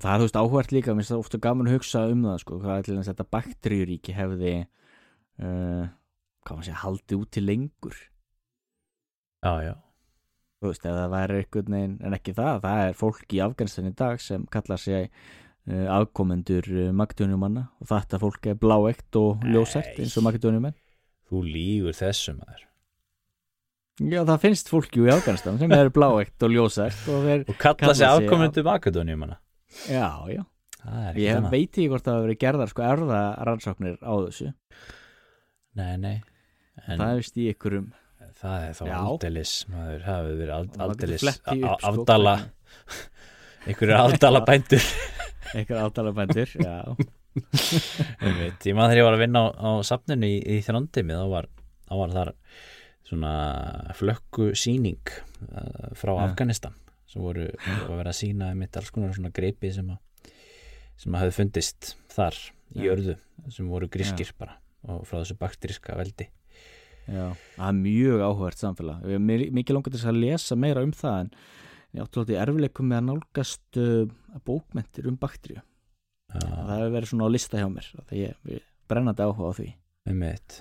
[0.00, 2.22] og það er þú veist áhvert líka mér finnst það ofta gaman að hugsa um
[2.28, 5.84] það sko, hvað er til þess að þetta bakteríuríki hefði uh,
[6.46, 7.98] hvað maður segja haldið út til lengur?
[9.40, 9.74] Já, já,
[10.60, 13.90] þú veist, ef það væri einhvern veginn en ekki það, það er fólk í Afganistan
[13.90, 19.44] í dag sem kallar sig uh, afkomendur uh, makedóniumanna og þetta fólk er bláegt og
[19.44, 19.56] Nei.
[19.56, 20.78] ljósært eins og makedóniumenn
[21.30, 22.69] þú lígur þessu maður
[24.00, 28.00] Já, það finnst fólki í Afganistan sem er bláegt og ljósært og og kalla sig
[28.00, 29.36] sig afkomendu Makedónium hana
[29.86, 30.42] já, já.
[30.80, 34.52] Er Ég þannig veit ekki hvort það hafa verið gerðar sko erða rannsóknir á þessu.
[35.76, 36.14] Nei, nei.
[36.86, 37.90] En Það er vist í ykkurum
[38.40, 38.96] það er þá Já.
[39.00, 42.34] aldeilis maður hafi verið ald, og maður getur aldeilis flett því upp, sko, afdala
[45.84, 46.54] afdala bændur.
[46.56, 46.76] Já.
[48.64, 51.50] Ég maður þegar ég var að vinna á, á safninu í, í þröndimi þá var,
[52.00, 52.32] var þar
[53.10, 53.32] svona
[53.98, 55.00] flökku síning
[55.50, 56.28] uh, frá Ja.
[56.30, 56.74] Afganistan
[57.10, 59.98] sem voru að vera að sína mitt alls konar svona greipi sem að
[61.00, 62.36] sem að hafi fundist þar
[62.76, 62.90] í Ja.
[62.92, 63.16] jörðu
[63.50, 66.28] sem voru grískir bara og frá þessu bakteríska veldi.
[67.10, 69.02] Já, það er mjög áhugavert samfélag.
[69.20, 71.30] Mikið langar til að lesa meira um það en
[71.96, 75.60] ég áttu átti erfileikum með að nálgast uh, bókmentir um bakteríu.
[76.30, 79.68] Já, það hefur verið svona á lista hjá mér það ég brennandi áhuga á því.
[80.06, 80.60] Einmitt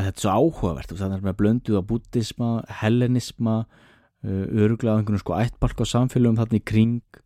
[0.00, 2.50] en þetta er svo áhugavert það er með blönduð á búddisma,
[2.80, 7.20] hellenisma uh, öruglega einhvern sko ættbalk á samfélögum þarna í kring.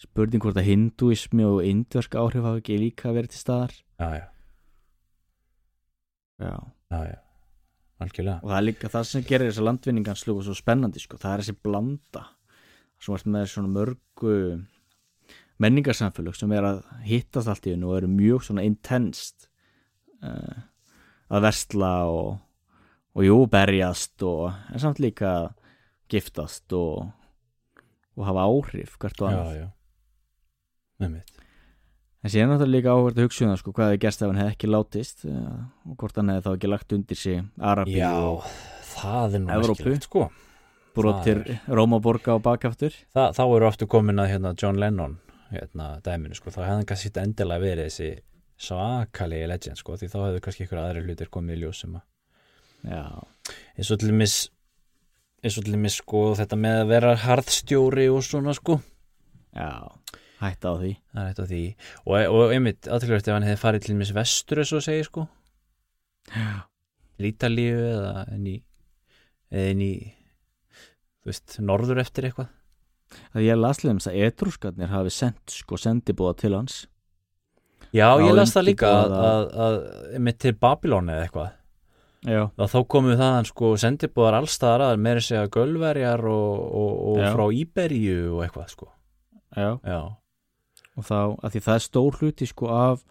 [0.00, 3.76] Spurning hvort að hinduismi og indversk áhrif hafa ekki líka verið til staðar.
[4.00, 4.24] Já, já,
[6.42, 6.54] Já.
[6.90, 7.18] já, já,
[8.02, 8.40] algjörlega.
[8.42, 11.56] Og það er líka það sem gerir þessa landvinninganslögu svo spennandi sko, það er þessi
[11.62, 12.24] blanda
[12.98, 14.34] sem varst með svona mörgu
[15.62, 19.46] menningarsamfélög sem er að hittast allt í hennu og eru mjög svona intenst
[20.24, 20.64] uh,
[21.34, 22.30] að versla og,
[23.14, 25.34] og jú, berjast og en samt líka
[26.12, 27.08] giftast og,
[28.14, 29.66] og hafa áhrif hvert og já, annað já,
[31.02, 31.34] einmitt
[32.24, 34.40] en er náttúrulega líka áhverð að hugsa um það sko, hvað hefði gerst ef hann
[34.40, 38.12] hefði ekki látist uh, og hvort hann hefði þá ekki lagt undir sig Arabi já,
[38.16, 38.46] og
[38.94, 39.96] það er nú Evrópu.
[40.06, 40.28] sko.
[40.94, 45.18] Brotir Rómaborga og bakaftur Þa, þá eru aftur komin að hérna, John Lennon
[45.50, 48.10] hérna, dæminu, sko, þá hefði hann kannski endilega verið þessi
[48.60, 52.04] svakalegi legend, sko, því þá hefðu kannski ykkur aðri hlutir komið í ljós sem að
[52.84, 53.04] Já,
[53.78, 54.34] eins og til dæmis
[55.44, 58.78] eins og til dæmis, sko, þetta með að vera harðstjóri og svona, sko.
[59.56, 59.88] Já,
[60.40, 60.92] hætta á því.
[61.12, 61.62] Það er eitt af því.
[62.04, 65.26] Og, og einmitt, aðtilvægt ef hann hefði farið til dæmis vestur, eins og segir, sko.
[67.24, 68.56] Lítalíu eða inn í
[69.52, 69.92] eða inn í
[71.22, 72.50] þú veist, norður eftir eitthvað.
[73.34, 76.80] Það ég las liðum þess að etrúskarnir hafi sendt sko sendibúða til hans
[77.94, 79.76] Já, ég las það líka að, að, að,
[80.18, 81.52] einmitt til Babylon eða eitthvað.
[82.24, 88.18] Þá komum þaðan sko sendibúðar allstaðar að meira segja gölverjar og, og, og frá Íberíu
[88.34, 88.88] og eitthvað sko.
[89.54, 89.68] Já.
[89.86, 90.00] Já,
[90.96, 93.04] og þá, að því það er stór hluti sko af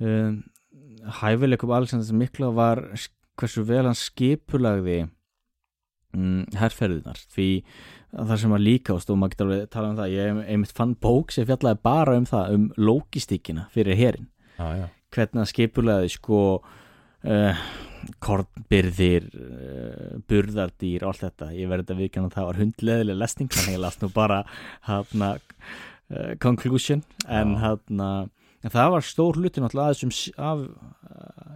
[0.00, 0.38] um,
[1.20, 2.82] hæfileikum Alexander mikla var
[3.36, 5.02] hversu vel hann skipulagði
[6.16, 7.50] um, herrferðunar því
[8.16, 11.32] það sem var líka og maður getur alveg tala um það, ég einmitt fann bók
[11.34, 17.64] sem fjallaði bara um það, um lógistíkina fyrir herin já, hvernig það skipulaði sko uh,
[18.22, 21.48] kornbyrðir uh, burðardýr og allt þetta.
[21.56, 24.38] Ég verði að viðkjanna að það var hundleðileg lesning þannig að ég las nú bara
[24.88, 25.30] hana,
[26.12, 27.02] uh, conclusion.
[27.26, 27.60] En, Já.
[27.64, 28.10] hana,
[28.62, 30.64] en það var stór hluti náttúrulega af þessum s- af,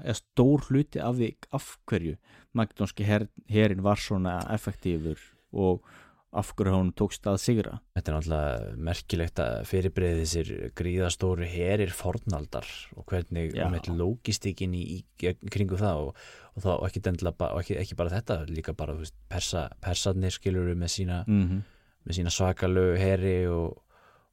[0.04, 1.30] eða stór hluti af því
[1.60, 2.16] af hverju
[2.58, 5.20] makedónski her, herin var svona effektífur
[5.54, 5.84] og
[6.30, 7.72] af hverju hún tókst að sigra?
[7.96, 13.56] Þetta er náttúrulega merkilegt að fyrirbreyði þessir gríðastóru herir fornaldar og hvernig
[13.98, 16.22] lógistíkin í, í kringu það og,
[16.54, 17.02] og þá ekki,
[17.34, 21.44] ba- og ekki, ekki bara þetta líka bara veist, persa, persarnir skilur með sína mm
[21.48, 22.14] -hmm.
[22.14, 23.82] sína svakalögu heri og,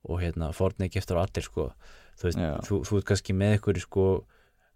[0.05, 1.71] og hérna forni giftur og allir sko.
[2.17, 2.23] Þú
[2.65, 4.25] þú, þú ert kannski með ykkur sko,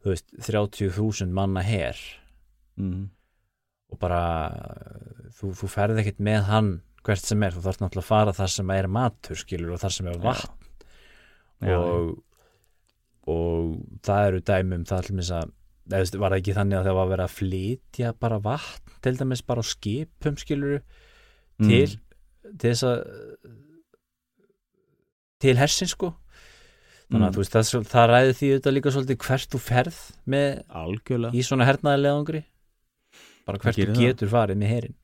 [0.03, 1.97] þú veist, 30.000 manna her
[2.75, 3.09] Mm
[3.91, 4.21] og bara
[5.35, 6.71] þú, þú ferð ekkert með hann
[7.05, 9.95] hvert sem er, þú þarf náttúrulega að fara þar sem er matur skilur og þar
[9.95, 10.69] sem er vatn.
[11.61, 12.11] Já, og,
[13.27, 13.73] og
[14.05, 15.51] það eru dæmum það mér að
[15.91, 19.15] eða, var það ekki þannig að það var að vera að flytja bara vatn til
[19.19, 20.81] dæmis bara á skipum skilur
[21.61, 21.67] Mm.
[21.69, 21.99] til
[22.57, 23.01] til þess að
[25.41, 26.13] til hersin sko.
[27.11, 27.35] Þannig að Mm.
[27.35, 29.97] þú veist, það, það ræði því þetta líka svolítið hvert þú ferð
[30.31, 31.33] með algjörlega.
[31.35, 32.43] í svona hernaðilegangri
[33.45, 33.99] bara hvert þú það.
[33.99, 34.95] getur farið með herin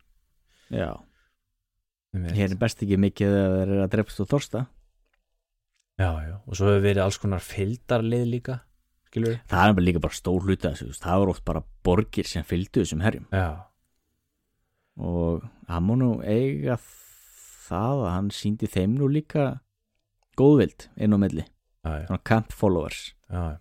[0.71, 0.91] Já,
[2.25, 4.63] hér er best ekki mikið að það er að drefst og þorsta.
[5.97, 8.59] Já, já, og svo hefur verið alls konar fylgdarlið líka
[9.07, 12.43] skilur við það er bara líka bara stór hluta það var oft bara borgir sem
[12.45, 13.25] fylgdu þessum herjum.
[13.33, 13.65] Já,
[14.97, 16.77] og hann má nú eiga
[17.67, 19.47] það að hann síndi þeim nú líka
[20.37, 23.13] góðvild inn á milli, já, já, svona camp followers.
[23.31, 23.57] Já.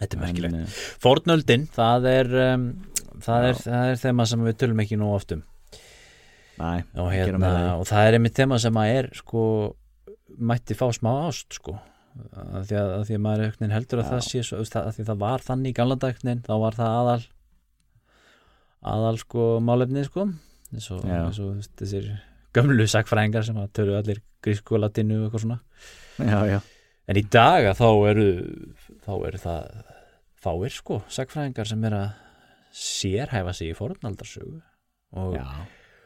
[0.00, 0.54] þetta er merkilegt.
[0.60, 2.66] eh, Fornöldin, það er um,
[3.20, 3.62] það, er, Já.
[3.64, 5.32] það er þema sem við tölum ekki nú oft
[6.60, 7.50] Næ, og, hérna,
[7.80, 9.42] og það er einmitt þema sem að er sko
[10.50, 11.76] mætti fá smá ást sko.
[12.34, 14.10] Að því að, að því að maður heldur að Já.
[14.10, 16.96] það sé svo, að því að það var þannig í gamla dagnin þá var það
[16.98, 17.22] aðal
[18.90, 20.26] aðal sko málefnið sko.
[20.70, 22.10] Eins og, eins og þessir
[22.56, 25.60] gömlu sakfræðingar sem að tölu allir grísku og latinu og eitthvað svona.
[26.20, 26.60] Já, já,
[27.08, 28.30] en í dag að þá eru
[29.06, 29.82] þá eru það
[30.40, 32.08] fáir sko sakfræðingar sem er að
[32.80, 34.58] sérhæfa sig í fornaldarsögu.
[35.18, 35.48] Og, já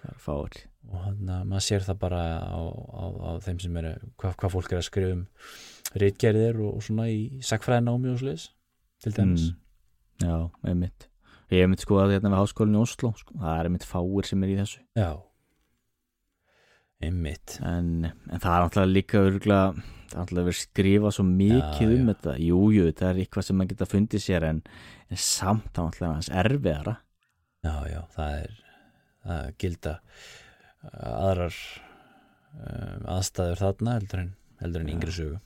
[0.04, 3.76] það er fáir og hann að maður sér það bara á, á, á þeim sem
[3.80, 5.24] eru hvað, hvað fólk er að skrifa um
[6.02, 8.48] ritgerðir og, og svona í sakfræðinámi og sliðis
[9.04, 9.46] til dæmis.
[9.50, 10.26] Mm.
[10.28, 10.36] já,
[10.68, 11.06] einmitt.
[11.52, 13.36] Ég hef mitt sko að hérna við háskólinni í Oslo sko.
[13.40, 14.82] það er einmitt fáir sem er í þessu.
[14.98, 15.10] Já.
[17.04, 17.58] Einmitt.
[17.60, 21.94] En, en það er náttúrulega líka örgulega, það er náttúrulega verið skrifað svo mikið Já,
[21.94, 22.10] um já.
[22.12, 22.36] þetta.
[22.48, 24.62] Jú, jú, það er eitthvað sem maður geta fundið sér en,
[25.10, 26.96] en samt þá náttúrulega hans erfiðara.
[27.64, 28.63] Já, já, það er
[29.24, 31.58] er gilda uh, aðrar
[32.58, 34.30] um, aðstæður þarna heldur en,
[34.62, 34.94] heldur en Já.
[34.96, 35.40] yngri sögu.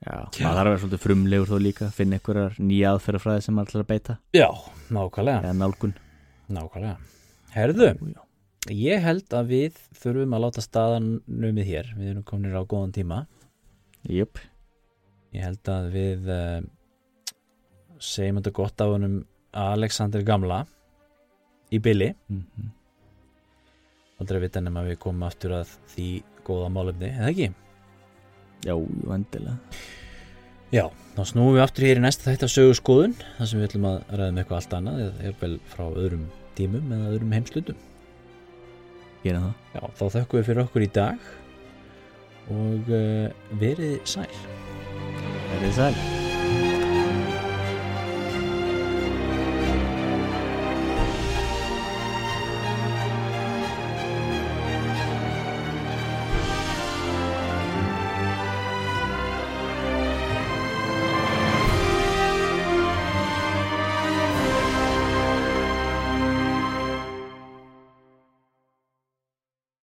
[0.00, 3.68] Já, maður þarf að vera svolítið frumlegur þó líka finna einhverjar nýja aðferðafræði sem maður
[3.74, 4.16] ætlar að beita.
[4.32, 4.48] Já,
[4.96, 5.92] nákvæmlega, eða nálgun.
[6.56, 6.94] Nákvæmlega.
[7.52, 8.22] Herðu, já.
[8.72, 11.92] ég held að við þurfum að láta staðan numið hér.
[11.98, 13.26] Við erum komin á góðan tíma.
[14.08, 14.40] Jöp,
[15.30, 16.58] Ég held að við uh,
[18.02, 19.20] segjum þetta gott af honum
[19.54, 20.64] Alexander Gamla
[21.70, 22.70] í Billy mm
[24.20, 26.08] aldrei að vita nema við komum aftur að því
[26.46, 27.50] góða málefni, eða ekki?
[28.64, 29.56] já, jú, endilega.
[30.70, 30.84] Já,
[31.16, 33.88] þá snúum við aftur hér í næsta þætt af sögu skoðun þar sem við ætlum
[33.90, 36.28] að ræða með eitthvað allt annað eða er vel frá öðrum
[36.58, 37.82] tímum eða öðrum heimslutum
[39.24, 41.28] gera það, Já, þá þökkum við fyrir okkur í dag
[42.50, 44.26] og uh, verið sæl.
[45.50, 46.19] Verið sæl